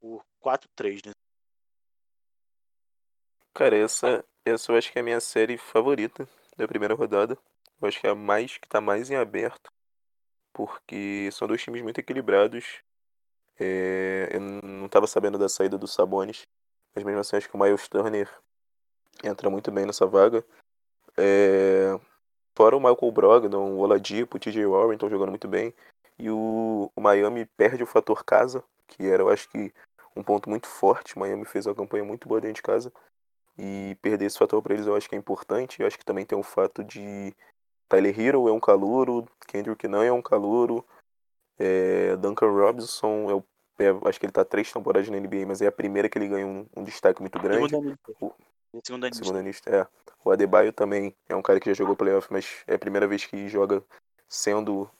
por 0.00 0.24
4-3, 0.40 1.02
né? 1.04 1.12
Cara, 3.54 3.76
essa, 3.76 4.24
essa 4.44 4.72
eu 4.72 4.76
acho 4.76 4.92
que 4.92 4.98
é 4.98 5.00
a 5.00 5.04
minha 5.04 5.20
série 5.20 5.56
favorita 5.56 6.28
da 6.56 6.66
primeira 6.66 6.94
rodada. 6.94 7.38
Eu 7.80 7.88
acho 7.88 8.00
que 8.00 8.06
é 8.06 8.10
a 8.10 8.14
mais 8.14 8.56
que 8.58 8.68
tá 8.68 8.80
mais 8.80 9.10
em 9.10 9.16
aberto. 9.16 9.70
Porque 10.52 11.30
são 11.32 11.46
dois 11.46 11.62
times 11.62 11.82
muito 11.82 11.98
equilibrados. 11.98 12.82
É, 13.58 14.28
eu 14.32 14.40
não 14.40 14.88
tava 14.88 15.06
sabendo 15.06 15.38
da 15.38 15.48
saída 15.48 15.78
do 15.78 15.86
Sabonis. 15.86 16.46
Mas 16.94 17.04
mesmo 17.04 17.20
assim 17.20 17.36
acho 17.36 17.48
que 17.48 17.56
o 17.56 17.58
Miles 17.58 17.88
Turner 17.88 18.30
entra 19.22 19.50
muito 19.50 19.70
bem 19.70 19.86
nessa 19.86 20.06
vaga. 20.06 20.44
É, 21.16 21.98
fora 22.54 22.76
o 22.76 22.80
Michael 22.80 23.12
Brogdon, 23.12 23.72
o 23.72 23.78
Oladipo, 23.78 24.36
o 24.36 24.40
TJ 24.40 24.66
Warren 24.66 24.94
estão 24.94 25.10
jogando 25.10 25.30
muito 25.30 25.48
bem. 25.48 25.74
E 26.18 26.30
o, 26.30 26.90
o 26.94 27.00
Miami 27.00 27.44
perde 27.44 27.82
o 27.82 27.86
fator 27.86 28.24
casa, 28.24 28.64
que 28.86 29.06
era, 29.06 29.22
eu 29.22 29.28
acho 29.28 29.48
que, 29.48 29.72
um 30.16 30.22
ponto 30.22 30.48
muito 30.48 30.66
forte. 30.66 31.16
O 31.16 31.20
Miami 31.20 31.44
fez 31.44 31.66
uma 31.66 31.74
campanha 31.74 32.04
muito 32.04 32.28
boa 32.28 32.40
dentro 32.40 32.56
de 32.56 32.62
casa. 32.62 32.92
E 33.58 33.96
perder 34.02 34.26
esse 34.26 34.38
fator 34.38 34.62
para 34.62 34.74
eles 34.74 34.86
eu 34.86 34.94
acho 34.94 35.08
que 35.08 35.14
é 35.14 35.18
importante. 35.18 35.80
Eu 35.80 35.86
acho 35.86 35.98
que 35.98 36.04
também 36.04 36.24
tem 36.24 36.38
o 36.38 36.42
fato 36.42 36.84
de 36.84 37.34
Tyler 37.88 38.18
Hero 38.18 38.48
é 38.48 38.52
um 38.52 38.60
calouro, 38.60 39.26
Kendrick 39.46 39.86
não 39.88 40.02
é 40.02 40.12
um 40.12 40.22
calouro, 40.22 40.84
é, 41.58 42.16
Duncan 42.16 42.50
Robinson, 42.50 43.30
é 43.30 43.34
o, 43.34 43.44
é, 43.78 44.08
acho 44.08 44.18
que 44.18 44.26
ele 44.26 44.32
tá 44.32 44.44
três 44.44 44.72
temporadas 44.72 45.08
na 45.08 45.16
NBA, 45.16 45.46
mas 45.46 45.62
é 45.62 45.66
a 45.66 45.72
primeira 45.72 46.08
que 46.08 46.18
ele 46.18 46.28
ganha 46.28 46.46
um, 46.46 46.66
um 46.76 46.82
destaque 46.82 47.20
muito 47.20 47.38
grande. 47.38 47.76
Anista. 47.76 48.12
O- 48.20 48.32
Segunda 48.82 49.06
anista. 49.06 49.24
Segunda 49.24 49.42
lista, 49.42 49.70
é. 49.70 49.86
O 50.24 50.30
Adebayo 50.30 50.72
também 50.72 51.14
é 51.28 51.34
um 51.34 51.40
cara 51.40 51.58
que 51.58 51.70
já 51.70 51.74
jogou 51.74 51.96
playoff, 51.96 52.30
mas 52.30 52.62
é 52.66 52.74
a 52.74 52.78
primeira 52.78 53.06
vez 53.06 53.24
que 53.24 53.48
joga 53.48 53.82
sendo 54.28 54.90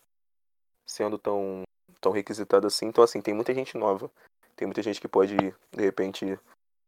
sendo 0.87 1.19
tão 1.19 1.63
tão 2.01 2.13
requisitado 2.13 2.67
assim. 2.67 2.87
Então 2.87 3.03
assim, 3.03 3.21
tem 3.21 3.35
muita 3.35 3.53
gente 3.53 3.77
nova. 3.77 4.11
Tem 4.55 4.67
muita 4.67 4.83
gente 4.83 5.01
que 5.01 5.09
pode 5.09 5.37
de 5.37 5.83
repente 5.83 6.39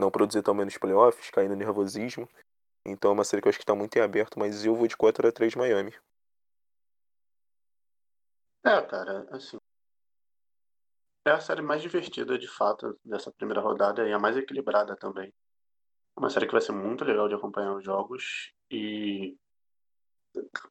não 0.00 0.10
produzir 0.10 0.42
tão 0.42 0.56
bem 0.56 0.64
nos 0.64 0.78
playoffs, 0.78 1.30
cair 1.30 1.48
no 1.48 1.56
nervosismo. 1.56 2.28
Então 2.86 3.10
é 3.10 3.14
uma 3.14 3.24
série 3.24 3.42
que 3.42 3.48
eu 3.48 3.50
acho 3.50 3.58
que 3.58 3.66
tá 3.66 3.74
muito 3.74 3.96
em 3.96 4.00
aberto, 4.00 4.38
mas 4.38 4.64
eu 4.64 4.74
vou 4.74 4.86
de 4.86 4.96
4 4.96 5.26
a 5.26 5.32
3 5.32 5.54
Miami. 5.54 5.94
É, 8.64 8.80
cara, 8.82 9.26
assim. 9.30 9.58
É 11.26 11.30
a 11.30 11.40
série 11.40 11.60
mais 11.60 11.82
divertida, 11.82 12.38
de 12.38 12.48
fato, 12.48 12.98
dessa 13.04 13.30
primeira 13.30 13.60
rodada 13.60 14.08
e 14.08 14.12
a 14.12 14.18
mais 14.18 14.36
equilibrada 14.36 14.96
também. 14.96 15.32
É 16.16 16.20
uma 16.20 16.30
série 16.30 16.46
que 16.46 16.52
vai 16.52 16.60
ser 16.60 16.72
muito 16.72 17.04
legal 17.04 17.28
de 17.28 17.34
acompanhar 17.34 17.74
os 17.74 17.84
jogos 17.84 18.52
e 18.70 19.36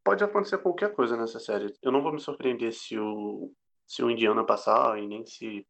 pode 0.04 0.24
acontecer 0.24 0.58
qualquer 0.60 0.93
coisa 0.93 1.17
nessa 1.17 1.39
série. 1.39 1.74
Eu 1.82 1.91
não 1.91 2.02
vou 2.02 2.13
me 2.13 2.20
surpreender 2.20 2.74
se 2.74 2.98
o, 2.98 3.52
se 3.86 4.04
o 4.04 4.10
Indiana 4.10 4.43
passar 4.43 4.98
e 5.00 5.08
nem 5.08 5.26
se 5.26 5.65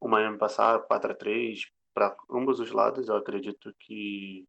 o 0.00 0.08
Miami 0.08 0.38
passar 0.38 0.80
4 0.80 1.12
a 1.12 1.14
3 1.14 1.70
para 1.92 2.16
ambos 2.30 2.60
os 2.60 2.70
lados. 2.70 3.08
Eu 3.08 3.16
acredito 3.16 3.74
que, 3.78 4.46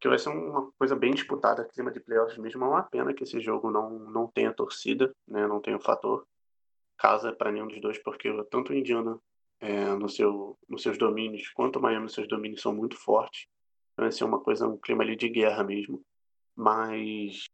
que 0.00 0.08
vai 0.08 0.18
ser 0.18 0.30
uma 0.30 0.70
coisa 0.72 0.96
bem 0.96 1.12
disputada, 1.12 1.64
clima 1.64 1.90
de 1.90 2.00
playoffs 2.00 2.38
mesmo. 2.38 2.64
É 2.64 2.68
uma 2.68 2.82
pena 2.82 3.14
que 3.14 3.24
esse 3.24 3.40
jogo 3.40 3.70
não, 3.70 3.90
não 3.90 4.26
tenha 4.26 4.52
torcida, 4.52 5.14
né? 5.26 5.46
não 5.46 5.60
tenha 5.60 5.76
o 5.76 5.82
fator 5.82 6.26
casa 6.96 7.32
para 7.32 7.52
nenhum 7.52 7.68
dos 7.68 7.80
dois, 7.80 7.98
porque 8.02 8.28
tanto 8.50 8.72
o 8.72 8.74
Indiana 8.74 9.18
é, 9.60 9.94
no 9.94 10.08
seu, 10.08 10.58
nos 10.68 10.82
seus 10.82 10.98
domínios 10.98 11.48
quanto 11.50 11.78
o 11.78 11.82
Miami 11.82 12.04
nos 12.04 12.14
seus 12.14 12.28
domínios 12.28 12.60
são 12.60 12.74
muito 12.74 12.96
fortes. 12.96 13.46
Então 13.92 14.04
vai 14.04 14.12
ser 14.12 14.24
uma 14.24 14.40
coisa, 14.40 14.66
um 14.66 14.76
clima 14.76 15.02
ali 15.02 15.16
de 15.16 15.28
guerra 15.28 15.62
mesmo. 15.62 16.04
Mas 16.56 17.48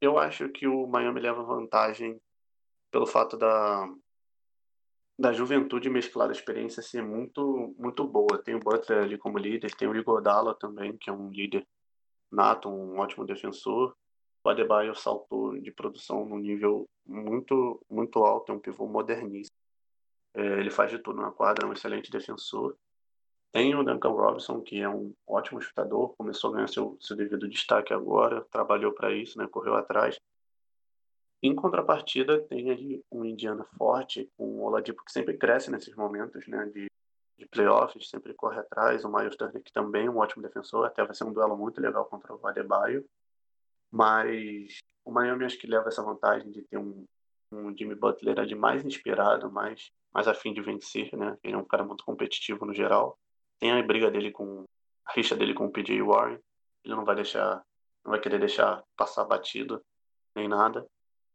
eu 0.00 0.18
acho 0.18 0.48
que 0.48 0.66
o 0.66 0.86
Miami 0.86 1.20
leva 1.20 1.42
vantagem 1.42 2.20
pelo 2.90 3.06
fato 3.06 3.36
da, 3.36 3.88
da 5.18 5.32
juventude 5.32 5.90
mesclada 5.90 6.32
a 6.32 6.34
experiência 6.34 6.82
ser 6.82 7.02
muito, 7.02 7.74
muito 7.78 8.04
boa. 8.04 8.42
Tem 8.42 8.54
o 8.54 8.60
Butler 8.60 9.04
ali 9.04 9.18
como 9.18 9.38
líder, 9.38 9.74
tem 9.74 9.86
o 9.86 9.94
Igodala 9.94 10.54
também, 10.54 10.96
que 10.96 11.10
é 11.10 11.12
um 11.12 11.30
líder 11.30 11.66
nato, 12.30 12.68
um 12.68 12.98
ótimo 12.98 13.26
defensor. 13.26 13.94
O 14.42 14.48
Adebayo 14.48 14.94
saltou 14.94 15.58
de 15.58 15.70
produção 15.70 16.24
num 16.24 16.38
nível 16.38 16.88
muito, 17.04 17.84
muito 17.90 18.24
alto, 18.24 18.50
é 18.50 18.54
um 18.54 18.58
pivô 18.58 18.86
moderníssimo. 18.86 19.54
É, 20.32 20.60
ele 20.60 20.70
faz 20.70 20.90
de 20.90 20.98
tudo 20.98 21.20
na 21.20 21.30
quadra, 21.30 21.66
é 21.66 21.68
um 21.68 21.72
excelente 21.72 22.10
defensor. 22.10 22.76
Tem 23.52 23.74
o 23.74 23.82
Duncan 23.82 24.10
Robinson, 24.10 24.60
que 24.60 24.80
é 24.80 24.88
um 24.88 25.12
ótimo 25.26 25.60
chutador, 25.60 26.14
começou 26.16 26.50
a 26.50 26.54
ganhar 26.54 26.68
seu, 26.68 26.96
seu 27.00 27.16
devido 27.16 27.48
destaque 27.48 27.92
agora, 27.92 28.44
trabalhou 28.50 28.92
para 28.92 29.12
isso, 29.12 29.38
né, 29.38 29.46
correu 29.48 29.74
atrás. 29.74 30.16
Em 31.42 31.54
contrapartida, 31.54 32.40
tem 32.42 32.70
ali 32.70 33.04
um 33.10 33.24
Indiana 33.24 33.64
forte, 33.76 34.30
com 34.36 34.44
o 34.44 34.62
Oladipo 34.62 35.02
que 35.04 35.10
sempre 35.10 35.36
cresce 35.36 35.70
nesses 35.70 35.94
momentos 35.96 36.46
né, 36.46 36.66
de, 36.66 36.90
de 37.38 37.46
playoffs, 37.46 38.08
sempre 38.08 38.34
corre 38.34 38.60
atrás. 38.60 39.04
O 39.04 39.08
Miles 39.08 39.36
Turner, 39.36 39.62
que 39.62 39.72
também 39.72 40.06
é 40.06 40.10
um 40.10 40.18
ótimo 40.18 40.42
defensor, 40.42 40.86
até 40.86 41.02
vai 41.02 41.14
ser 41.14 41.24
um 41.24 41.32
duelo 41.32 41.56
muito 41.56 41.80
legal 41.80 42.04
contra 42.04 42.34
o 42.34 42.46
Adebayo. 42.46 43.04
Mas 43.90 44.78
o 45.04 45.10
Miami 45.10 45.46
acho 45.46 45.58
que 45.58 45.66
leva 45.66 45.88
essa 45.88 46.02
vantagem 46.02 46.50
de 46.50 46.62
ter 46.62 46.76
um, 46.76 47.06
um 47.50 47.76
Jimmy 47.76 47.94
Butler 47.94 48.38
ali 48.38 48.54
mais 48.54 48.84
inspirado, 48.84 49.50
mais, 49.50 49.90
mais 50.12 50.28
afim 50.28 50.52
de 50.52 50.60
vencer, 50.60 51.10
né? 51.16 51.38
Ele 51.42 51.54
é 51.54 51.58
um 51.58 51.64
cara 51.64 51.82
muito 51.82 52.04
competitivo 52.04 52.66
no 52.66 52.74
geral. 52.74 53.18
Tem 53.60 53.70
a 53.72 53.82
briga 53.82 54.10
dele 54.10 54.32
com 54.32 54.64
a 55.04 55.12
rixa 55.12 55.36
dele 55.36 55.54
com 55.54 55.66
o 55.66 55.70
PJ 55.70 56.00
Warren. 56.02 56.40
Ele 56.82 56.94
não 56.94 57.04
vai 57.04 57.14
deixar, 57.14 57.62
não 58.04 58.10
vai 58.10 58.20
querer 58.20 58.40
deixar 58.40 58.82
passar 58.96 59.24
batido. 59.24 59.84
nem 60.34 60.48
nada. 60.48 60.86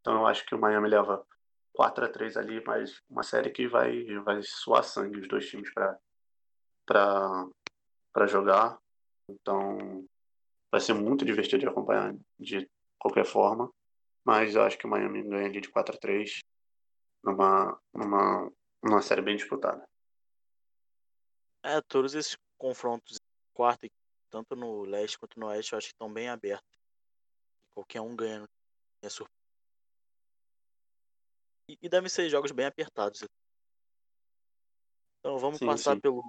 Então 0.02 0.16
eu 0.16 0.26
acho 0.26 0.46
que 0.46 0.56
o 0.56 0.60
Miami 0.60 0.90
leva 0.90 1.26
4 1.74 2.06
a 2.06 2.10
3 2.10 2.38
ali, 2.38 2.64
mas 2.66 3.02
uma 3.10 3.24
série 3.24 3.52
que 3.52 3.68
vai, 3.68 4.04
vai 4.24 4.42
suar 4.42 4.84
sangue 4.84 5.20
os 5.20 5.28
dois 5.28 5.48
times 5.48 5.72
para 6.86 8.28
jogar. 8.28 8.80
Então 9.30 10.06
vai 10.72 10.82
ser 10.82 10.94
muito 10.94 11.24
divertido 11.24 11.62
de 11.62 11.68
acompanhar 11.68 12.16
de 12.40 12.70
qualquer 12.98 13.26
forma. 13.26 13.72
Mas 14.24 14.56
eu 14.56 14.64
acho 14.64 14.78
que 14.78 14.88
o 14.88 14.90
Miami 14.90 15.22
ganha 15.22 15.48
ali 15.48 15.62
de 15.62 15.70
4 15.70 15.96
a 15.96 16.00
3 16.00 16.40
numa, 17.24 17.80
numa, 17.94 18.52
numa 18.82 19.02
série 19.02 19.22
bem 19.22 19.36
disputada. 19.36 19.88
É, 21.66 21.82
todos 21.82 22.14
esses 22.14 22.38
confrontos 22.60 23.18
quarto, 23.52 23.88
tanto 24.30 24.56
no 24.56 24.84
leste 24.84 25.18
quanto 25.18 25.40
no 25.40 25.48
oeste, 25.48 25.74
eu 25.74 25.80
acho 25.80 25.88
que 25.88 25.94
estão 25.94 26.14
bem 26.14 26.30
abertos. 26.30 26.70
Qualquer 27.74 28.02
um 28.02 28.16
ganha 28.16 28.48
é 29.02 29.10
surpresa. 29.10 29.34
E, 31.68 31.76
e 31.82 31.90
devem 31.90 32.08
ser 32.08 32.30
jogos 32.30 32.52
bem 32.52 32.68
apertados. 32.68 33.24
Então 35.20 35.40
vamos 35.40 35.58
Sim, 35.58 35.66
passar 35.66 35.96
sim. 35.96 36.02
pelo 36.02 36.24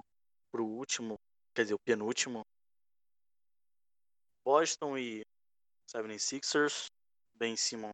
pro 0.51 0.65
último, 0.65 1.19
quer 1.53 1.61
dizer, 1.61 1.75
o 1.75 1.79
penúltimo. 1.79 2.43
Boston 4.43 4.97
e 4.97 5.23
76ers. 5.87 6.87
Ben 7.35 7.55
Simmons 7.55 7.93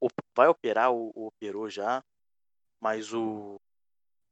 op- 0.00 0.12
vai 0.36 0.46
operar 0.46 0.92
ou 0.92 1.10
operou 1.16 1.68
já, 1.68 2.00
mas 2.80 3.12
o 3.12 3.60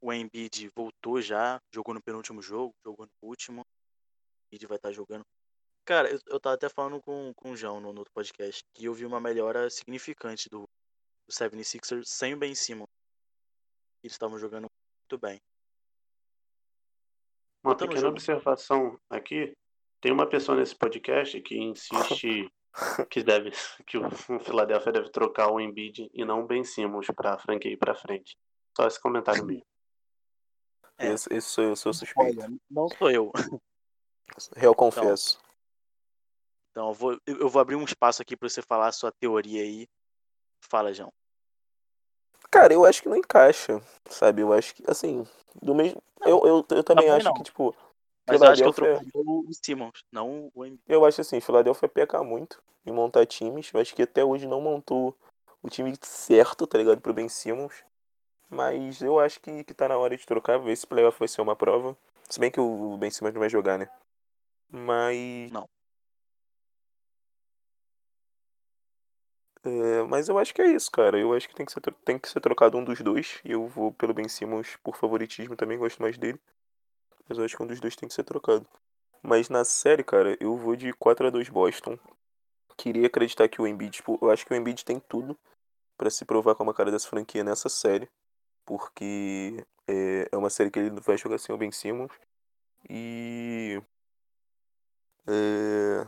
o 0.01 0.13
Embiid 0.13 0.71
voltou 0.75 1.21
já, 1.21 1.61
jogou 1.73 1.95
no 1.95 2.03
penúltimo 2.03 2.41
jogo, 2.41 2.75
jogou 2.85 3.07
no 3.07 3.29
último. 3.29 3.63
O 3.63 3.65
Embiid 4.47 4.67
vai 4.67 4.77
estar 4.77 4.93
jogando. 4.93 5.25
Cara, 5.85 6.11
eu, 6.11 6.21
eu 6.27 6.41
tava 6.41 6.55
até 6.55 6.69
falando 6.69 7.01
com, 7.01 7.33
com 7.35 7.53
o 7.53 7.57
João 7.57 7.81
no, 7.81 7.93
no 7.93 8.01
outro 8.01 8.13
podcast 8.13 8.63
que 8.75 8.85
eu 8.85 8.95
vi 8.95 9.07
uma 9.07 9.21
melhora 9.21 9.71
significante 9.71 10.49
do, 10.51 10.69
do 11.27 11.33
76ers 11.33 12.05
sem 12.05 12.35
o 12.35 12.37
Ben 12.37 12.55
Simmons. 12.55 12.89
Eles 14.03 14.13
estavam 14.13 14.39
jogando 14.39 14.69
muito 14.71 15.19
bem. 15.19 15.41
Uma 17.65 17.71
Voltando 17.71 17.89
pequena 17.89 18.01
jogo. 18.03 18.13
observação 18.13 19.01
aqui. 19.11 19.57
Tem 20.01 20.13
uma 20.13 20.29
pessoa 20.29 20.57
nesse 20.57 20.77
podcast 20.77 21.41
que 21.41 21.59
insiste 21.59 22.49
que 23.11 23.23
deve 23.23 23.51
que 23.87 23.99
o 23.99 24.11
Philadelphia 24.41 24.93
deve 24.93 25.11
trocar 25.11 25.51
o 25.51 25.59
Embiid 25.59 26.09
e 26.13 26.25
não 26.25 26.43
o 26.43 26.47
Ben 26.47 26.63
Simmons 26.63 27.07
para 27.09 27.35
a 27.35 27.39
franquia 27.39 27.73
ir 27.73 27.77
para 27.77 27.95
frente. 27.95 28.37
Só 28.77 28.87
esse 28.87 29.01
comentário 29.01 29.45
mesmo. 29.45 29.65
É. 30.99 31.13
Esse, 31.13 31.33
esse 31.33 31.49
sou 31.49 31.65
eu, 31.65 31.77
sou 31.77 31.93
suspeito. 31.95 32.41
Olha, 32.41 32.53
não 32.71 32.89
sou 32.89 33.11
eu. 33.11 33.31
Real 34.57 34.75
confesso. 34.75 35.41
Então 36.71 36.89
eu 36.89 36.95
vou, 36.95 37.13
eu 37.27 37.39
eu 37.41 37.49
vou 37.49 37.61
abrir 37.61 37.77
um 37.77 37.85
espaço 37.85 38.21
aqui 38.21 38.37
pra 38.37 38.49
você 38.49 38.61
falar 38.63 38.89
a 38.89 38.93
sua 38.93 39.11
teoria 39.13 39.63
aí. 39.63 39.89
Fala, 40.61 40.93
João. 40.93 41.13
Cara, 42.51 42.73
eu 42.73 42.85
acho 42.85 43.03
que 43.03 43.09
não 43.09 43.17
encaixa, 43.17 43.83
sabe? 44.09 44.43
Eu 44.43 44.53
acho 44.53 44.75
que, 44.75 44.83
assim, 44.89 45.27
do 45.61 45.75
mesmo. 45.75 46.03
Eu, 46.23 46.47
eu, 46.47 46.57
eu 46.57 46.65
também 46.65 46.85
Também 46.85 47.11
acho 47.11 47.27
não. 47.27 47.35
que, 47.35 47.43
tipo, 47.45 47.75
Mas 48.27 48.41
eu 48.41 48.49
acho 48.49 48.63
que 48.63 48.69
eu 48.69 48.73
trocaria 48.73 49.11
o 49.15 49.49
o 49.49 49.53
Simmons, 49.53 50.05
não 50.11 50.51
o 50.55 50.65
Embiid. 50.65 50.83
eu 50.89 51.05
acho 51.05 51.21
assim, 51.21 51.41
Philadelphia 51.41 51.89
peca 51.89 52.23
muito 52.23 52.63
em 52.87 52.93
montar 52.93 53.27
times. 53.27 53.71
Eu 53.73 53.81
acho 53.81 53.95
que 53.95 54.03
até 54.03 54.25
hoje 54.25 54.47
não 54.47 54.61
montou 54.61 55.17
o 55.63 55.69
time 55.69 55.95
certo, 56.03 56.67
tá 56.67 56.79
ligado? 56.79 57.01
Pro 57.01 57.13
Ben 57.13 57.29
Simmons. 57.29 57.85
Mas 58.51 59.03
eu 59.03 59.19
acho 59.21 59.41
que, 59.41 59.65
que 59.65 59.75
tá 59.75 59.89
na 59.89 59.97
hora 59.99 60.17
de 60.17 60.27
trocar, 60.27 60.59
ver 60.59 60.77
se 60.77 60.85
o 60.85 60.89
playoff 60.89 61.19
vai 61.19 61.29
ser 61.29 61.41
uma 61.41 61.57
prova. 61.57 61.97
Se 62.29 62.39
bem 62.41 62.51
que 62.51 62.61
o 62.61 62.97
Ben 62.99 63.11
Simmons 63.11 63.35
não 63.35 63.41
vai 63.41 63.49
jogar, 63.51 63.79
né? 63.79 63.89
Mas. 64.71 65.51
Não. 65.53 65.69
É, 69.65 70.03
mas 70.05 70.29
eu 70.29 70.39
acho 70.39 70.55
que 70.55 70.63
é 70.63 70.67
isso, 70.73 70.91
cara. 70.91 71.19
Eu 71.19 71.33
acho 71.35 71.49
que 71.49 71.55
tem 71.55 71.67
que 71.67 71.73
ser, 71.73 71.81
tem 72.05 72.19
que 72.19 72.29
ser 72.29 72.41
trocado 72.41 72.77
um 72.79 72.85
dos 72.85 73.01
dois. 73.01 73.41
E 73.45 73.53
eu 73.53 73.67
vou 73.67 73.93
pelo 73.93 74.15
Ben 74.15 74.29
Simmons 74.29 74.77
por 74.83 74.97
favoritismo, 74.97 75.57
também 75.57 75.79
gosto 75.79 76.01
mais 76.01 76.17
dele. 76.19 76.41
Mas 77.29 77.39
eu 77.39 77.45
acho 77.45 77.57
que 77.57 77.63
um 77.63 77.67
dos 77.67 77.81
dois 77.81 77.97
tem 77.97 78.09
que 78.09 78.15
ser 78.15 78.25
trocado. 78.25 78.67
Mas 79.23 79.49
na 79.49 79.65
série, 79.65 80.05
cara, 80.05 80.37
eu 80.41 80.57
vou 80.57 80.77
de 80.77 80.93
4 80.95 81.27
a 81.29 81.31
2 81.31 81.49
Boston. 81.49 81.99
Queria 82.77 83.09
acreditar 83.09 83.49
que 83.49 83.61
o 83.63 83.67
Embiid, 83.67 83.97
tipo, 83.97 84.19
eu 84.23 84.31
acho 84.31 84.47
que 84.47 84.53
o 84.53 84.57
Embiid 84.57 84.85
tem 84.85 85.01
tudo 85.01 85.37
pra 85.99 86.11
se 86.11 86.25
provar 86.25 86.55
como 86.55 86.71
a 86.71 86.75
cara 86.75 86.91
dessa 86.91 87.09
franquia 87.09 87.45
nessa 87.45 87.69
série. 87.69 88.09
Porque 88.69 89.65
é, 89.87 90.29
é 90.31 90.37
uma 90.37 90.51
série 90.51 90.71
que 90.71 90.79
ele 90.79 91.01
vai 91.01 91.17
jogar 91.17 91.39
sem 91.39 91.55
o 91.55 91.57
Ben 91.57 91.73
Simmons. 91.73 92.13
E. 92.87 93.83
É, 95.27 96.07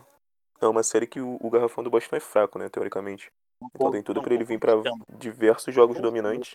é 0.60 0.66
uma 0.66 0.82
série 0.82 1.06
que 1.06 1.22
o, 1.22 1.38
o 1.40 1.48
garrafão 1.48 1.82
do 1.82 1.88
Boston 1.88 2.16
é 2.16 2.20
fraco, 2.20 2.58
né, 2.58 2.68
teoricamente. 2.68 3.32
Então 3.74 3.90
tem 3.90 4.02
tudo 4.02 4.20
pra 4.20 4.34
ele 4.34 4.44
vir 4.44 4.60
pra 4.60 4.74
diversos 5.16 5.74
jogos 5.74 5.98
dominantes. 6.00 6.54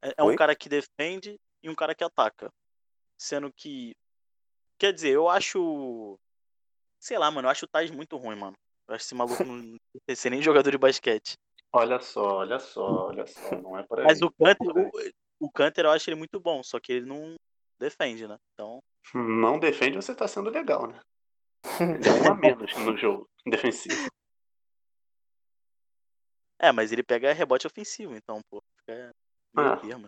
É, 0.00 0.14
é 0.18 0.22
um 0.22 0.28
Oi? 0.28 0.36
cara 0.36 0.54
que 0.54 0.68
defende 0.68 1.36
e 1.64 1.68
um 1.68 1.74
cara 1.74 1.96
que 1.96 2.04
ataca. 2.04 2.48
Sendo 3.18 3.52
que. 3.52 3.96
Quer 4.78 4.92
dizer, 4.92 5.10
eu 5.10 5.28
acho. 5.28 6.16
Sei 7.00 7.18
lá, 7.18 7.28
mano, 7.28 7.48
eu 7.48 7.50
acho 7.50 7.64
o 7.64 7.68
Thais 7.68 7.90
muito 7.90 8.16
ruim, 8.16 8.36
mano. 8.36 8.56
Eu 8.86 8.94
acho 8.94 9.04
esse 9.04 9.16
maluco 9.16 9.44
não 9.44 9.76
ser 10.14 10.30
nem 10.30 10.40
jogador 10.40 10.70
de 10.70 10.78
basquete. 10.78 11.36
Olha 11.72 12.00
só, 12.00 12.38
olha 12.38 12.58
só, 12.58 13.08
olha 13.08 13.26
só, 13.26 13.60
não 13.60 13.78
é 13.78 13.82
por 13.82 14.00
aí. 14.00 14.06
Mas 14.06 14.22
o 14.22 14.26
é 14.26 14.54
Canter, 14.54 14.66
por 14.66 14.78
aí. 14.78 15.12
o, 15.40 15.46
o 15.46 15.50
Canter 15.50 15.84
eu 15.84 15.90
acho 15.90 16.08
ele 16.08 16.16
muito 16.16 16.40
bom, 16.40 16.62
só 16.62 16.80
que 16.80 16.92
ele 16.92 17.06
não 17.06 17.34
defende, 17.78 18.26
né? 18.26 18.38
Então. 18.54 18.78
Não 19.14 19.58
defende, 19.58 19.96
você 19.96 20.14
tá 20.14 20.26
sendo 20.26 20.50
legal, 20.50 20.86
né? 20.86 21.00
É 21.80 22.28
um 22.28 22.30
a 22.32 22.34
menos 22.34 22.76
no 22.76 22.96
jogo 22.96 23.28
defensivo. 23.46 24.08
É, 26.60 26.72
mas 26.72 26.90
ele 26.90 27.02
pega 27.02 27.32
rebote 27.32 27.66
ofensivo, 27.66 28.16
então, 28.16 28.40
pô, 28.50 28.60
fica 28.80 29.10
meio 29.54 29.72
Ah. 29.72 29.76
termo. 29.76 30.06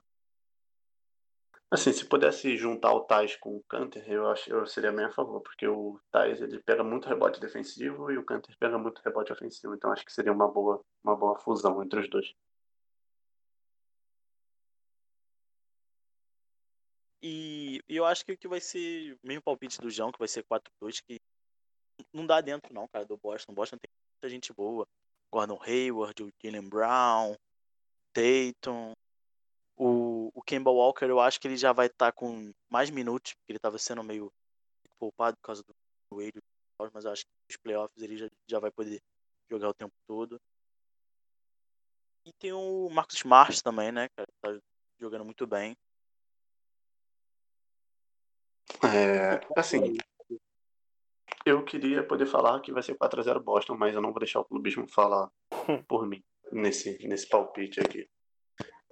Assim, 1.70 1.92
se 1.92 2.04
pudesse 2.04 2.56
juntar 2.56 2.92
o 2.92 3.00
Tais 3.04 3.36
com 3.36 3.56
o 3.56 3.62
Canter, 3.64 4.04
eu 4.10 4.28
acho 4.28 4.50
eu 4.50 4.66
seria 4.66 4.90
bem 4.92 5.04
a 5.04 5.12
favor, 5.12 5.40
porque 5.40 5.66
o 5.68 6.00
Tais 6.10 6.40
ele 6.42 6.58
pega 6.60 6.82
muito 6.82 7.08
rebote 7.08 7.40
defensivo 7.40 8.10
e 8.10 8.18
o 8.18 8.24
Canter 8.24 8.56
pega 8.58 8.76
muito 8.76 9.00
rebote 9.02 9.32
ofensivo, 9.32 9.74
então 9.74 9.92
acho 9.92 10.04
que 10.04 10.12
seria 10.12 10.32
uma 10.32 10.48
boa, 10.48 10.84
uma 11.04 11.14
boa 11.16 11.38
fusão 11.38 11.80
entre 11.82 12.00
os 12.00 12.10
dois. 12.10 12.34
E, 17.22 17.82
eu 17.88 18.04
acho 18.04 18.24
que 18.24 18.32
o 18.32 18.38
que 18.38 18.48
vai 18.48 18.60
ser 18.60 19.14
o 19.22 19.26
mesmo 19.26 19.42
palpite 19.42 19.80
do 19.80 19.90
João, 19.90 20.10
que 20.10 20.18
vai 20.18 20.28
ser 20.28 20.44
4-2, 20.44 21.00
que 21.06 21.20
não 22.12 22.26
dá 22.26 22.40
dentro 22.40 22.72
não, 22.72 22.88
cara, 22.88 23.04
do 23.04 23.16
Boston. 23.16 23.52
Boston 23.52 23.76
tem 23.76 23.90
muita 24.14 24.30
gente 24.30 24.52
boa. 24.52 24.86
Gordon 25.30 25.60
Hayward, 25.62 26.22
o 26.22 26.32
Jalen 26.42 26.68
Brown, 26.68 27.36
Tatum. 28.12 28.92
O, 29.76 30.09
o 30.34 30.42
Kemba 30.42 30.70
Walker, 30.70 31.04
eu 31.06 31.20
acho 31.20 31.40
que 31.40 31.48
ele 31.48 31.56
já 31.56 31.72
vai 31.72 31.86
estar 31.86 32.12
com 32.12 32.52
mais 32.68 32.90
minutos, 32.90 33.34
porque 33.34 33.52
ele 33.52 33.58
estava 33.58 33.78
sendo 33.78 34.02
meio 34.02 34.32
poupado 34.98 35.36
por 35.36 35.42
causa 35.42 35.62
do 35.62 35.74
joelho, 36.12 36.42
mas 36.92 37.04
eu 37.04 37.12
acho 37.12 37.24
que 37.24 37.30
nos 37.48 37.56
playoffs 37.56 38.02
ele 38.02 38.16
já, 38.16 38.28
já 38.46 38.58
vai 38.58 38.70
poder 38.70 39.00
jogar 39.48 39.68
o 39.68 39.74
tempo 39.74 39.94
todo. 40.06 40.40
E 42.24 42.32
tem 42.34 42.52
o 42.52 42.88
Marcos 42.90 43.16
Smart 43.16 43.62
também, 43.62 43.90
né, 43.90 44.08
cara? 44.10 44.28
Tá 44.40 44.58
jogando 44.98 45.24
muito 45.24 45.46
bem. 45.46 45.76
É, 48.82 49.40
assim, 49.56 49.96
eu 51.44 51.64
queria 51.64 52.06
poder 52.06 52.26
falar 52.26 52.60
que 52.60 52.72
vai 52.72 52.82
ser 52.82 52.96
4x0 52.96 53.40
Boston, 53.40 53.76
mas 53.76 53.94
eu 53.94 54.00
não 54.00 54.12
vou 54.12 54.20
deixar 54.20 54.40
o 54.40 54.44
clubismo 54.44 54.86
falar 54.86 55.30
por 55.88 56.06
mim 56.06 56.22
nesse, 56.52 57.06
nesse 57.06 57.28
palpite 57.28 57.80
aqui. 57.80 58.08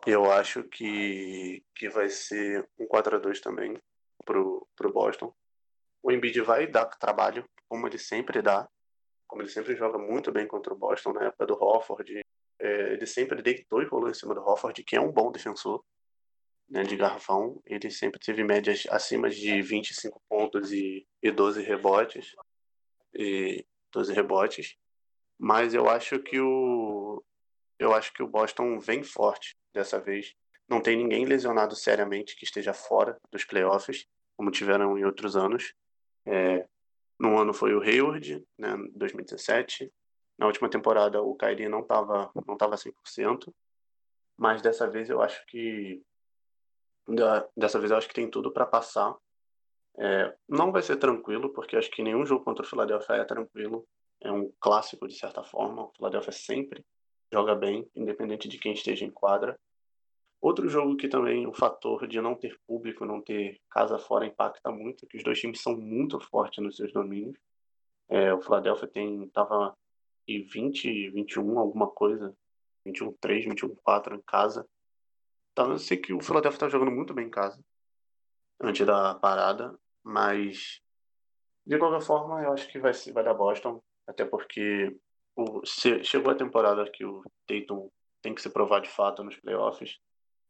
Eu 0.06 0.30
acho 0.30 0.62
que, 0.64 1.64
que 1.74 1.88
vai 1.88 2.08
ser 2.08 2.66
um 2.78 2.86
4x2 2.86 3.40
também 3.40 3.76
pro, 4.24 4.66
pro 4.76 4.92
Boston. 4.92 5.34
O 6.02 6.12
Embiid 6.12 6.40
vai 6.42 6.66
dar 6.66 6.86
trabalho, 6.86 7.48
como 7.68 7.86
ele 7.86 7.98
sempre 7.98 8.40
dá. 8.40 8.68
Como 9.26 9.42
ele 9.42 9.50
sempre 9.50 9.76
joga 9.76 9.98
muito 9.98 10.32
bem 10.32 10.46
contra 10.46 10.72
o 10.72 10.76
Boston 10.76 11.12
na 11.12 11.24
época 11.24 11.46
do 11.46 11.54
Hofford. 11.54 12.24
É, 12.58 12.92
ele 12.92 13.06
sempre 13.06 13.42
deitou 13.42 13.82
e 13.82 13.86
rolou 13.86 14.08
em 14.08 14.14
cima 14.14 14.34
do 14.34 14.40
Hofford, 14.40 14.82
que 14.84 14.96
é 14.96 15.00
um 15.00 15.12
bom 15.12 15.30
defensor 15.30 15.84
né, 16.68 16.82
de 16.84 16.96
garrafão. 16.96 17.60
Ele 17.66 17.90
sempre 17.90 18.20
teve 18.20 18.44
médias 18.44 18.86
acima 18.90 19.28
de 19.28 19.60
25 19.60 20.22
pontos 20.28 20.72
e, 20.72 21.06
e 21.22 21.30
12 21.30 21.62
rebotes. 21.62 22.34
E 23.14 23.66
12 23.92 24.14
rebotes. 24.14 24.76
Mas 25.36 25.74
eu 25.74 25.88
acho 25.88 26.18
que 26.20 26.40
o 26.40 27.22
eu 27.78 27.94
acho 27.94 28.12
que 28.12 28.22
o 28.22 28.26
Boston 28.26 28.80
vem 28.80 29.04
forte 29.04 29.56
dessa 29.72 30.00
vez. 30.00 30.34
Não 30.68 30.80
tem 30.80 30.96
ninguém 30.96 31.24
lesionado 31.24 31.74
seriamente 31.74 32.36
que 32.36 32.44
esteja 32.44 32.74
fora 32.74 33.18
dos 33.30 33.44
playoffs, 33.44 34.06
como 34.36 34.50
tiveram 34.50 34.98
em 34.98 35.04
outros 35.04 35.36
anos. 35.36 35.74
É, 36.26 36.66
num 37.18 37.38
ano 37.38 37.52
foi 37.52 37.74
o 37.74 37.80
Hayward, 37.80 38.44
né, 38.56 38.76
2017. 38.94 39.92
Na 40.38 40.46
última 40.46 40.68
temporada 40.68 41.20
o 41.20 41.34
Kyrie 41.34 41.68
não 41.68 41.80
estava 41.80 42.30
não 42.46 42.56
tava 42.56 42.76
100%, 42.76 43.52
mas 44.36 44.62
dessa 44.62 44.88
vez 44.88 45.10
eu 45.10 45.20
acho 45.20 45.44
que 45.46 46.00
dessa 47.56 47.78
vez 47.78 47.90
eu 47.90 47.96
acho 47.96 48.06
que 48.06 48.14
tem 48.14 48.30
tudo 48.30 48.52
para 48.52 48.66
passar. 48.66 49.16
É, 49.98 50.32
não 50.48 50.70
vai 50.70 50.82
ser 50.82 50.96
tranquilo, 50.96 51.52
porque 51.52 51.76
acho 51.76 51.90
que 51.90 52.02
nenhum 52.02 52.24
jogo 52.24 52.44
contra 52.44 52.64
o 52.64 52.68
Philadelphia 52.68 53.16
é 53.16 53.24
tranquilo. 53.24 53.86
é 54.20 54.30
um 54.30 54.52
clássico 54.60 55.08
de 55.08 55.18
certa 55.18 55.42
forma. 55.42 55.84
O 55.84 55.92
Philadelphia 55.96 56.32
sempre 56.32 56.84
joga 57.32 57.54
bem, 57.54 57.88
independente 57.94 58.48
de 58.48 58.58
quem 58.58 58.72
esteja 58.72 59.04
em 59.04 59.10
quadra. 59.10 59.58
Outro 60.40 60.68
jogo 60.68 60.96
que 60.96 61.08
também 61.08 61.46
o 61.46 61.52
fator 61.52 62.06
de 62.06 62.20
não 62.20 62.34
ter 62.34 62.58
público, 62.66 63.04
não 63.04 63.20
ter 63.20 63.60
casa 63.70 63.98
fora 63.98 64.26
impacta 64.26 64.70
muito, 64.70 65.06
que 65.06 65.16
os 65.16 65.24
dois 65.24 65.40
times 65.40 65.60
são 65.60 65.76
muito 65.76 66.20
fortes 66.20 66.62
nos 66.62 66.76
seus 66.76 66.92
domínios. 66.92 67.38
É, 68.08 68.32
o 68.32 68.40
Philadelphia 68.40 68.88
tem 68.88 69.28
tava 69.30 69.76
e 70.26 70.42
20, 70.42 71.10
21 71.10 71.58
alguma 71.58 71.88
coisa, 71.88 72.36
21 72.84 73.12
3, 73.14 73.46
21 73.46 73.74
4 73.76 74.14
em 74.14 74.22
casa. 74.22 74.68
Então 75.52 75.72
eu 75.72 75.78
sei 75.78 75.96
que 75.96 76.12
o 76.12 76.20
Philadelphia 76.20 76.56
está 76.56 76.68
jogando 76.68 76.92
muito 76.92 77.12
bem 77.12 77.26
em 77.26 77.30
casa 77.30 77.58
antes 78.60 78.86
da 78.86 79.14
parada, 79.14 79.78
mas 80.02 80.80
de 81.66 81.78
qualquer 81.78 82.04
forma 82.04 82.42
eu 82.42 82.52
acho 82.52 82.68
que 82.68 82.78
vai 82.78 82.92
vai 83.12 83.24
dar 83.24 83.34
Boston, 83.34 83.82
até 84.06 84.24
porque 84.24 84.96
o, 85.38 85.62
chegou 85.64 86.32
a 86.32 86.34
temporada 86.34 86.90
que 86.90 87.04
o 87.04 87.22
Tatum 87.46 87.88
tem 88.20 88.34
que 88.34 88.42
se 88.42 88.50
provar 88.50 88.80
de 88.80 88.88
fato 88.88 89.22
nos 89.22 89.36
playoffs 89.36 90.00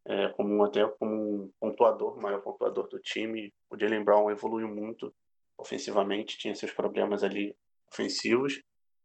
é, 0.07 0.28
como 0.30 0.64
até 0.64 0.86
como 0.89 1.45
um 1.45 1.53
pontuador, 1.61 2.18
maior 2.20 2.41
pontuador 2.41 2.89
do 2.89 2.99
time. 2.99 3.53
O 3.68 3.78
Jalen 3.78 4.03
Brown 4.03 4.30
evoluiu 4.30 4.66
muito 4.66 5.14
ofensivamente, 5.59 6.39
tinha 6.39 6.55
seus 6.55 6.72
problemas 6.72 7.22
ali 7.22 7.55
ofensivos. 7.93 8.62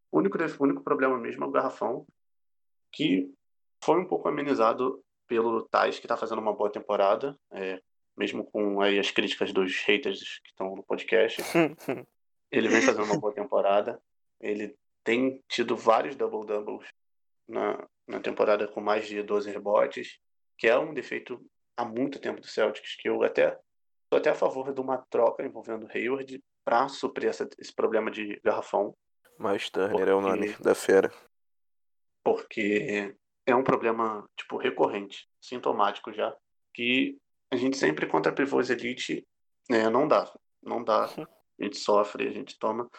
O 0.10 0.20
único, 0.20 0.38
o 0.38 0.64
único 0.64 0.82
problema 0.82 1.18
mesmo 1.18 1.44
é 1.44 1.48
o 1.48 1.52
garrafão, 1.52 2.08
que 2.90 3.30
foi 3.84 4.00
um 4.00 4.08
pouco 4.08 4.30
amenizado 4.30 5.04
pelo 5.28 5.64
Tais, 5.64 6.00
que 6.00 6.06
está 6.06 6.16
fazendo 6.16 6.40
uma 6.40 6.54
boa 6.54 6.72
temporada, 6.72 7.38
é, 7.52 7.82
mesmo 8.16 8.46
com 8.46 8.80
aí 8.80 8.98
as 8.98 9.12
críticas 9.12 9.52
dos 9.52 9.76
haters 9.84 10.40
que 10.40 10.52
estão 10.52 10.74
no 10.74 10.84
podcast. 10.84 11.42
ele 12.50 12.70
vem 12.70 12.82
fazendo 12.82 13.06
uma 13.06 13.20
boa 13.20 13.34
temporada. 13.34 14.02
Ele 14.40 14.74
tem 15.04 15.44
tido 15.48 15.76
vários 15.76 16.16
double-doubles 16.16 16.88
na, 17.48 17.88
na 18.08 18.20
temporada 18.20 18.68
com 18.68 18.82
mais 18.82 19.08
de 19.08 19.22
12 19.22 19.52
rebotes 19.52 20.20
que 20.58 20.68
é 20.68 20.78
um 20.78 20.94
defeito 20.94 21.44
há 21.76 21.84
muito 21.84 22.20
tempo 22.20 22.40
do 22.40 22.48
Celtics, 22.48 22.96
que 22.96 23.10
eu 23.10 23.22
até 23.24 23.60
estou 24.04 24.18
até 24.18 24.30
a 24.30 24.36
favor 24.36 24.74
de 24.74 24.80
uma 24.80 24.98
troca 25.10 25.44
envolvendo 25.44 25.90
Hayward 25.94 26.42
para 26.64 26.88
suprir 26.88 27.30
essa, 27.30 27.50
esse 27.58 27.74
problema 27.74 28.10
de 28.10 28.40
garrafão. 28.44 28.96
Mas 29.38 29.70
Turner 29.70 29.92
porque, 29.92 30.10
é 30.10 30.14
o 30.14 30.22
nome 30.22 30.54
da 30.60 30.76
fera. 30.76 31.12
Porque 32.24 33.14
é 33.46 33.56
um 33.56 33.64
problema 33.64 34.28
tipo 34.38 34.58
recorrente, 34.58 35.28
sintomático 35.42 36.14
já, 36.14 36.36
que 36.74 37.18
a 37.52 37.56
gente 37.56 37.76
sempre 37.76 38.08
contra 38.08 38.32
pivôs 38.32 38.70
elite 38.70 39.28
né, 39.70 39.90
não 39.90 40.08
dá, 40.08 40.32
não 40.62 40.84
dá. 40.84 41.06
A 41.06 41.64
gente 41.64 41.78
sofre, 41.78 42.28
a 42.28 42.32
gente 42.32 42.58
toma 42.58 42.90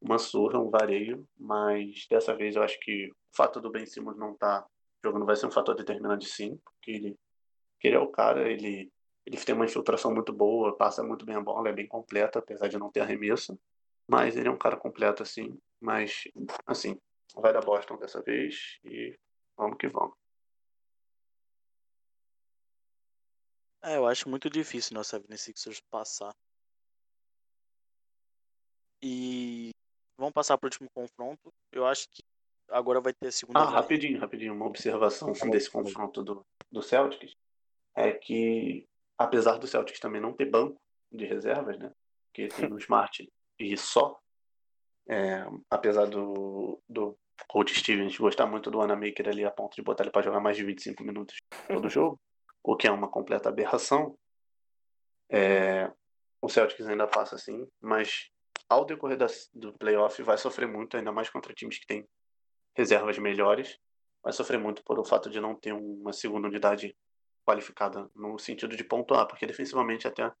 uma 0.00 0.18
surra, 0.18 0.58
um 0.58 0.70
vareio, 0.70 1.26
mas 1.38 2.06
dessa 2.08 2.34
vez 2.34 2.56
eu 2.56 2.62
acho 2.62 2.78
que 2.80 3.10
o 3.10 3.36
fato 3.36 3.60
do 3.60 3.70
Ben 3.70 3.86
Simmons 3.86 4.16
não 4.16 4.32
estar 4.32 4.62
tá 4.62 4.68
o 5.02 5.06
jogo 5.06 5.18
não 5.18 5.26
vai 5.26 5.36
ser 5.36 5.46
um 5.46 5.50
fator 5.50 5.74
determinante 5.74 6.26
sim, 6.26 6.56
porque 6.64 6.90
ele, 6.90 7.18
porque 7.74 7.88
ele 7.88 7.96
é 7.96 7.98
o 7.98 8.08
cara, 8.08 8.50
ele, 8.50 8.90
ele 9.24 9.36
tem 9.36 9.54
uma 9.54 9.64
infiltração 9.64 10.12
muito 10.12 10.32
boa, 10.32 10.76
passa 10.76 11.02
muito 11.02 11.24
bem 11.24 11.36
a 11.36 11.40
bola, 11.40 11.68
é 11.68 11.72
bem 11.72 11.86
completo, 11.86 12.38
apesar 12.38 12.68
de 12.68 12.78
não 12.78 12.90
ter 12.90 13.00
arremesso. 13.00 13.58
Mas 14.08 14.36
ele 14.36 14.48
é 14.48 14.50
um 14.50 14.58
cara 14.58 14.76
completo, 14.76 15.22
assim. 15.22 15.58
Mas, 15.80 16.24
assim, 16.66 16.98
vai 17.34 17.52
dar 17.52 17.64
Boston 17.64 17.98
dessa 17.98 18.22
vez 18.22 18.78
e 18.84 19.18
vamos 19.56 19.76
que 19.78 19.88
vamos. 19.88 20.16
É, 23.82 23.96
eu 23.96 24.06
acho 24.06 24.28
muito 24.28 24.48
difícil 24.48 24.94
nossa 24.94 25.20
76ers 25.20 25.82
passar. 25.90 26.34
E 29.02 29.70
vamos 30.16 30.32
passar 30.32 30.56
para 30.58 30.66
o 30.66 30.68
último 30.68 30.88
confronto. 30.90 31.52
Eu 31.72 31.86
acho 31.86 32.08
que 32.10 32.22
agora 32.68 33.00
vai 33.00 33.12
ter 33.12 33.28
a 33.28 33.32
segunda. 33.32 33.60
Ah, 33.60 33.70
rapidinho, 33.70 34.18
rapidinho, 34.18 34.54
uma 34.54 34.66
observação 34.66 35.32
desse 35.50 35.70
confronto 35.70 36.22
do, 36.22 36.46
do 36.70 36.82
Celtics 36.82 37.34
é 37.94 38.12
que, 38.12 38.86
apesar 39.16 39.58
do 39.58 39.66
Celtics 39.66 40.00
também 40.00 40.20
não 40.20 40.32
ter 40.32 40.46
banco 40.46 40.80
de 41.10 41.24
reservas, 41.24 41.78
né? 41.78 41.92
Porque 42.26 42.48
tem 42.70 42.72
o 42.72 42.78
Smart 42.78 43.28
e 43.58 43.76
só, 43.76 44.18
é, 45.08 45.46
apesar 45.70 46.06
do, 46.06 46.80
do 46.88 47.16
coach 47.48 47.74
Stevens 47.74 48.18
gostar 48.18 48.46
muito 48.46 48.70
do 48.70 48.80
Anamaker 48.80 49.28
ali 49.28 49.44
a 49.44 49.50
ponto 49.50 49.74
de 49.74 49.82
botar 49.82 50.04
ele 50.04 50.10
para 50.10 50.22
jogar 50.22 50.40
mais 50.40 50.56
de 50.56 50.64
25 50.64 51.02
minutos 51.04 51.36
todo 51.68 51.88
jogo, 51.88 52.20
o 52.62 52.76
que 52.76 52.86
é 52.86 52.90
uma 52.90 53.08
completa 53.08 53.48
aberração, 53.48 54.16
é, 55.30 55.90
o 56.40 56.48
Celtics 56.48 56.86
ainda 56.86 57.06
passa 57.06 57.34
assim, 57.34 57.66
mas 57.80 58.30
ao 58.68 58.84
decorrer 58.84 59.16
da, 59.16 59.26
do 59.54 59.72
playoff 59.72 60.22
vai 60.22 60.38
sofrer 60.38 60.66
muito, 60.66 60.96
ainda 60.96 61.12
mais 61.12 61.28
contra 61.30 61.54
times 61.54 61.78
que 61.78 61.86
têm 61.86 62.08
reservas 62.74 63.18
melhores, 63.18 63.78
vai 64.22 64.32
sofrer 64.32 64.58
muito 64.58 64.82
por 64.82 64.98
o 64.98 65.04
fato 65.04 65.30
de 65.30 65.40
não 65.40 65.54
ter 65.54 65.72
uma 65.72 66.12
segunda 66.12 66.48
unidade 66.48 66.96
qualificada 67.44 68.10
no 68.14 68.38
sentido 68.38 68.76
de 68.76 68.84
pontuar, 68.84 69.26
porque 69.26 69.46
defensivamente 69.46 70.06
é 70.06 70.10
até 70.10 70.32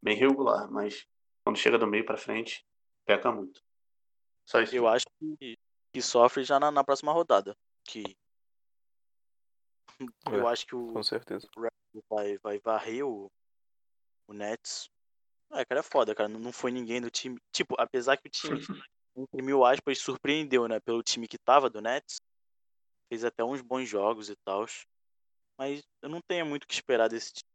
bem 0.00 0.16
regular, 0.16 0.70
mas 0.70 1.06
quando 1.42 1.58
chega 1.58 1.76
do 1.76 1.86
meio 1.86 2.06
para 2.06 2.16
frente, 2.16 2.64
peca 3.04 3.32
muito. 3.32 3.62
Só 4.44 4.60
isso. 4.60 4.74
Eu 4.74 4.86
acho 4.86 5.06
que, 5.18 5.58
que 5.92 6.02
sofre 6.02 6.44
já 6.44 6.58
na, 6.60 6.70
na 6.70 6.84
próxima 6.84 7.12
rodada, 7.12 7.56
que 7.84 8.16
é, 10.00 10.36
eu 10.36 10.46
acho 10.46 10.66
que 10.66 10.74
o 10.74 10.92
com 10.92 11.02
certeza. 11.02 11.48
vai 12.08 12.38
vai 12.38 12.58
varrer 12.58 13.06
o 13.06 13.30
o 14.28 14.32
Nets. 14.32 14.90
É, 15.52 15.64
cara, 15.64 15.80
é 15.80 15.82
foda, 15.82 16.14
cara. 16.14 16.28
Não 16.28 16.52
foi 16.52 16.70
ninguém 16.70 17.00
do 17.00 17.10
time. 17.10 17.38
Tipo, 17.52 17.74
apesar 17.78 18.16
que 18.16 18.28
o 18.28 18.30
time 18.30 18.60
entre 19.16 19.42
mil 19.42 19.64
aspas, 19.64 19.98
surpreendeu, 19.98 20.66
né? 20.66 20.80
Pelo 20.80 21.02
time 21.02 21.28
que 21.28 21.38
tava 21.38 21.68
do 21.68 21.80
Nets. 21.80 22.20
Fez 23.08 23.24
até 23.24 23.44
uns 23.44 23.60
bons 23.60 23.86
jogos 23.86 24.30
e 24.30 24.36
tal. 24.36 24.64
Mas 25.58 25.82
eu 26.00 26.08
não 26.08 26.20
tenho 26.20 26.46
muito 26.46 26.64
o 26.64 26.66
que 26.66 26.74
esperar 26.74 27.08
desse 27.08 27.32
time. 27.34 27.52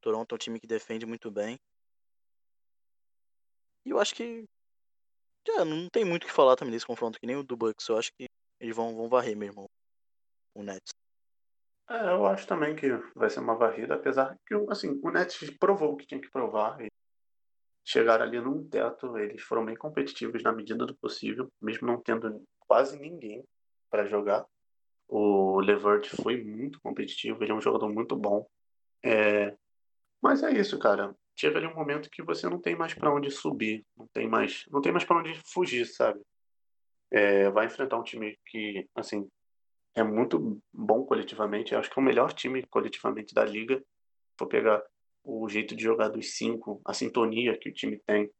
Toronto 0.00 0.34
é 0.34 0.36
um 0.36 0.38
time 0.38 0.58
que 0.58 0.66
defende 0.66 1.06
muito 1.06 1.30
bem. 1.30 1.58
E 3.84 3.90
eu 3.90 4.00
acho 4.00 4.14
que. 4.14 4.44
Já, 5.46 5.64
não 5.64 5.88
tem 5.88 6.04
muito 6.04 6.24
o 6.24 6.26
que 6.26 6.32
falar 6.32 6.56
também 6.56 6.72
desse 6.72 6.86
confronto, 6.86 7.18
que 7.18 7.26
nem 7.26 7.36
o 7.36 7.42
do 7.42 7.56
Bucks. 7.56 7.86
Eu 7.88 7.98
acho 7.98 8.12
que 8.14 8.26
eles 8.60 8.74
vão, 8.74 8.94
vão 8.94 9.08
varrer 9.08 9.36
mesmo 9.36 9.68
o 10.54 10.62
Nets. 10.62 10.92
É, 11.92 12.08
eu 12.08 12.24
acho 12.24 12.46
também 12.46 12.74
que 12.74 12.88
vai 13.14 13.28
ser 13.28 13.40
uma 13.40 13.54
varrida, 13.54 13.94
apesar 13.94 14.38
que 14.46 14.54
assim, 14.70 14.98
o 15.02 15.10
Nets 15.10 15.50
provou 15.58 15.92
o 15.92 15.96
que 15.96 16.06
tinha 16.06 16.20
que 16.20 16.30
provar. 16.30 16.80
E 16.80 16.90
chegaram 17.84 18.24
ali 18.24 18.40
num 18.40 18.66
teto, 18.66 19.18
eles 19.18 19.42
foram 19.42 19.62
bem 19.62 19.76
competitivos 19.76 20.42
na 20.42 20.52
medida 20.52 20.86
do 20.86 20.96
possível, 20.96 21.52
mesmo 21.60 21.86
não 21.86 22.00
tendo 22.00 22.42
quase 22.60 22.98
ninguém 22.98 23.44
para 23.90 24.06
jogar. 24.06 24.46
O 25.06 25.60
Levert 25.60 26.08
foi 26.22 26.42
muito 26.42 26.80
competitivo, 26.80 27.44
ele 27.44 27.52
é 27.52 27.54
um 27.54 27.60
jogador 27.60 27.92
muito 27.92 28.16
bom. 28.16 28.46
É... 29.02 29.54
Mas 30.22 30.42
é 30.42 30.50
isso, 30.50 30.78
cara. 30.78 31.14
Chega 31.36 31.58
ali 31.58 31.66
um 31.66 31.74
momento 31.74 32.08
que 32.10 32.22
você 32.22 32.48
não 32.48 32.58
tem 32.58 32.74
mais 32.74 32.94
para 32.94 33.12
onde 33.12 33.30
subir, 33.30 33.84
não 33.94 34.06
tem 34.06 34.26
mais, 34.26 34.64
não 34.70 34.80
tem 34.80 34.92
mais 34.92 35.04
para 35.04 35.18
onde 35.18 35.34
fugir, 35.44 35.84
sabe? 35.84 36.22
É... 37.10 37.50
Vai 37.50 37.66
enfrentar 37.66 37.98
um 37.98 38.02
time 38.02 38.38
que, 38.46 38.88
assim, 38.94 39.28
é 39.94 40.02
muito 40.02 40.60
bom 40.72 41.04
coletivamente. 41.04 41.72
Eu 41.72 41.80
acho 41.80 41.90
que 41.90 41.98
é 41.98 42.02
o 42.02 42.04
melhor 42.04 42.32
time 42.32 42.66
coletivamente 42.66 43.34
da 43.34 43.44
liga. 43.44 43.82
Vou 44.38 44.48
pegar 44.48 44.82
o 45.24 45.48
jeito 45.48 45.76
de 45.76 45.82
jogar 45.82 46.08
dos 46.08 46.36
cinco, 46.36 46.80
a 46.84 46.94
sintonia 46.94 47.56
que 47.58 47.68
o 47.68 47.72
time 47.72 47.98
tem. 47.98 48.30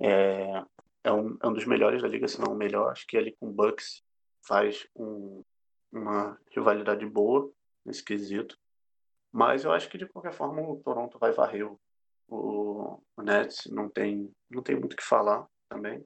É, 0.00 0.64
é, 1.04 1.12
um, 1.12 1.36
é 1.42 1.46
um 1.46 1.52
dos 1.52 1.64
melhores 1.64 2.02
da 2.02 2.08
liga, 2.08 2.28
se 2.28 2.40
não 2.40 2.52
o 2.52 2.56
melhor. 2.56 2.90
Acho 2.90 3.06
que 3.06 3.16
ali 3.16 3.36
com 3.36 3.48
o 3.48 3.52
Bucks 3.52 4.02
faz 4.46 4.86
um, 4.96 5.42
uma 5.90 6.38
rivalidade 6.54 7.06
boa 7.06 7.50
nesse 7.84 8.04
quesito. 8.04 8.58
Mas 9.30 9.64
eu 9.64 9.72
acho 9.72 9.88
que 9.88 9.96
de 9.96 10.06
qualquer 10.06 10.32
forma 10.32 10.60
o 10.60 10.80
Toronto 10.82 11.18
vai 11.18 11.32
varrer 11.32 11.66
o, 11.66 11.80
o, 13.16 13.22
Nets, 13.22 13.66
não 13.70 13.88
tem, 13.88 14.30
não 14.50 14.62
tem 14.62 14.76
muito 14.76 14.92
o 14.92 14.96
que 14.96 15.02
falar 15.02 15.46
também. 15.68 16.04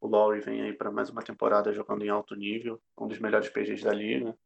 O 0.00 0.08
Lowry 0.08 0.40
vem 0.40 0.62
aí 0.62 0.72
para 0.72 0.90
mais 0.90 1.10
uma 1.10 1.22
temporada 1.22 1.72
jogando 1.72 2.04
em 2.04 2.08
alto 2.08 2.34
nível, 2.34 2.80
um 2.98 3.06
dos 3.06 3.18
melhores 3.18 3.48
PGs 3.50 3.84
da 3.84 3.92
liga. 3.92 4.36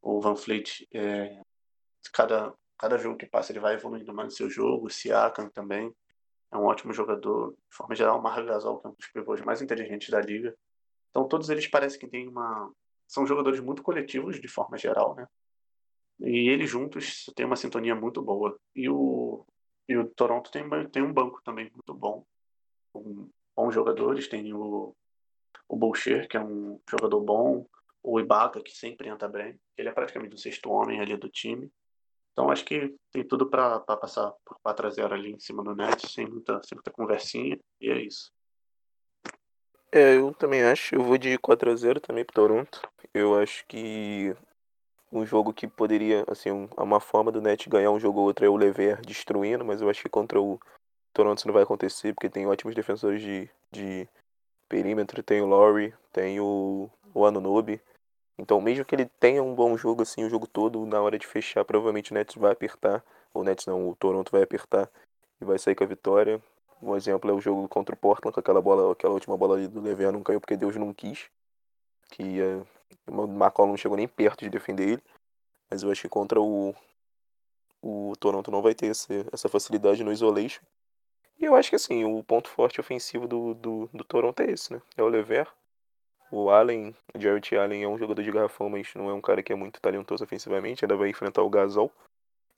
O 0.00 0.20
Van 0.20 0.36
Fleet, 0.36 0.88
é, 0.92 1.42
cada 2.12 2.54
cada 2.82 2.98
jogo 2.98 3.16
que 3.16 3.26
passa 3.26 3.52
ele 3.52 3.60
vai 3.60 3.74
evoluindo 3.74 4.12
mais 4.12 4.30
no 4.30 4.36
seu 4.36 4.50
jogo. 4.50 4.88
O 4.88 4.90
Siakam 4.90 5.48
também 5.48 5.94
é 6.50 6.56
um 6.56 6.64
ótimo 6.64 6.92
jogador. 6.92 7.52
De 7.52 7.76
forma 7.76 7.94
geral, 7.94 8.18
o 8.18 8.22
Marc 8.22 8.44
Gasol, 8.44 8.80
que 8.80 8.88
é 8.88 8.90
um 8.90 8.94
dos 8.94 9.06
pivôs 9.06 9.40
mais 9.42 9.62
inteligentes 9.62 10.10
da 10.10 10.20
liga. 10.20 10.52
Então, 11.08 11.28
todos 11.28 11.48
eles 11.48 11.68
parecem 11.68 12.00
que 12.00 12.08
têm 12.08 12.26
uma... 12.26 12.72
São 13.06 13.24
jogadores 13.24 13.60
muito 13.60 13.84
coletivos, 13.84 14.40
de 14.40 14.48
forma 14.48 14.76
geral, 14.76 15.14
né? 15.14 15.28
E 16.18 16.48
eles 16.48 16.68
juntos 16.68 17.26
têm 17.36 17.46
uma 17.46 17.54
sintonia 17.54 17.94
muito 17.94 18.20
boa. 18.20 18.58
E 18.74 18.88
o, 18.88 19.46
e 19.88 19.96
o 19.96 20.08
Toronto 20.08 20.50
tem, 20.50 20.64
tem 20.88 21.02
um 21.04 21.12
banco 21.12 21.40
também 21.44 21.70
muito 21.72 21.94
bom. 21.94 22.26
Com 22.92 23.30
bons 23.62 23.74
jogadores. 23.74 24.28
Tem 24.28 24.52
o, 24.52 24.94
o 25.68 25.76
Boucher, 25.76 26.28
que 26.28 26.36
é 26.36 26.40
um 26.40 26.80
jogador 26.90 27.20
bom. 27.20 27.66
O 28.02 28.18
Ibaka, 28.18 28.60
que 28.60 28.72
sempre 28.72 29.08
entra 29.08 29.28
bem. 29.28 29.58
Ele 29.76 29.88
é 29.88 29.92
praticamente 29.92 30.34
o 30.34 30.38
sexto 30.38 30.70
homem 30.70 31.00
ali 31.00 31.16
do 31.16 31.28
time. 31.28 31.70
Então 32.32 32.50
acho 32.50 32.64
que 32.64 32.94
tem 33.12 33.22
tudo 33.24 33.48
para 33.48 33.78
passar 33.80 34.32
por 34.44 34.58
4 34.62 34.86
a 34.86 34.90
0 34.90 35.14
ali 35.14 35.32
em 35.32 35.38
cima 35.38 35.62
do 35.62 35.74
net, 35.74 36.10
sem 36.10 36.26
muita, 36.26 36.60
sem 36.64 36.76
muita 36.76 36.90
conversinha, 36.90 37.58
e 37.80 37.90
é 37.90 38.00
isso. 38.00 38.32
É, 39.92 40.16
eu 40.16 40.32
também 40.32 40.62
acho. 40.62 40.94
Eu 40.94 41.02
vou 41.02 41.18
de 41.18 41.38
4x0 41.38 42.00
também 42.00 42.24
pro 42.24 42.34
Toronto. 42.34 42.80
Eu 43.12 43.38
acho 43.38 43.66
que 43.66 44.34
um 45.12 45.26
jogo 45.26 45.52
que 45.52 45.68
poderia, 45.68 46.24
assim, 46.26 46.50
um- 46.50 46.68
uma 46.78 46.98
forma 46.98 47.30
do 47.30 47.42
Net 47.42 47.68
ganhar 47.68 47.90
um 47.90 48.00
jogo 48.00 48.20
ou 48.20 48.26
outro 48.26 48.46
é 48.46 48.48
o 48.48 48.56
Lever 48.56 49.02
destruindo, 49.02 49.62
mas 49.62 49.82
eu 49.82 49.90
acho 49.90 50.02
que 50.02 50.08
contra 50.08 50.40
o 50.40 50.58
Toronto 51.12 51.38
isso 51.38 51.46
não 51.46 51.54
vai 51.54 51.62
acontecer, 51.62 52.14
porque 52.14 52.28
tem 52.28 52.46
ótimos 52.46 52.74
defensores 52.74 53.20
de, 53.20 53.48
de 53.70 54.08
perímetro, 54.68 55.22
tem 55.22 55.42
o 55.42 55.46
Laurie, 55.46 55.94
tem 56.12 56.40
o, 56.40 56.90
o 57.14 57.26
Anunobi. 57.26 57.80
Então, 58.38 58.60
mesmo 58.60 58.84
que 58.84 58.94
ele 58.94 59.06
tenha 59.20 59.42
um 59.42 59.54
bom 59.54 59.76
jogo, 59.76 60.02
assim, 60.02 60.24
o 60.24 60.30
jogo 60.30 60.46
todo, 60.46 60.84
na 60.86 61.00
hora 61.00 61.18
de 61.18 61.26
fechar, 61.26 61.64
provavelmente 61.64 62.10
o 62.10 62.14
Nets 62.14 62.34
vai 62.36 62.52
apertar. 62.52 63.04
O 63.34 63.44
Nets 63.44 63.66
não, 63.66 63.88
o 63.90 63.96
Toronto 63.96 64.32
vai 64.32 64.42
apertar 64.42 64.90
e 65.40 65.44
vai 65.44 65.58
sair 65.58 65.74
com 65.74 65.84
a 65.84 65.86
vitória. 65.86 66.42
Um 66.82 66.96
exemplo 66.96 67.30
é 67.30 67.34
o 67.34 67.40
jogo 67.40 67.68
contra 67.68 67.94
o 67.94 67.98
Portland, 67.98 68.34
com 68.34 68.40
aquela 68.40 68.60
bola, 68.60 68.92
aquela 68.92 69.14
última 69.14 69.36
bola 69.36 69.56
ali 69.56 69.68
do 69.68 69.80
Lever 69.80 70.10
não 70.10 70.22
caiu 70.22 70.40
porque 70.40 70.56
Deus 70.56 70.76
não 70.76 70.92
quis. 70.92 71.30
Que 72.10 72.40
eh, 72.40 72.62
o 73.06 73.24
McCollum 73.24 73.70
não 73.70 73.76
chegou 73.76 73.96
nem 73.96 74.08
perto 74.08 74.40
de 74.40 74.50
defender 74.50 74.88
ele. 74.88 75.02
Mas 75.70 75.82
eu 75.82 75.90
acho 75.90 76.02
que 76.02 76.08
contra 76.08 76.40
o, 76.40 76.74
o 77.82 78.14
Toronto 78.18 78.50
não 78.50 78.62
vai 78.62 78.74
ter 78.74 78.86
esse, 78.86 79.26
essa 79.32 79.48
facilidade 79.48 80.02
no 80.02 80.12
isolation. 80.12 80.62
E 81.38 81.44
eu 81.44 81.54
acho 81.54 81.70
que 81.70 81.76
assim, 81.76 82.04
o 82.04 82.22
ponto 82.22 82.48
forte 82.48 82.80
ofensivo 82.80 83.26
do, 83.26 83.54
do, 83.54 83.90
do 83.92 84.04
Toronto 84.04 84.40
é 84.40 84.50
esse, 84.50 84.72
né? 84.72 84.80
É 84.96 85.02
o 85.02 85.08
Lever. 85.08 85.48
O 86.30 86.50
Allen, 86.50 86.94
Jarrett 87.18 87.54
Allen 87.56 87.82
é 87.82 87.88
um 87.88 87.98
jogador 87.98 88.22
de 88.22 88.32
garrafão, 88.32 88.70
mas 88.70 88.94
não 88.94 89.10
é 89.10 89.12
um 89.12 89.20
cara 89.20 89.42
que 89.42 89.52
é 89.52 89.56
muito 89.56 89.80
talentoso 89.80 90.24
ofensivamente. 90.24 90.84
Ainda 90.84 90.96
vai 90.96 91.10
enfrentar 91.10 91.42
o 91.42 91.50
Gasol, 91.50 91.92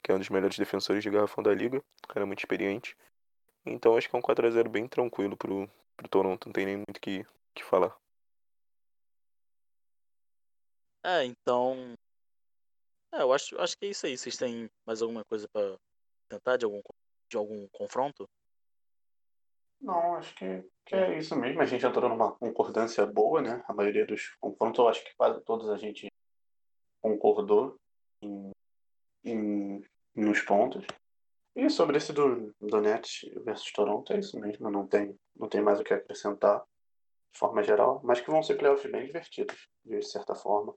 que 0.03 0.13
é 0.13 0.15
um 0.15 0.19
dos 0.19 0.29
melhores 0.29 0.57
defensores 0.57 1.03
de 1.03 1.11
garrafão 1.11 1.43
da 1.43 1.53
liga. 1.53 1.79
Um 1.79 2.09
cara 2.09 2.25
muito 2.25 2.39
experiente. 2.39 2.97
Então 3.67 3.97
acho 3.97 4.09
que 4.09 4.15
é 4.15 4.19
um 4.19 4.23
4x0 4.23 4.69
bem 4.69 4.87
tranquilo 4.87 5.37
pro, 5.37 5.69
pro 5.97 6.09
Toronto. 6.09 6.47
Não 6.47 6.53
tem 6.53 6.67
nem 6.67 6.77
muito 6.77 6.99
o 6.99 7.01
que, 7.01 7.27
que 7.55 7.65
falar. 7.65 7.97
É, 11.03 11.25
então. 11.25 11.95
É, 13.13 13.23
eu 13.23 13.33
acho, 13.33 13.61
acho 13.61 13.77
que 13.77 13.87
é 13.87 13.89
isso 13.89 14.07
aí. 14.07 14.17
Vocês 14.17 14.37
têm 14.37 14.71
mais 14.87 15.03
alguma 15.03 15.25
coisa 15.25 15.49
pra 15.49 15.79
tentar 16.29 16.57
de 16.57 16.65
algum, 16.65 16.81
de 17.29 17.37
algum 17.37 17.67
confronto? 17.69 18.29
Não, 19.85 20.15
acho 20.15 20.35
que, 20.35 20.65
que 20.87 20.95
é 20.95 21.19
isso 21.19 21.37
mesmo. 21.37 21.61
A 21.61 21.67
gente 21.67 21.85
entrou 21.85 22.09
numa 22.09 22.33
concordância 22.33 23.05
boa, 23.05 23.43
né? 23.43 23.63
A 23.69 23.75
maioria 23.75 24.07
dos 24.07 24.35
confrontos, 24.41 24.79
eu 24.79 24.89
acho 24.89 25.05
que 25.05 25.15
quase 25.15 25.43
todos 25.43 25.69
a 25.69 25.77
gente 25.77 26.11
concordou 27.03 27.79
em, 28.23 28.51
em, 29.23 29.85
nos 30.15 30.41
pontos. 30.41 30.87
E 31.55 31.69
sobre 31.69 31.99
esse 31.99 32.15
do, 32.15 32.55
do 32.59 32.81
Nets 32.81 33.31
versus 33.45 33.71
Toronto, 33.73 34.11
é 34.15 34.21
isso 34.21 34.41
mesmo. 34.41 34.71
Não 34.71 34.87
tem, 34.87 35.15
não 35.37 35.51
tem 35.51 35.61
mais 35.61 35.79
o 35.79 35.85
que 35.85 35.93
acrescentar 35.93 36.65
de 37.31 37.39
forma 37.39 37.63
geral, 37.63 38.01
mas 38.03 38.23
que 38.23 38.31
vão 38.31 38.43
ser 38.43 38.55
playoffs 38.55 38.91
bem 38.91 39.05
divertidos, 39.05 39.69
de 39.85 40.01
certa 40.03 40.35
forma. 40.35 40.75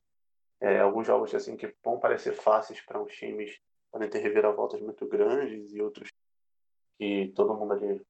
É, 0.59 0.79
alguns 0.79 1.07
jogos 1.07 1.33
assim 1.33 1.55
que 1.55 1.73
vão 1.81 1.97
parecer 1.97 2.33
fáceis 2.33 2.81
para 2.81 3.01
uns 3.01 3.13
times 3.13 3.57
podem 3.89 4.09
ter 4.09 4.19
reviravoltas 4.19 4.81
muito 4.81 5.07
grandes 5.07 5.71
e 5.71 5.81
outros 5.81 6.09
que 6.99 7.31
todo 7.33 7.55
mundo 7.55 7.71
ali 7.71 8.05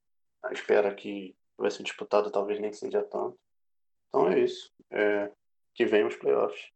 espera 0.51 0.93
que 0.93 1.35
vai 1.57 1.71
ser 1.71 1.83
disputado, 1.83 2.31
talvez 2.31 2.59
nem 2.59 2.71
seja 2.73 3.03
tanto. 3.03 3.37
Então 4.07 4.29
é 4.29 4.39
isso. 4.39 4.71
É, 4.91 5.31
que 5.73 5.85
vem 5.85 6.05
os 6.05 6.15
playoffs. 6.15 6.71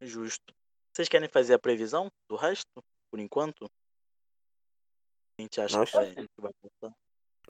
Justo. 0.00 0.54
Vocês 0.92 1.08
querem 1.08 1.28
fazer 1.28 1.54
a 1.54 1.58
previsão 1.58 2.10
do 2.28 2.36
resto, 2.36 2.82
por 3.10 3.20
enquanto? 3.20 3.70
A 5.38 5.42
gente 5.42 5.60
acha 5.60 5.78
Nossa. 5.78 6.04
que 6.04 6.14
vai, 6.14 6.26
que 6.26 6.40
vai 6.40 6.52
passar. 6.54 6.96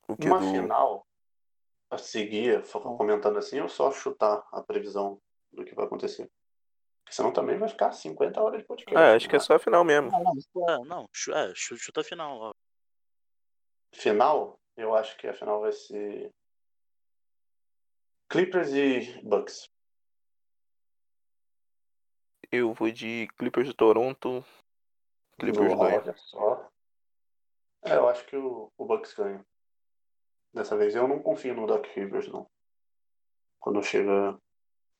Uma 0.08 0.40
do... 0.40 0.50
final 0.50 1.06
a 1.90 1.98
seguir, 1.98 2.62
comentando 2.70 3.38
assim, 3.38 3.60
ou 3.60 3.68
só 3.68 3.90
chutar 3.90 4.46
a 4.52 4.62
previsão 4.62 5.20
do 5.52 5.64
que 5.64 5.74
vai 5.74 5.86
acontecer? 5.86 6.30
Porque 7.02 7.16
senão 7.16 7.32
também 7.32 7.58
vai 7.58 7.68
ficar 7.68 7.92
50 7.92 8.40
horas 8.40 8.60
de 8.60 8.66
podcast. 8.66 8.96
Ah, 8.96 9.14
acho 9.14 9.28
que 9.28 9.36
é 9.36 9.38
né? 9.38 9.44
só 9.44 9.54
a 9.54 9.58
final 9.58 9.82
mesmo. 9.82 10.10
Não, 10.10 10.22
não, 10.22 10.68
é- 10.68 10.84
não, 10.84 11.08
chu- 11.10 11.32
é, 11.32 11.52
chu- 11.54 11.78
chuta 11.78 12.02
a 12.02 12.04
final. 12.04 12.38
Ó. 12.38 12.52
Final, 13.98 14.60
eu 14.76 14.94
acho 14.94 15.16
que 15.16 15.26
a 15.26 15.34
final 15.34 15.60
vai 15.60 15.72
ser 15.72 16.32
Clippers 18.28 18.72
e 18.72 19.20
Bucks. 19.22 19.68
Eu 22.52 22.72
vou 22.72 22.90
de 22.92 23.26
Clippers 23.36 23.66
do 23.66 23.74
Toronto. 23.74 24.44
Clippers 25.38 25.72
Uau, 25.72 25.80
ganha. 25.80 26.00
Olha 26.00 26.16
só. 26.16 26.70
É, 27.82 27.96
eu 27.96 28.08
acho 28.08 28.24
que 28.26 28.36
o, 28.36 28.70
o 28.76 28.84
Bucks 28.84 29.14
ganha. 29.14 29.44
Dessa 30.54 30.76
vez 30.76 30.94
eu 30.94 31.08
não 31.08 31.20
confio 31.20 31.54
no 31.54 31.66
Doc 31.66 31.84
Rivers, 31.88 32.28
não. 32.28 32.48
Quando 33.58 33.82
chega. 33.82 34.38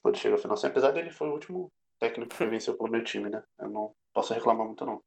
Quando 0.03 0.19
chega 0.19 0.35
a 0.35 0.39
final. 0.39 0.55
Assim, 0.55 0.67
apesar 0.67 0.91
dele 0.91 1.11
foi 1.11 1.29
o 1.29 1.35
último 1.35 1.73
técnico 2.01 2.35
que 2.35 2.47
venceu 2.47 2.77
pelo 2.77 2.91
meu 2.91 3.05
time, 3.05 3.31
né? 3.31 3.43
Eu 3.59 3.71
não 3.71 3.95
posso 4.13 4.35
reclamar 4.35 4.67
muito 4.67 4.85
não. 4.85 5.03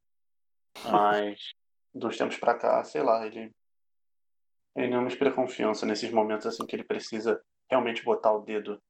Mas 0.85 1.53
dos 1.93 2.17
tempos 2.17 2.37
pra 2.37 2.57
cá, 2.57 2.83
sei 2.83 3.03
lá, 3.03 3.25
ele. 3.25 3.53
Ele 4.75 4.89
não 4.89 5.01
me 5.01 5.07
inspira 5.07 5.31
confiança 5.31 5.85
nesses 5.85 6.11
momentos 6.11 6.45
assim 6.45 6.65
que 6.65 6.75
ele 6.75 6.83
precisa 6.83 7.41
realmente 7.69 8.03
botar 8.03 8.31
o 8.31 8.41
dedo 8.41 8.81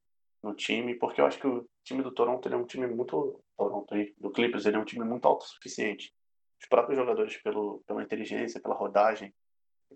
no 0.42 0.54
time, 0.54 0.96
porque 0.96 1.22
eu 1.22 1.26
acho 1.26 1.40
que 1.40 1.48
o 1.48 1.68
time 1.84 2.02
do 2.02 2.12
Toronto 2.12 2.48
é 2.48 2.56
um 2.56 2.66
time 2.66 2.88
muito. 2.88 3.42
Toronto 3.58 3.96
do 4.18 4.32
Clippers, 4.32 4.66
ele 4.66 4.78
é 4.78 4.80
um 4.80 4.86
time 4.86 5.06
muito 5.06 5.28
autossuficiente. 5.28 6.14
Os 6.60 6.68
próprios 6.68 6.98
jogadores, 6.98 7.38
pelo, 7.38 7.84
pela 7.86 8.04
inteligência, 8.04 8.60
pela 8.60 8.76
rodagem, 8.76 9.34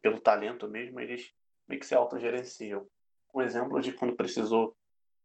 pelo 0.01 0.19
talento 0.19 0.67
mesmo, 0.67 0.99
eles 0.99 1.31
meio 1.67 1.79
que 1.79 1.85
se 1.85 1.95
autogerenciam. 1.95 2.87
Um 3.33 3.41
exemplo 3.41 3.81
de 3.81 3.91
quando 3.91 4.15
precisou 4.15 4.75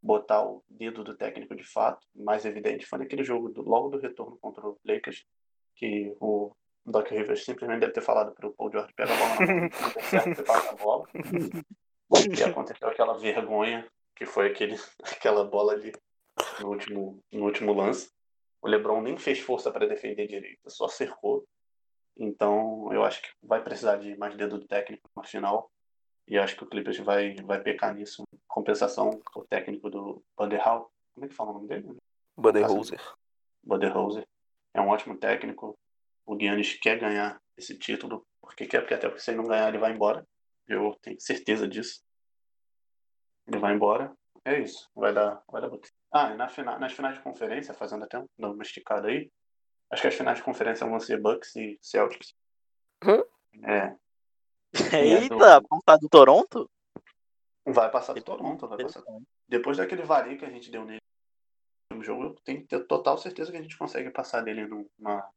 botar 0.02 0.42
o 0.42 0.64
dedo 0.68 1.04
do 1.04 1.16
técnico 1.16 1.54
de 1.54 1.64
fato, 1.64 2.06
mais 2.14 2.44
evidente, 2.44 2.86
foi 2.86 2.98
naquele 2.98 3.22
jogo, 3.22 3.50
do, 3.50 3.62
logo 3.62 3.90
do 3.90 3.98
retorno 3.98 4.38
contra 4.38 4.66
o 4.66 4.78
Lakers, 4.84 5.26
que 5.74 6.14
o 6.18 6.54
Doc 6.84 7.08
Rivers 7.10 7.44
simplesmente 7.44 7.80
deve 7.80 7.92
ter 7.92 8.00
falado 8.00 8.32
para 8.32 8.48
o 8.48 8.52
Paul 8.52 8.70
George 8.72 8.92
pega 8.94 9.12
a 9.12 9.16
bola 9.16 9.30
na 9.30 9.60
mão, 9.60 9.70
certo, 10.02 10.34
você 10.34 10.42
passa 10.42 10.70
a 10.70 10.74
bola. 10.74 11.08
E 11.14 12.42
aconteceu 12.42 12.88
aquela 12.88 13.16
vergonha, 13.18 13.86
que 14.16 14.26
foi 14.26 14.48
aquele, 14.48 14.76
aquela 15.02 15.44
bola 15.44 15.72
ali 15.72 15.92
no 16.60 16.68
último, 16.68 17.22
no 17.32 17.44
último 17.44 17.72
lance. 17.72 18.10
O 18.62 18.68
LeBron 18.68 19.00
nem 19.00 19.16
fez 19.16 19.40
força 19.40 19.70
para 19.70 19.86
defender 19.86 20.26
direito, 20.26 20.68
só 20.68 20.88
cercou. 20.88 21.46
Então, 22.16 22.92
eu 22.92 23.02
acho 23.02 23.22
que 23.22 23.28
vai 23.42 23.62
precisar 23.62 23.96
de 23.96 24.16
mais 24.18 24.36
dedo 24.36 24.58
do 24.58 24.66
técnico 24.66 25.08
no 25.16 25.22
final. 25.24 25.70
E 26.28 26.38
acho 26.38 26.54
que 26.56 26.64
o 26.64 26.66
Clippers 26.66 26.98
vai, 26.98 27.34
vai 27.36 27.60
pecar 27.60 27.94
nisso. 27.94 28.24
Compensação, 28.46 29.20
o 29.34 29.44
técnico 29.44 29.88
do 29.88 30.22
Budenholzer. 30.36 30.88
Como 31.14 31.24
é 31.24 31.28
que 31.28 31.34
fala 31.34 31.50
o 31.50 31.54
nome 31.54 31.68
dele? 31.68 31.96
Budenholzer. 32.36 33.00
Budenholzer. 33.62 34.26
É 34.74 34.80
um 34.80 34.88
ótimo 34.88 35.16
técnico. 35.16 35.78
O 36.26 36.38
Giannis 36.38 36.74
quer 36.74 36.98
ganhar 36.98 37.40
esse 37.56 37.76
título. 37.78 38.26
Porque 38.40 38.66
quer, 38.66 38.80
porque 38.80 38.94
até 38.94 39.08
porque 39.08 39.22
se 39.22 39.30
ele 39.30 39.38
não 39.38 39.46
ganhar, 39.46 39.68
ele 39.68 39.78
vai 39.78 39.92
embora. 39.92 40.26
Eu 40.66 40.96
tenho 41.02 41.20
certeza 41.20 41.66
disso. 41.66 42.02
Ele 43.46 43.58
vai 43.58 43.74
embora. 43.74 44.12
É 44.44 44.58
isso. 44.58 44.88
Vai 44.94 45.12
dar, 45.12 45.42
vai 45.48 45.60
dar. 45.60 45.70
Ah, 46.12 46.30
e 46.32 46.36
na 46.36 46.78
nas 46.78 46.92
finais 46.92 47.16
de 47.16 47.22
conferência, 47.22 47.74
fazendo 47.74 48.04
até 48.04 48.22
dando 48.38 48.54
uma 48.54 48.62
esticada 48.62 49.08
aí, 49.08 49.30
acho 49.90 50.02
que 50.02 50.08
as 50.08 50.14
finais 50.14 50.38
de 50.38 50.44
conferência 50.44 50.86
vão 50.86 50.98
ser 50.98 51.20
Bucks 51.20 51.54
e 51.56 51.78
Celtics. 51.82 52.34
Hã? 53.04 53.22
É. 53.64 53.96
Eita, 54.96 55.62
passar 55.62 55.98
do 55.98 56.08
Toronto? 56.08 56.70
Vai 57.66 57.90
passar 57.90 58.14
do 58.14 58.22
Toronto, 58.22 58.66
vai 58.66 58.78
passar. 58.78 59.02
Depois 59.48 59.76
daquele 59.76 60.02
vareio 60.02 60.38
que 60.38 60.44
a 60.44 60.50
gente 60.50 60.70
deu 60.70 60.84
nele 60.84 61.00
no 62.00 62.04
jogo, 62.04 62.24
eu 62.24 62.34
tenho 62.42 62.62
que 62.62 62.66
ter 62.66 62.86
total 62.86 63.18
certeza 63.18 63.52
que 63.52 63.58
a 63.58 63.62
gente 63.62 63.76
consegue 63.76 64.10
passar 64.10 64.40
dele 64.40 64.66
numa 64.66 65.30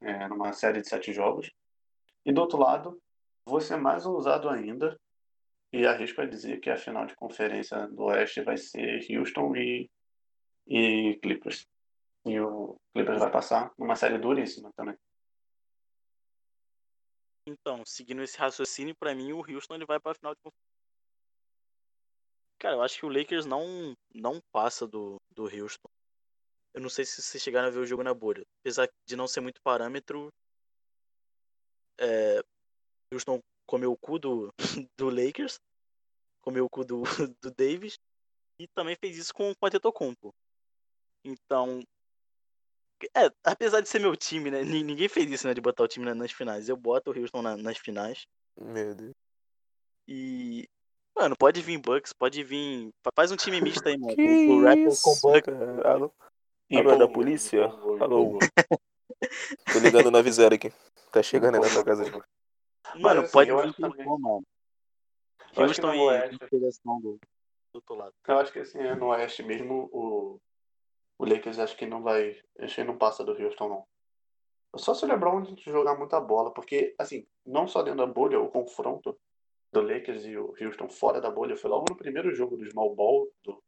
é, 0.00 0.28
numa 0.28 0.52
série 0.52 0.80
de 0.80 0.88
sete 0.88 1.12
jogos. 1.12 1.50
E 2.24 2.32
do 2.32 2.40
outro 2.40 2.58
lado, 2.58 3.00
vou 3.44 3.60
ser 3.60 3.76
mais 3.76 4.06
ousado 4.06 4.48
ainda 4.48 4.98
e 5.72 5.86
arrisco 5.86 6.20
a 6.22 6.26
dizer 6.26 6.60
que 6.60 6.70
a 6.70 6.76
final 6.76 7.04
de 7.04 7.14
conferência 7.14 7.86
do 7.88 8.04
Oeste 8.04 8.40
vai 8.40 8.56
ser 8.56 9.04
Houston 9.10 9.54
e, 9.56 9.90
e 10.66 11.18
Clippers. 11.22 11.66
E 12.24 12.40
o 12.40 12.80
Clippers 12.94 13.18
vai 13.18 13.30
passar 13.30 13.70
numa 13.78 13.96
série 13.96 14.18
duríssima 14.18 14.72
também. 14.74 14.96
Então, 17.46 17.84
seguindo 17.84 18.22
esse 18.22 18.38
raciocínio, 18.38 18.94
pra 18.94 19.14
mim 19.14 19.32
o 19.32 19.38
Houston 19.38 19.74
ele 19.74 19.86
vai 19.86 20.00
pra 20.00 20.14
final 20.14 20.34
de 20.34 20.40
conferência. 20.40 20.68
Cara, 22.58 22.74
eu 22.76 22.82
acho 22.82 22.98
que 22.98 23.06
o 23.06 23.08
Lakers 23.08 23.46
não, 23.46 23.94
não 24.14 24.40
passa 24.52 24.86
do, 24.86 25.20
do 25.30 25.44
Houston. 25.44 25.88
Eu 26.78 26.82
não 26.82 26.88
sei 26.88 27.04
se 27.04 27.20
vocês 27.20 27.42
chegaram 27.42 27.66
a 27.66 27.70
ver 27.72 27.80
o 27.80 27.86
jogo 27.86 28.04
na 28.04 28.14
bolha. 28.14 28.46
Apesar 28.60 28.88
de 29.04 29.16
não 29.16 29.26
ser 29.26 29.40
muito 29.40 29.60
parâmetro, 29.60 30.32
é, 31.98 32.40
Houston 33.12 33.40
comeu 33.66 33.90
o 33.90 33.96
cu 33.96 34.16
do, 34.16 34.54
do 34.96 35.10
Lakers, 35.10 35.58
comeu 36.40 36.64
o 36.66 36.70
cu 36.70 36.84
do, 36.84 37.02
do 37.42 37.50
Davis 37.50 37.98
e 38.60 38.68
também 38.68 38.94
fez 38.94 39.16
isso 39.18 39.34
com, 39.34 39.52
com 39.56 39.66
a 39.66 39.70
Tetocumpo. 39.70 40.32
Então, 41.24 41.82
é, 43.16 43.28
apesar 43.42 43.80
de 43.80 43.88
ser 43.88 43.98
meu 43.98 44.16
time, 44.16 44.48
né? 44.48 44.62
ni- 44.62 44.84
Ninguém 44.84 45.08
fez 45.08 45.28
isso, 45.28 45.48
né? 45.48 45.54
De 45.54 45.60
botar 45.60 45.82
o 45.82 45.88
time 45.88 46.06
na- 46.06 46.14
nas 46.14 46.30
finais. 46.30 46.68
Eu 46.68 46.76
boto 46.76 47.10
o 47.10 47.18
Houston 47.18 47.42
na- 47.42 47.56
nas 47.56 47.76
finais. 47.78 48.24
Meu 48.56 48.94
Deus. 48.94 49.14
E. 50.06 50.68
Mano, 51.16 51.34
pode 51.36 51.60
vir 51.60 51.78
Bucks, 51.78 52.12
pode 52.12 52.44
vir. 52.44 52.90
Faz 53.16 53.32
um 53.32 53.36
time 53.36 53.60
misto 53.60 53.84
aí, 53.88 53.98
mano. 53.98 54.14
Que 54.14 54.22
o 54.22 54.62
Raptors 54.62 55.00
com 55.00 55.12
isso, 55.12 55.20
Bucks. 55.22 55.52
Cara. 56.68 56.80
Alô, 56.80 56.90
alô, 56.90 56.92
é 56.92 56.98
da 56.98 57.08
polícia? 57.12 57.64
empolgou, 57.64 58.02
Alô. 58.02 58.38
Tô 59.72 59.78
ligando 59.78 60.10
na 60.10 60.22
Visera 60.22 60.54
aqui. 60.54 60.72
Tá 61.12 61.22
chegando 61.22 61.56
aí 61.56 61.60
na 61.60 61.70
tua 61.70 61.84
casa. 61.84 62.04
Mano, 62.96 63.20
assim, 63.22 63.32
pode 63.32 63.50
eu 63.50 63.56
vir 63.56 63.64
acho 63.64 63.74
que 63.74 63.82
quem 63.82 63.90
também- 63.90 64.04
for, 64.06 64.18
mano. 64.18 64.46
Eu 65.56 65.64
acho 65.64 65.74
que 65.80 65.86
Houston 65.86 65.86
no 65.88 65.94
e 65.94 66.06
Oeste- 66.06 66.38
do, 67.00 67.00
do 67.00 67.20
outro 67.74 67.94
lado. 67.94 68.14
Eu 68.26 68.38
acho 68.38 68.52
que 68.52 68.58
assim, 68.60 68.78
é, 68.78 68.94
no 68.94 69.06
Oeste 69.06 69.42
mesmo, 69.42 69.88
o, 69.92 70.40
o 71.18 71.24
Lakers 71.24 71.58
acho 71.58 71.76
que 71.76 71.86
não 71.86 72.02
vai. 72.02 72.38
Acho 72.60 72.74
que 72.76 72.84
não 72.84 72.96
passa 72.98 73.24
do 73.24 73.32
Houston, 73.32 73.68
não. 73.68 73.86
Só 74.76 74.92
se 74.94 75.04
o 75.04 75.08
LeBron 75.08 75.44
jogar 75.56 75.96
muita 75.96 76.20
bola, 76.20 76.52
porque, 76.52 76.94
assim, 76.98 77.26
não 77.44 77.66
só 77.66 77.82
dentro 77.82 78.00
da 78.00 78.06
bolha, 78.06 78.38
o 78.38 78.50
confronto 78.50 79.18
do 79.72 79.80
Lakers 79.80 80.24
e 80.26 80.36
o 80.36 80.54
Houston 80.60 80.88
fora 80.88 81.20
da 81.20 81.30
bolha 81.30 81.56
foi 81.56 81.70
logo 81.70 81.86
no 81.88 81.96
primeiro 81.96 82.34
jogo 82.34 82.56
do 82.56 82.70
Small 82.70 82.94
Ball 82.94 83.28
do, 83.42 83.62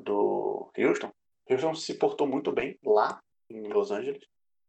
do 0.00 0.70
Houston. 0.76 1.12
Houston 1.50 1.74
se 1.74 1.94
portou 1.94 2.26
muito 2.26 2.52
bem 2.52 2.78
lá 2.84 3.20
em 3.48 3.68
Los 3.68 3.90
Angeles, 3.90 4.22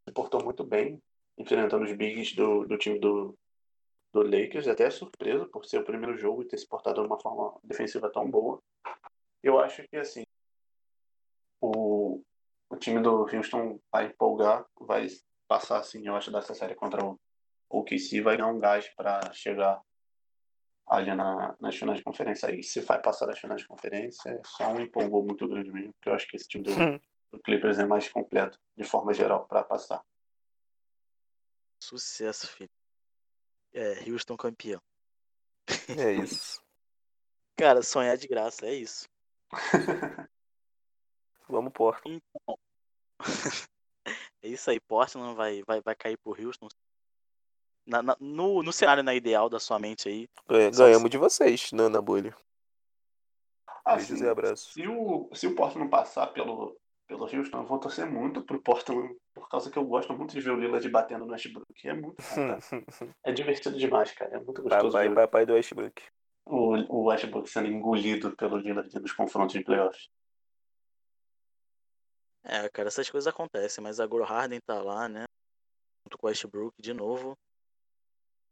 se 0.07 0.13
portou 0.13 0.43
muito 0.43 0.63
bem 0.63 1.01
enfrentando 1.37 1.85
os 1.85 1.93
bigs 1.93 2.35
do, 2.35 2.65
do 2.65 2.77
time 2.77 2.99
do, 2.99 3.37
do 4.13 4.23
Lakers, 4.23 4.67
até 4.67 4.89
surpreso 4.89 5.45
por 5.47 5.65
ser 5.65 5.79
o 5.79 5.85
primeiro 5.85 6.17
jogo 6.17 6.41
e 6.41 6.47
ter 6.47 6.57
se 6.57 6.67
portado 6.67 7.01
de 7.01 7.07
uma 7.07 7.19
forma 7.19 7.57
defensiva 7.63 8.11
tão 8.11 8.29
boa. 8.29 8.61
Eu 9.41 9.59
acho 9.59 9.87
que 9.87 9.97
assim 9.97 10.23
o, 11.61 12.21
o 12.69 12.75
time 12.77 13.01
do 13.01 13.21
Houston 13.23 13.79
vai 13.91 14.07
empolgar, 14.07 14.65
vai 14.79 15.07
passar 15.47 15.79
assim, 15.79 16.05
eu 16.07 16.15
acho, 16.15 16.31
dessa 16.31 16.53
série 16.53 16.75
contra 16.75 17.03
o 17.03 17.19
OKC, 17.69 18.21
vai 18.21 18.37
dar 18.37 18.47
um 18.47 18.59
gás 18.59 18.87
para 18.95 19.31
chegar 19.33 19.81
ali 20.89 21.13
na, 21.13 21.55
nas 21.59 21.75
finais 21.75 21.99
de 21.99 22.03
conferência. 22.03 22.49
Aí 22.49 22.63
se 22.63 22.81
vai 22.81 22.99
passar 22.99 23.27
das 23.27 23.39
finais 23.39 23.61
de 23.61 23.67
conferência, 23.67 24.29
é 24.29 24.41
só 24.43 24.71
um 24.71 24.81
empolgou 24.81 25.23
muito 25.23 25.47
grande 25.47 25.71
mesmo, 25.71 25.93
porque 25.93 26.09
eu 26.09 26.13
acho 26.13 26.27
que 26.27 26.35
esse 26.35 26.47
time 26.47 26.63
do, 26.63 27.01
do 27.31 27.39
Clippers 27.39 27.77
é 27.77 27.85
mais 27.85 28.09
completo 28.09 28.59
de 28.75 28.83
forma 28.83 29.13
geral 29.13 29.45
para 29.45 29.63
passar. 29.63 30.03
Sucesso, 31.79 32.47
filho. 32.47 32.69
É, 33.71 34.09
Houston 34.09 34.35
campeão. 34.35 34.81
É 35.97 36.11
isso. 36.11 36.61
Cara, 37.55 37.83
sonhar 37.83 38.17
de 38.17 38.27
graça, 38.27 38.65
é 38.65 38.73
isso. 38.73 39.07
Vamos, 41.47 41.73
Porto. 41.73 42.01
Então. 42.07 42.59
é 44.41 44.47
isso 44.47 44.69
aí, 44.69 44.79
Portland 44.79 45.35
vai, 45.35 45.61
vai, 45.63 45.81
vai 45.81 45.95
cair 45.95 46.17
pro 46.17 46.39
Houston. 46.39 46.67
Na- 47.89 48.03
na- 48.03 48.17
no, 48.19 48.61
no 48.61 48.71
cenário 48.71 49.01
na 49.01 49.15
ideal 49.15 49.49
da 49.49 49.59
sua 49.59 49.79
mente 49.79 50.07
aí. 50.07 50.29
Só 50.71 50.85
Ganhamos 50.85 51.09
de 51.09 51.17
vocês 51.17 51.71
na, 51.71 51.89
na 51.89 51.99
bolha. 51.99 52.35
Beijos 53.87 54.11
Assim, 54.11 54.23
e 54.23 54.29
abraços. 54.29 54.73
Se 54.73 54.87
o, 54.87 55.27
se 55.33 55.47
o 55.47 55.55
Portland 55.55 55.89
passar 55.89 56.27
pelo, 56.27 56.77
pelo 57.07 57.23
Houston, 57.23 57.57
eu 57.57 57.65
vou 57.65 57.79
torcer 57.79 58.05
muito 58.05 58.43
pro 58.43 58.61
Portland, 58.61 59.15
por 59.33 59.49
causa 59.49 59.71
que 59.71 59.77
eu 59.79 59.83
gosto 59.83 60.13
muito 60.13 60.31
de 60.33 60.41
ver 60.41 60.51
o 60.51 60.59
Lillard 60.59 60.87
batendo 60.89 61.25
no 61.25 61.31
Westbrook. 61.31 61.65
É 61.87 61.93
muito. 61.93 62.17
É 63.25 63.31
divertido 63.31 63.75
demais, 63.77 64.11
cara. 64.11 64.35
É 64.35 64.39
muito 64.39 64.61
gostoso 64.61 64.91
papai, 64.91 65.09
ver 65.09 65.15
papai 65.15 65.45
do 65.47 65.53
Westbrook. 65.53 66.01
o, 66.45 66.75
o 66.87 67.03
Westbrook 67.05 67.49
sendo 67.49 67.67
engolido 67.67 68.35
pelo 68.35 68.57
Lillard 68.57 68.93
nos 68.99 69.11
confrontos 69.13 69.53
de 69.53 69.63
playoffs. 69.63 70.07
É, 72.43 72.69
cara, 72.69 72.87
essas 72.87 73.09
coisas 73.09 73.27
acontecem, 73.27 73.83
mas 73.83 73.99
agora 73.99 74.23
o 74.23 74.27
Harden 74.27 74.59
tá 74.61 74.81
lá, 74.81 75.09
né? 75.09 75.25
Junto 76.05 76.17
com 76.17 76.27
o 76.27 76.29
Westbrook 76.29 76.75
de 76.79 76.93
novo. 76.93 77.35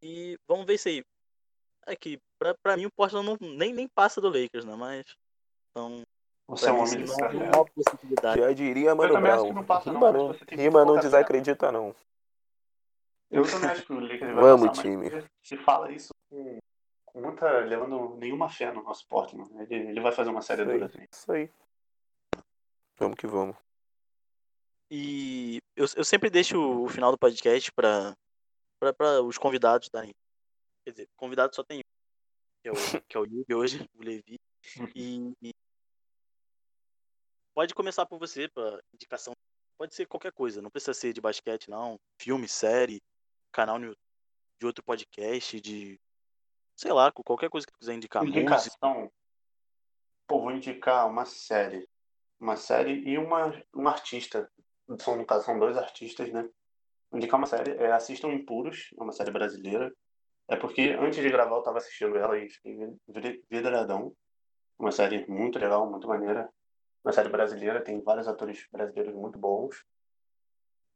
E 0.02 0.38
vamos 0.48 0.66
ver 0.66 0.76
isso 0.76 0.88
aí. 0.88 1.04
É 1.86 1.95
que, 1.95 2.20
pra, 2.38 2.54
pra 2.54 2.76
mim, 2.78 2.86
o 2.86 2.91
Portland 2.91 3.26
não, 3.26 3.38
nem, 3.56 3.74
nem 3.74 3.88
passa 3.88 4.20
do 4.20 4.28
Lakers, 4.30 4.66
né? 4.66 4.76
Mas. 4.76 5.06
Então, 5.72 6.02
Você 6.48 6.70
é 6.70 6.72
um 6.72 6.80
homem 6.80 7.04
isso 7.04 7.16
de. 7.16 8.39
Já 8.39 8.52
diria 8.54 8.93
Mano 8.95 9.14
também 9.14 9.32
acho 9.32 9.41
Brown. 9.43 9.50
que 9.50 9.56
não 9.56 9.66
passa, 9.66 9.91
não, 9.91 10.00
Rima 10.00 10.12
mas 10.12 10.22
não, 10.22 10.58
rima 10.58 10.86
não 10.86 10.95
fé. 10.95 11.02
desacredita, 11.02 11.72
não. 11.72 11.95
Eu 13.30 13.43
também 13.50 13.70
acho 13.70 13.86
que 13.86 13.93
o 13.93 14.00
Lakers 14.00 14.34
vai 14.34 14.43
Vamos, 14.43 14.68
passar, 14.70 14.82
time. 14.82 15.10
se 15.43 15.58
fala 15.58 15.91
isso 15.91 16.14
com, 16.30 16.58
com 17.06 17.22
muita. 17.22 17.60
levando 17.60 18.16
nenhuma 18.18 18.50
fé 18.50 18.72
no 18.72 18.84
nosso 18.84 19.06
Portland. 19.08 19.50
Ele, 19.64 19.89
ele 19.89 20.00
vai 20.02 20.12
fazer 20.12 20.30
uma 20.30 20.41
série 20.41 20.62
Isso 20.64 20.72
dura 20.72 20.86
assim. 20.86 21.06
Isso 21.12 21.32
aí. 21.32 21.50
Vamos 22.98 23.16
que 23.18 23.28
vamos. 23.28 23.56
E 24.89 25.60
eu, 25.76 25.86
eu 25.95 26.04
sempre 26.04 26.30
deixo 26.30 26.58
o 26.58 26.88
final 26.88 27.12
do 27.12 27.18
podcast 27.18 27.72
pra, 27.74 28.16
pra 28.80 29.22
os 29.22 29.38
convidados 29.38 29.90
darem. 29.90 30.14
Quer 30.84 30.92
dizer, 30.92 31.10
convidado 31.16 31.56
só 31.56 31.64
tem 31.64 31.80
um, 31.80 31.82
que 32.62 32.70
é 32.70 32.72
o, 32.72 32.76
que 33.08 33.18
é 33.18 33.20
o 33.20 33.26
Yuri 33.26 33.54
hoje, 33.54 33.90
o 33.96 34.04
Levi. 34.04 34.40
E, 34.96 35.34
e 35.42 35.54
pode 37.54 37.74
começar 37.74 38.06
por 38.06 38.20
você, 38.20 38.48
pra 38.48 38.80
indicação. 38.94 39.34
Pode 39.78 39.94
ser 39.94 40.08
qualquer 40.08 40.32
coisa, 40.32 40.62
não 40.62 40.72
precisa 40.72 40.94
ser 40.94 41.14
de 41.14 41.22
basquete, 41.22 41.70
não. 41.70 42.00
Filme, 42.20 42.48
série, 42.48 43.02
canal 43.52 43.78
no, 43.78 43.96
de 44.60 44.66
outro 44.66 44.84
podcast, 44.84 45.60
de. 45.62 46.00
Sei 46.76 46.92
lá, 46.92 47.12
qualquer 47.12 47.50
coisa 47.50 47.66
que 47.66 47.74
tu 47.74 47.80
quiser 47.80 47.96
indicar. 47.96 48.24
Música. 48.24 48.40
Indicação. 48.40 49.12
Pô, 50.28 50.42
vou 50.42 50.52
indicar 50.52 51.08
uma 51.08 51.26
série. 51.26 51.88
Uma 52.40 52.56
série 52.56 53.00
e 53.08 53.18
uma, 53.18 53.52
um 53.74 53.88
artista. 53.88 54.52
São, 55.00 55.16
no 55.16 55.26
caso, 55.26 55.46
são 55.46 55.58
dois 55.58 55.76
artistas, 55.78 56.32
né? 56.32 56.48
Indicar 57.14 57.39
uma 57.39 57.47
série. 57.47 57.72
É 57.72 57.91
Assistam 57.91 58.30
Impuros, 58.30 58.89
é 58.99 59.03
uma 59.03 59.12
série 59.12 59.32
brasileira. 59.32 59.93
É 60.47 60.55
porque 60.55 60.95
antes 60.99 61.20
de 61.22 61.30
gravar 61.30 61.55
eu 61.55 61.64
tava 61.64 61.78
assistindo 61.78 62.18
ela 62.18 62.38
e 62.38 62.49
fiquei 62.49 62.78
vidradão. 63.49 64.14
Uma 64.80 64.91
série 64.91 65.26
muito 65.28 65.60
legal, 65.60 65.89
muito 65.89 66.08
maneira. 66.08 66.49
Uma 67.03 67.12
série 67.12 67.30
brasileira, 67.30 67.82
tem 67.82 68.01
vários 68.01 68.28
atores 68.28 68.68
brasileiros 68.72 69.14
muito 69.14 69.38
bons. 69.38 69.84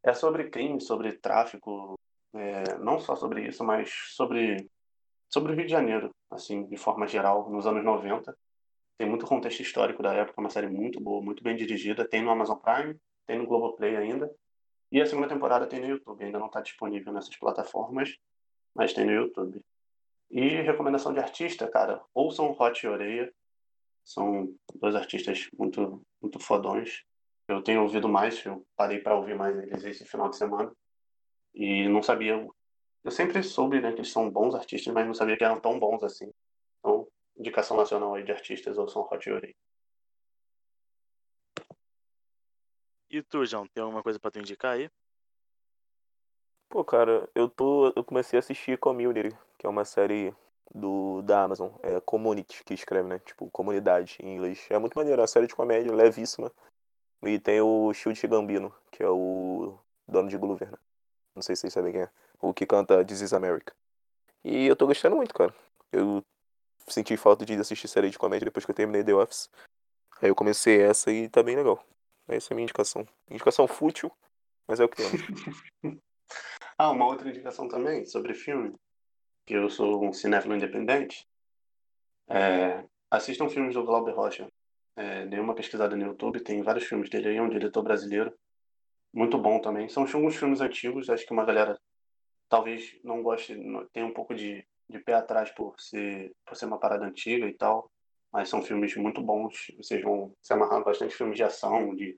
É 0.03 0.13
sobre 0.13 0.49
crime, 0.49 0.81
sobre 0.81 1.13
tráfico, 1.13 1.99
é, 2.33 2.77
não 2.79 2.99
só 2.99 3.15
sobre 3.15 3.47
isso, 3.47 3.63
mas 3.63 3.91
sobre 4.15 4.69
sobre 5.31 5.53
o 5.53 5.55
Rio 5.55 5.65
de 5.65 5.71
Janeiro, 5.71 6.13
assim, 6.29 6.65
de 6.65 6.75
forma 6.75 7.07
geral, 7.07 7.49
nos 7.49 7.65
anos 7.65 7.83
90. 7.83 8.37
Tem 8.97 9.09
muito 9.09 9.25
contexto 9.25 9.61
histórico 9.61 10.03
da 10.03 10.13
época, 10.13 10.41
uma 10.41 10.49
série 10.49 10.67
muito 10.67 10.99
boa, 10.99 11.23
muito 11.23 11.41
bem 11.41 11.55
dirigida. 11.55 12.07
Tem 12.07 12.21
no 12.21 12.29
Amazon 12.29 12.57
Prime, 12.57 12.99
tem 13.25 13.39
no 13.39 13.47
Globoplay 13.47 13.95
ainda. 13.95 14.29
E 14.91 15.01
a 15.01 15.05
segunda 15.05 15.27
temporada 15.27 15.67
tem 15.67 15.79
no 15.79 15.87
YouTube. 15.87 16.23
Ainda 16.23 16.39
não 16.39 16.47
está 16.47 16.61
disponível 16.61 17.13
nessas 17.13 17.35
plataformas, 17.37 18.17
mas 18.75 18.93
tem 18.93 19.05
no 19.05 19.11
YouTube. 19.11 19.63
E 20.29 20.61
recomendação 20.61 21.13
de 21.13 21.19
artista, 21.19 21.67
cara, 21.67 22.01
ouçam 22.13 22.55
Hot 22.57 22.85
e 22.85 22.89
Oreia. 22.89 23.33
São 24.03 24.53
dois 24.75 24.95
artistas 24.95 25.49
muito, 25.57 26.05
muito 26.21 26.39
fodões. 26.39 27.03
Eu 27.47 27.61
tenho 27.61 27.81
ouvido 27.81 28.07
mais, 28.07 28.43
eu 28.45 28.65
parei 28.75 28.99
para 28.99 29.15
ouvir 29.15 29.35
mais 29.35 29.57
eles 29.57 29.83
esse 29.83 30.05
final 30.05 30.29
de 30.29 30.37
semana. 30.37 30.71
E 31.53 31.87
não 31.87 32.01
sabia 32.01 32.47
eu 33.03 33.11
sempre 33.11 33.41
soube 33.41 33.81
né, 33.81 33.91
que 33.91 33.99
eles 33.99 34.11
são 34.11 34.29
bons 34.29 34.53
artistas, 34.53 34.93
mas 34.93 35.07
não 35.07 35.13
sabia 35.13 35.35
que 35.35 35.43
eram 35.43 35.59
tão 35.59 35.79
bons 35.79 36.03
assim. 36.03 36.31
Então, 36.79 37.07
indicação 37.35 37.77
nacional 37.77 38.13
aí 38.13 38.23
de 38.23 38.31
artistas 38.31 38.77
ou 38.77 38.87
são 38.87 39.01
Hot 39.01 39.27
Yuri. 39.27 39.55
E 43.11 43.21
tu, 43.21 43.45
João, 43.45 43.67
tem 43.67 43.83
alguma 43.83 44.01
coisa 44.01 44.17
pra 44.17 44.31
tu 44.31 44.39
indicar 44.39 44.71
aí? 44.71 44.89
Pô, 46.69 46.81
cara, 46.81 47.29
eu 47.35 47.49
tô. 47.49 47.91
Eu 47.93 48.05
comecei 48.05 48.37
a 48.37 48.39
assistir 48.39 48.79
Community, 48.79 49.37
que 49.57 49.67
é 49.67 49.69
uma 49.69 49.83
série 49.83 50.33
do, 50.73 51.21
da 51.21 51.43
Amazon. 51.43 51.71
É 51.83 51.99
Community 51.99 52.63
que 52.63 52.73
escreve, 52.73 53.09
né? 53.09 53.19
Tipo, 53.19 53.51
comunidade 53.51 54.15
em 54.21 54.35
inglês. 54.35 54.65
É 54.69 54.79
muito 54.79 54.95
maneiro, 54.95 55.19
é 55.19 55.23
uma 55.23 55.27
série 55.27 55.45
de 55.45 55.53
comédia, 55.53 55.93
levíssima. 55.93 56.49
E 57.21 57.37
tem 57.37 57.59
o 57.59 57.93
Shield 57.93 58.25
Gambino, 58.27 58.73
que 58.89 59.03
é 59.03 59.09
o 59.09 59.77
dono 60.07 60.29
de 60.29 60.37
Glover, 60.37 60.71
né? 60.71 60.77
Não 61.35 61.41
sei 61.41 61.57
se 61.57 61.63
vocês 61.63 61.73
sabem 61.73 61.91
quem 61.91 62.01
é. 62.03 62.09
O 62.41 62.53
que 62.53 62.65
canta 62.65 63.03
This 63.03 63.19
is 63.19 63.33
America. 63.33 63.75
E 64.41 64.67
eu 64.67 64.75
tô 64.77 64.87
gostando 64.87 65.17
muito, 65.17 65.33
cara. 65.33 65.53
Eu 65.91 66.23
senti 66.87 67.17
falta 67.17 67.45
de 67.45 67.55
assistir 67.55 67.89
série 67.89 68.09
de 68.09 68.17
comédia 68.17 68.45
depois 68.45 68.63
que 68.63 68.71
eu 68.71 68.75
terminei 68.75 69.03
The 69.03 69.13
Office. 69.13 69.49
Aí 70.21 70.29
eu 70.29 70.35
comecei 70.35 70.81
essa 70.81 71.11
e 71.11 71.27
tá 71.27 71.43
bem 71.43 71.57
legal. 71.57 71.85
Essa 72.27 72.51
é 72.51 72.53
a 72.53 72.55
minha 72.55 72.63
indicação. 72.63 73.07
Indicação 73.29 73.67
fútil, 73.67 74.11
mas 74.67 74.79
é 74.79 74.85
o 74.85 74.89
que 74.89 74.97
temos. 74.97 75.21
Ah, 76.77 76.89
uma 76.89 77.05
outra 77.05 77.29
indicação 77.29 77.67
também 77.67 78.05
sobre 78.05 78.33
filme, 78.33 78.73
que 79.45 79.53
eu 79.53 79.69
sou 79.69 80.03
um 80.03 80.11
cinéfilo 80.11 80.55
independente. 80.55 81.27
É, 82.27 82.83
assistam 83.11 83.49
filmes 83.49 83.75
do 83.75 83.83
Glauber 83.83 84.15
Rocha. 84.15 84.47
É, 84.95 85.27
dei 85.27 85.39
uma 85.39 85.53
pesquisada 85.53 85.95
no 85.95 86.05
YouTube, 86.07 86.39
tem 86.39 86.63
vários 86.63 86.85
filmes 86.85 87.09
dele 87.09 87.27
aí, 87.27 87.35
é 87.35 87.41
um 87.41 87.49
diretor 87.49 87.83
brasileiro. 87.83 88.33
Muito 89.13 89.37
bom 89.37 89.59
também. 89.59 89.89
São 89.89 90.05
alguns 90.11 90.35
filmes 90.37 90.61
antigos, 90.61 91.09
acho 91.09 91.25
que 91.25 91.33
uma 91.33 91.45
galera 91.45 91.77
talvez 92.47 92.97
não 93.03 93.21
goste, 93.21 93.53
tenha 93.93 94.05
um 94.05 94.13
pouco 94.13 94.33
de, 94.33 94.65
de 94.89 94.99
pé 94.99 95.13
atrás 95.13 95.51
por 95.51 95.79
ser, 95.79 96.33
por 96.45 96.55
ser 96.55 96.65
uma 96.65 96.79
parada 96.79 97.05
antiga 97.05 97.45
e 97.45 97.53
tal. 97.53 97.90
Mas 98.31 98.49
são 98.49 98.61
filmes 98.61 98.95
muito 98.95 99.21
bons. 99.21 99.71
Vocês 99.77 100.01
vão 100.01 100.33
se 100.41 100.53
amarrar 100.53 100.83
bastante 100.83 101.13
filmes 101.15 101.35
de 101.35 101.43
ação, 101.43 101.93
de 101.95 102.17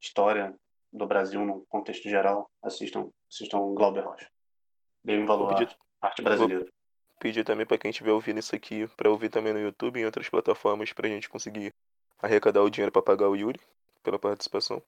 história 0.00 0.54
do 0.92 1.06
Brasil 1.06 1.44
no 1.44 1.64
contexto 1.68 2.08
geral. 2.08 2.50
Assistam, 2.62 3.10
assistam 3.30 3.74
Glauber 3.74 4.04
Rocha. 4.04 4.28
Deem 5.02 5.24
valor 5.24 5.46
Vou 5.46 5.54
à 5.54 5.58
pedir- 5.58 5.76
arte 6.00 6.22
brasileira. 6.22 6.66
Pedir 7.18 7.44
também 7.44 7.66
para 7.66 7.78
quem 7.78 7.90
estiver 7.90 8.12
ouvindo 8.12 8.38
isso 8.38 8.54
aqui, 8.54 8.86
para 8.96 9.10
ouvir 9.10 9.28
também 9.28 9.52
no 9.52 9.58
YouTube 9.58 9.98
e 9.98 10.02
em 10.02 10.04
outras 10.04 10.28
plataformas, 10.28 10.92
pra 10.92 11.08
gente 11.08 11.28
conseguir 11.28 11.74
arrecadar 12.20 12.62
o 12.62 12.70
dinheiro 12.70 12.92
para 12.92 13.02
pagar 13.02 13.28
o 13.28 13.34
Yuri 13.34 13.60
pela 14.04 14.18
participação. 14.18 14.82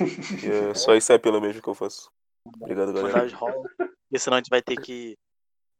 E 0.00 0.70
é 0.70 0.74
só 0.74 0.94
isso 0.94 1.12
é 1.12 1.18
pelo 1.18 1.40
mesmo 1.40 1.60
que 1.62 1.68
eu 1.68 1.74
faço. 1.74 2.12
Obrigado, 2.46 2.92
galera. 2.92 3.26
Porque 3.76 4.18
senão 4.18 4.36
a 4.36 4.40
gente 4.40 4.50
vai 4.50 4.62
ter 4.62 4.76
que. 4.76 5.16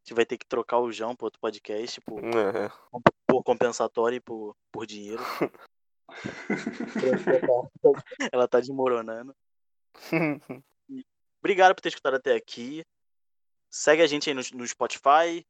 Gente 0.05 0.13
vai 0.13 0.25
ter 0.25 0.37
que 0.37 0.45
trocar 0.45 0.77
o 0.77 0.91
João 0.91 1.15
pro 1.15 1.25
outro 1.25 1.39
podcast 1.39 1.99
por, 2.01 2.23
É, 2.23 2.69
por 3.25 3.43
compensatório 3.43 4.17
e 4.17 4.19
por, 4.19 4.55
por 4.71 4.85
dinheiro. 4.85 5.23
Ela 8.31 8.47
tá 8.47 8.59
desmoronando. 8.59 9.35
Obrigado 11.39 11.73
por 11.73 11.81
ter 11.81 11.89
escutado 11.89 12.17
até 12.17 12.35
aqui. 12.35 12.85
Segue 13.71 14.03
a 14.03 14.07
gente 14.07 14.29
aí 14.29 14.35
no, 14.35 14.43
no 14.53 14.67
Spotify. 14.67 15.43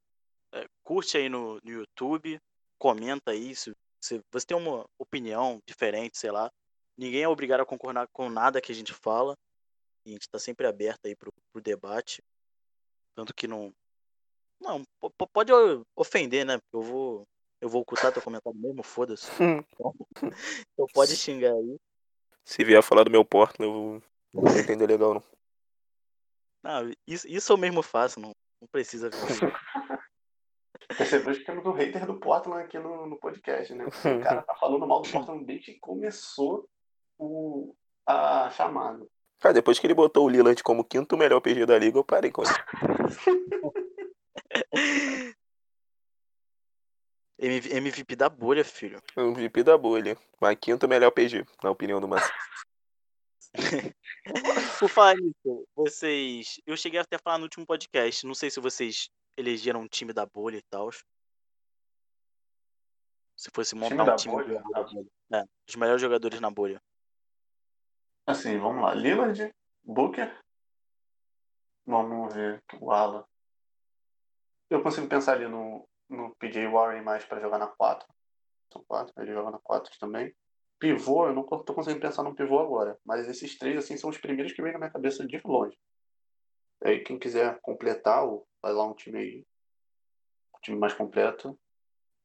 é, 0.54 0.70
curte 0.84 1.18
aí 1.18 1.28
no, 1.28 1.60
no 1.62 1.72
YouTube. 1.72 2.40
Comenta 2.78 3.32
aí 3.32 3.54
se, 3.54 3.76
se 4.00 4.24
você 4.32 4.48
tem 4.48 4.56
uma 4.56 4.88
opinião 4.98 5.62
diferente, 5.68 6.18
sei 6.18 6.32
lá. 6.32 6.50
Ninguém 6.98 7.24
é 7.24 7.28
obrigado 7.28 7.60
a 7.60 7.66
concordar 7.66 8.08
com 8.08 8.30
nada 8.30 8.62
que 8.62 8.72
a 8.72 8.76
gente 8.76 8.94
fala. 8.94 9.38
E 10.06 10.12
a 10.12 10.14
gente 10.14 10.30
tá 10.30 10.40
sempre 10.40 10.66
aberto 10.66 11.08
aí 11.08 11.16
pro, 11.16 11.34
pro 11.52 11.62
debate. 11.62 12.24
Tanto 13.14 13.34
que 13.34 13.50
não. 13.50 13.76
Não, 14.60 14.82
po- 15.00 15.10
po- 15.12 15.28
pode 15.28 15.52
ofender, 15.96 16.46
né? 16.46 16.58
Porque 16.58 16.76
eu 16.76 16.82
vou. 16.82 17.28
Eu 17.62 17.70
vou 17.70 17.82
ocultar 17.82 18.12
teu 18.12 18.22
comentário 18.22 18.60
mesmo, 18.60 18.84
foda-se. 18.84 19.30
Então 20.74 20.86
pode 20.94 21.16
xingar 21.16 21.54
aí. 21.54 21.78
Se 22.44 22.64
vier 22.64 22.84
falar 22.84 23.04
do 23.04 23.10
meu 23.12 23.26
Portland, 23.26 23.72
eu 23.72 24.02
não 24.34 24.44
vou 24.44 24.60
entender 24.60 24.86
legal, 24.86 25.16
não. 25.16 25.24
Não, 26.64 26.92
isso, 27.08 27.28
isso 27.28 27.54
eu 27.54 27.58
mesmo 27.58 27.82
faço, 27.82 28.20
não, 28.20 28.36
não 28.62 28.68
precisa 28.72 29.10
vir. 29.10 29.18
Percebeu 30.98 31.34
que 31.34 31.44
temos 31.46 31.66
um 31.66 31.72
hater 31.72 32.06
do 32.06 32.20
Portland 32.20 32.64
aqui 32.64 32.78
no, 32.78 33.08
no 33.08 33.18
podcast, 33.18 33.74
né? 33.74 33.86
O 33.86 33.90
cara 34.22 34.44
tá 34.44 34.56
falando 34.56 34.86
mal 34.86 35.02
do 35.02 35.10
Portland 35.10 35.44
desde 35.46 35.74
que 35.74 35.80
começou 35.80 36.70
o, 37.18 37.74
a 38.06 38.50
chamada. 38.52 39.06
Cara, 39.40 39.54
depois 39.54 39.80
que 39.80 39.88
ele 39.88 39.94
botou 39.94 40.26
o 40.26 40.30
Lillard 40.30 40.62
como 40.64 40.84
quinto 40.84 41.18
melhor 41.18 41.40
PG 41.42 41.66
da 41.66 41.78
liga, 41.80 41.98
eu 41.98 42.04
parei 42.04 42.32
com 42.32 42.44
isso. 42.44 42.54
MV 47.38 47.74
MVP 47.74 48.16
da 48.16 48.30
bolha, 48.30 48.64
filho. 48.64 49.02
MVP 49.16 49.64
da 49.64 49.78
bolha. 49.78 50.18
Mas 50.40 50.58
quinto 50.60 50.88
melhor 50.88 51.12
PG, 51.12 51.46
na 51.64 51.70
opinião 51.70 52.00
do 52.00 52.08
Márcio. 52.08 52.34
Por 54.80 54.90
falar 54.90 55.16
nisso, 55.16 55.68
vocês. 55.76 56.60
Eu 56.66 56.76
cheguei 56.76 57.00
até 57.00 57.16
a 57.18 57.20
falar 57.20 57.38
no 57.38 57.44
último 57.44 57.66
podcast. 57.66 58.26
Não 58.26 58.34
sei 58.34 58.50
se 58.50 58.60
vocês 58.60 59.10
elegeram 59.38 59.82
um 59.82 59.88
time 59.88 60.14
da 60.14 60.26
bolha 60.26 60.58
e 60.58 60.62
tal. 60.64 60.92
Se 63.36 63.50
fosse 63.54 63.76
montar 63.76 64.04
da 64.04 64.14
um 64.14 64.16
time 64.16 64.34
bolha? 64.34 64.64
da 64.72 64.84
bolha. 64.84 65.08
É, 65.34 65.44
os 65.68 65.76
melhores 65.76 66.02
jogadores 66.02 66.40
na 66.40 66.50
bolha. 66.50 66.82
Assim, 68.26 68.58
vamos 68.58 68.82
lá. 68.82 68.94
Lillard, 68.94 69.54
Booker. 69.84 70.36
Vamos 71.86 72.34
ver 72.34 72.64
o 72.80 72.92
Alan. 72.92 73.24
Eu 74.70 74.82
consigo 74.82 75.08
pensar 75.08 75.34
ali 75.34 75.48
no, 75.48 75.88
no 76.10 76.36
PJ 76.36 76.68
Warren 76.68 77.02
mais 77.02 77.24
pra 77.26 77.40
jogar 77.40 77.58
na 77.58 77.68
4. 77.68 78.08
São 78.72 78.84
4, 78.88 79.14
ele 79.22 79.34
joga 79.34 79.52
na 79.52 79.60
4 79.60 79.98
também. 80.00 80.34
Pivô, 80.80 81.28
eu 81.28 81.34
não 81.34 81.44
tô 81.44 81.74
conseguindo 81.74 82.02
pensar 82.02 82.24
num 82.24 82.36
pivô 82.36 82.60
agora. 82.60 83.00
Mas 83.06 83.28
esses 83.28 83.58
três, 83.58 83.78
assim, 83.78 83.96
são 83.96 84.10
os 84.10 84.18
primeiros 84.18 84.52
que 84.54 84.62
vêm 84.62 84.74
na 84.74 84.80
minha 84.80 84.92
cabeça 84.92 85.26
de 85.26 85.40
longe. 85.46 85.78
Aí 86.84 87.00
quem 87.00 87.18
quiser 87.18 87.60
completar, 87.62 88.26
ou 88.26 88.48
vai 88.62 88.74
lá 88.74 88.86
um 88.86 88.94
time 88.94 89.18
aí. 89.18 89.46
Um 90.56 90.60
time 90.62 90.78
mais 90.78 90.94
completo. 90.94 91.58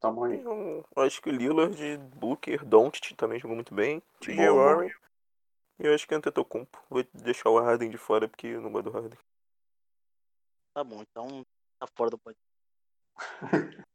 Tamo 0.00 0.24
aí. 0.24 0.42
Eu 0.42 0.84
acho 0.96 1.22
que 1.22 1.28
o 1.28 1.32
Lillard, 1.32 1.98
Booker, 2.16 2.64
Doncic 2.64 3.14
também 3.14 3.38
jogou 3.38 3.54
muito 3.54 3.74
bem. 3.74 4.02
TJ 4.20 4.48
boa. 4.48 4.74
Warren. 4.74 4.90
E 5.78 5.86
eu 5.86 5.94
acho 5.94 6.06
que 6.06 6.14
Antetokounmpo. 6.14 6.78
Vou 6.90 7.04
deixar 7.14 7.50
o 7.50 7.58
Harden 7.58 7.90
de 7.90 7.98
fora 7.98 8.28
porque 8.28 8.48
eu 8.48 8.60
não 8.60 8.72
gosto 8.72 8.90
do 8.90 8.90
Harden. 8.90 9.18
Tá 10.74 10.82
bom, 10.82 11.02
então 11.02 11.46
tá 11.80 11.86
fora 11.96 12.10
do 12.10 12.18
podcast. 12.18 12.46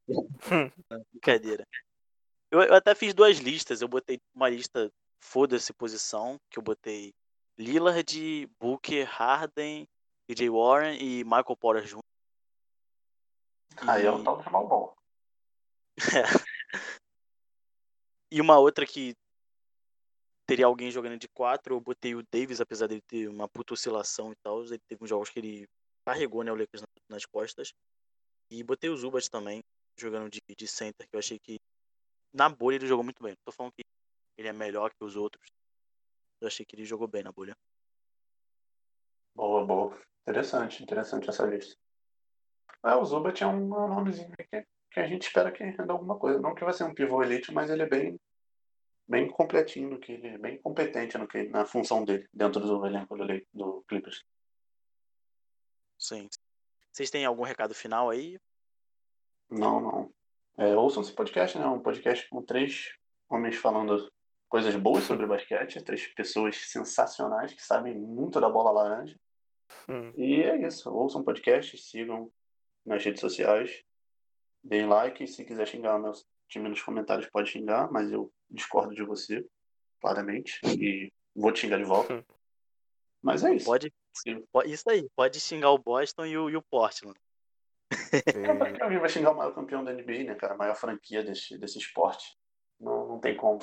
Não, 0.90 1.06
Brincadeira. 1.12 1.66
Eu, 2.52 2.62
eu 2.62 2.74
até 2.74 2.94
fiz 2.96 3.14
duas 3.14 3.38
listas. 3.38 3.82
Eu 3.82 3.88
botei 3.88 4.20
uma 4.34 4.50
lista 4.50 4.92
foda-se 5.20 5.74
posição, 5.74 6.40
que 6.50 6.60
eu 6.60 6.64
botei 6.64 7.14
Lillard, 7.58 8.48
Booker, 8.60 9.06
Harden, 9.06 9.88
DJ 10.28 10.50
Warren 10.50 10.98
e 11.02 11.24
Michael 11.24 11.58
Porter 11.58 11.86
Jr. 11.86 12.00
Aí 13.88 14.06
é 14.06 14.12
o 14.12 14.20
E- 14.20 14.24
tal 14.24 14.38
do 14.38 14.44
Jamal 14.44 14.68
Ball. 14.68 14.98
E 18.32 18.42
uma 18.42 18.58
outra 18.58 18.86
que 18.86 19.16
teria 20.46 20.66
alguém 20.66 20.92
jogando 20.92 21.18
de 21.18 21.28
quatro, 21.30 21.76
eu 21.76 21.82
botei 21.82 22.16
o 22.16 22.24
Davis, 22.32 22.62
apesar 22.62 22.88
dele 22.88 23.02
ter 23.02 23.28
uma 23.28 23.48
puta 23.48 23.74
oscilação 23.74 24.32
e 24.32 24.36
tal. 24.44 24.64
Ele 24.64 24.80
teve 24.80 25.04
uns 25.04 25.10
jogos 25.10 25.30
que 25.30 25.40
ele 25.40 25.68
carregou 26.06 26.44
né, 26.44 26.52
o 26.52 26.56
Lakers 26.56 26.82
na- 26.82 26.88
nas 27.10 27.26
costas. 27.26 27.74
E 28.50 28.64
botei 28.64 28.90
o 28.90 28.96
Zubat 28.98 29.30
também, 29.30 29.64
jogando 29.98 30.30
de, 30.30 30.40
de 30.56 30.68
center, 30.68 31.08
que 31.10 31.16
eu 31.16 31.20
achei 31.20 31.40
que 31.40 31.60
na 32.32 32.48
bolha 32.48 32.76
ele 32.76 32.88
jogou 32.88 33.04
muito 33.04 33.22
bem. 33.24 33.32
Não 33.32 33.44
tô 33.46 33.52
falando 33.52 33.74
que 33.74 33.84
ele 34.38 34.48
é 34.48 34.54
melhor 34.54 34.92
que 34.94 35.04
os 35.04 35.16
outros. 35.16 35.48
Eu 36.40 36.48
achei 36.48 36.66
que 36.66 36.76
ele 36.76 36.86
jogou 36.86 37.08
bem 37.08 37.24
na 37.24 37.32
bolha. 37.32 37.56
Boa, 39.34 39.66
boa. 39.66 40.00
Interessante, 40.22 40.84
interessante 40.84 41.30
essa 41.30 41.46
lista. 41.46 41.76
É, 42.84 42.96
o 42.96 43.04
Zubat 43.06 43.44
é 43.44 43.48
um 43.48 43.66
é 43.66 43.88
nomezinho 43.90 44.32
que, 44.38 44.66
que 44.92 45.00
a 45.00 45.08
gente 45.08 45.24
espera 45.24 45.52
que 45.52 45.64
renda 45.64 45.92
alguma 45.92 46.18
coisa. 46.18 46.40
Não 46.40 46.54
que 46.54 46.64
vai 46.64 46.74
ser 46.74 46.84
um 46.84 46.94
pivô 46.94 47.24
elite, 47.24 47.52
mas 47.52 47.70
ele 47.70 47.84
é 47.84 47.90
bem, 47.90 48.20
bem 49.08 49.30
completinho 49.30 49.90
no 49.90 50.00
que 50.00 50.14
ele 50.14 50.28
é 50.28 50.38
bem 50.38 50.62
competente 50.62 51.18
no 51.18 51.28
que, 51.28 51.44
na 51.50 51.66
função 51.66 52.06
dele 52.06 52.28
dentro 52.34 52.62
do 52.62 52.86
elenco 52.86 53.18
do, 53.18 53.26
do 53.54 53.84
Clippers. 53.88 54.24
Sim. 56.08 56.30
Vocês 56.92 57.10
têm 57.10 57.26
algum 57.26 57.44
recado 57.44 57.74
final 57.74 58.10
aí? 58.10 58.40
Não, 59.50 59.80
não. 59.82 60.14
É, 60.58 60.76
ouçam 60.76 61.02
esse 61.02 61.12
podcast, 61.12 61.58
né? 61.58 61.66
Um 61.66 61.82
podcast 61.82 62.28
com 62.30 62.42
três 62.42 62.94
homens 63.30 63.56
falando 63.58 64.12
coisas 64.48 64.76
boas 64.76 65.04
sobre 65.04 65.26
basquete, 65.26 65.84
três 65.84 66.08
pessoas 66.08 66.56
sensacionais 66.70 67.54
que 67.54 67.62
sabem 67.62 67.94
muito 67.94 68.40
da 68.40 68.50
bola 68.50 68.72
laranja. 68.72 69.20
Hum. 69.90 70.14
E 70.16 70.42
é 70.42 70.66
isso. 70.66 70.90
Ouçam 70.90 71.22
o 71.22 71.26
podcast, 71.26 71.78
sigam 71.78 72.32
nas 72.86 73.04
redes 73.04 73.20
sociais, 73.20 73.84
deem 74.64 74.88
like. 74.88 75.28
Se 75.28 75.44
quiser 75.44 75.68
xingar 75.68 75.96
o 75.96 76.02
meu 76.02 76.14
time 76.48 76.70
nos 76.70 76.82
comentários, 76.82 77.28
pode 77.30 77.50
xingar, 77.50 77.92
mas 77.92 78.12
eu 78.12 78.32
discordo 78.50 78.94
de 78.94 79.04
você, 79.04 79.46
claramente. 80.00 80.60
E 80.64 81.12
vou 81.36 81.52
te 81.52 81.62
xingar 81.62 81.78
de 81.78 81.84
volta. 81.84 82.14
Hum. 82.14 82.24
Mas 83.22 83.44
é 83.44 83.56
isso. 83.56 83.66
Pode, 83.66 83.90
pode- 83.90 84.05
Isso 84.66 84.90
aí, 84.90 85.10
pode 85.16 85.40
xingar 85.40 85.72
o 85.72 85.78
Boston 85.78 86.26
e 86.26 86.38
o, 86.38 86.50
e 86.50 86.56
o 86.56 86.62
Portland. 86.62 87.20
Como 88.34 88.64
é 88.64 88.74
que 88.74 88.82
alguém 88.82 89.00
vai 89.00 89.10
xingar 89.10 89.32
o 89.32 89.36
maior 89.36 89.54
campeão 89.54 89.84
da 89.84 89.94
NBA, 89.94 90.24
né, 90.24 90.36
cara? 90.36 90.54
A 90.54 90.58
maior 90.58 90.76
franquia 90.76 91.24
desse, 91.24 91.58
desse 91.58 91.78
esporte. 91.78 92.38
Não, 92.80 93.08
não 93.08 93.20
tem 93.20 93.36
como. 93.36 93.60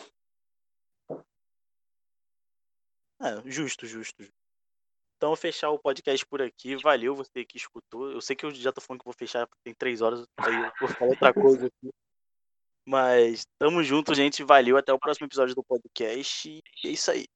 É, 3.20 3.40
justo, 3.46 3.86
justo. 3.86 4.22
Então, 5.16 5.28
eu 5.28 5.30
vou 5.30 5.36
fechar 5.36 5.70
o 5.70 5.78
podcast 5.78 6.26
por 6.26 6.42
aqui. 6.42 6.74
Valeu 6.76 7.14
você 7.14 7.44
que 7.44 7.56
escutou. 7.56 8.10
Eu 8.10 8.20
sei 8.20 8.34
que 8.34 8.44
eu 8.44 8.50
já 8.52 8.72
tô 8.72 8.80
falando 8.80 9.00
que 9.00 9.04
vou 9.04 9.14
fechar, 9.14 9.48
tem 9.62 9.72
três 9.72 10.02
horas, 10.02 10.26
aí 10.38 10.54
eu 10.54 10.72
vou 10.80 10.88
falar 10.88 11.10
outra 11.10 11.32
coisa 11.32 11.66
aqui. 11.66 11.90
Mas 12.84 13.46
tamo 13.58 13.84
junto, 13.84 14.14
gente. 14.14 14.42
Valeu. 14.42 14.76
Até 14.76 14.92
o 14.92 14.98
próximo 14.98 15.26
episódio 15.26 15.54
do 15.54 15.62
podcast. 15.62 16.48
E 16.48 16.88
é 16.88 16.90
isso 16.90 17.10
aí. 17.10 17.26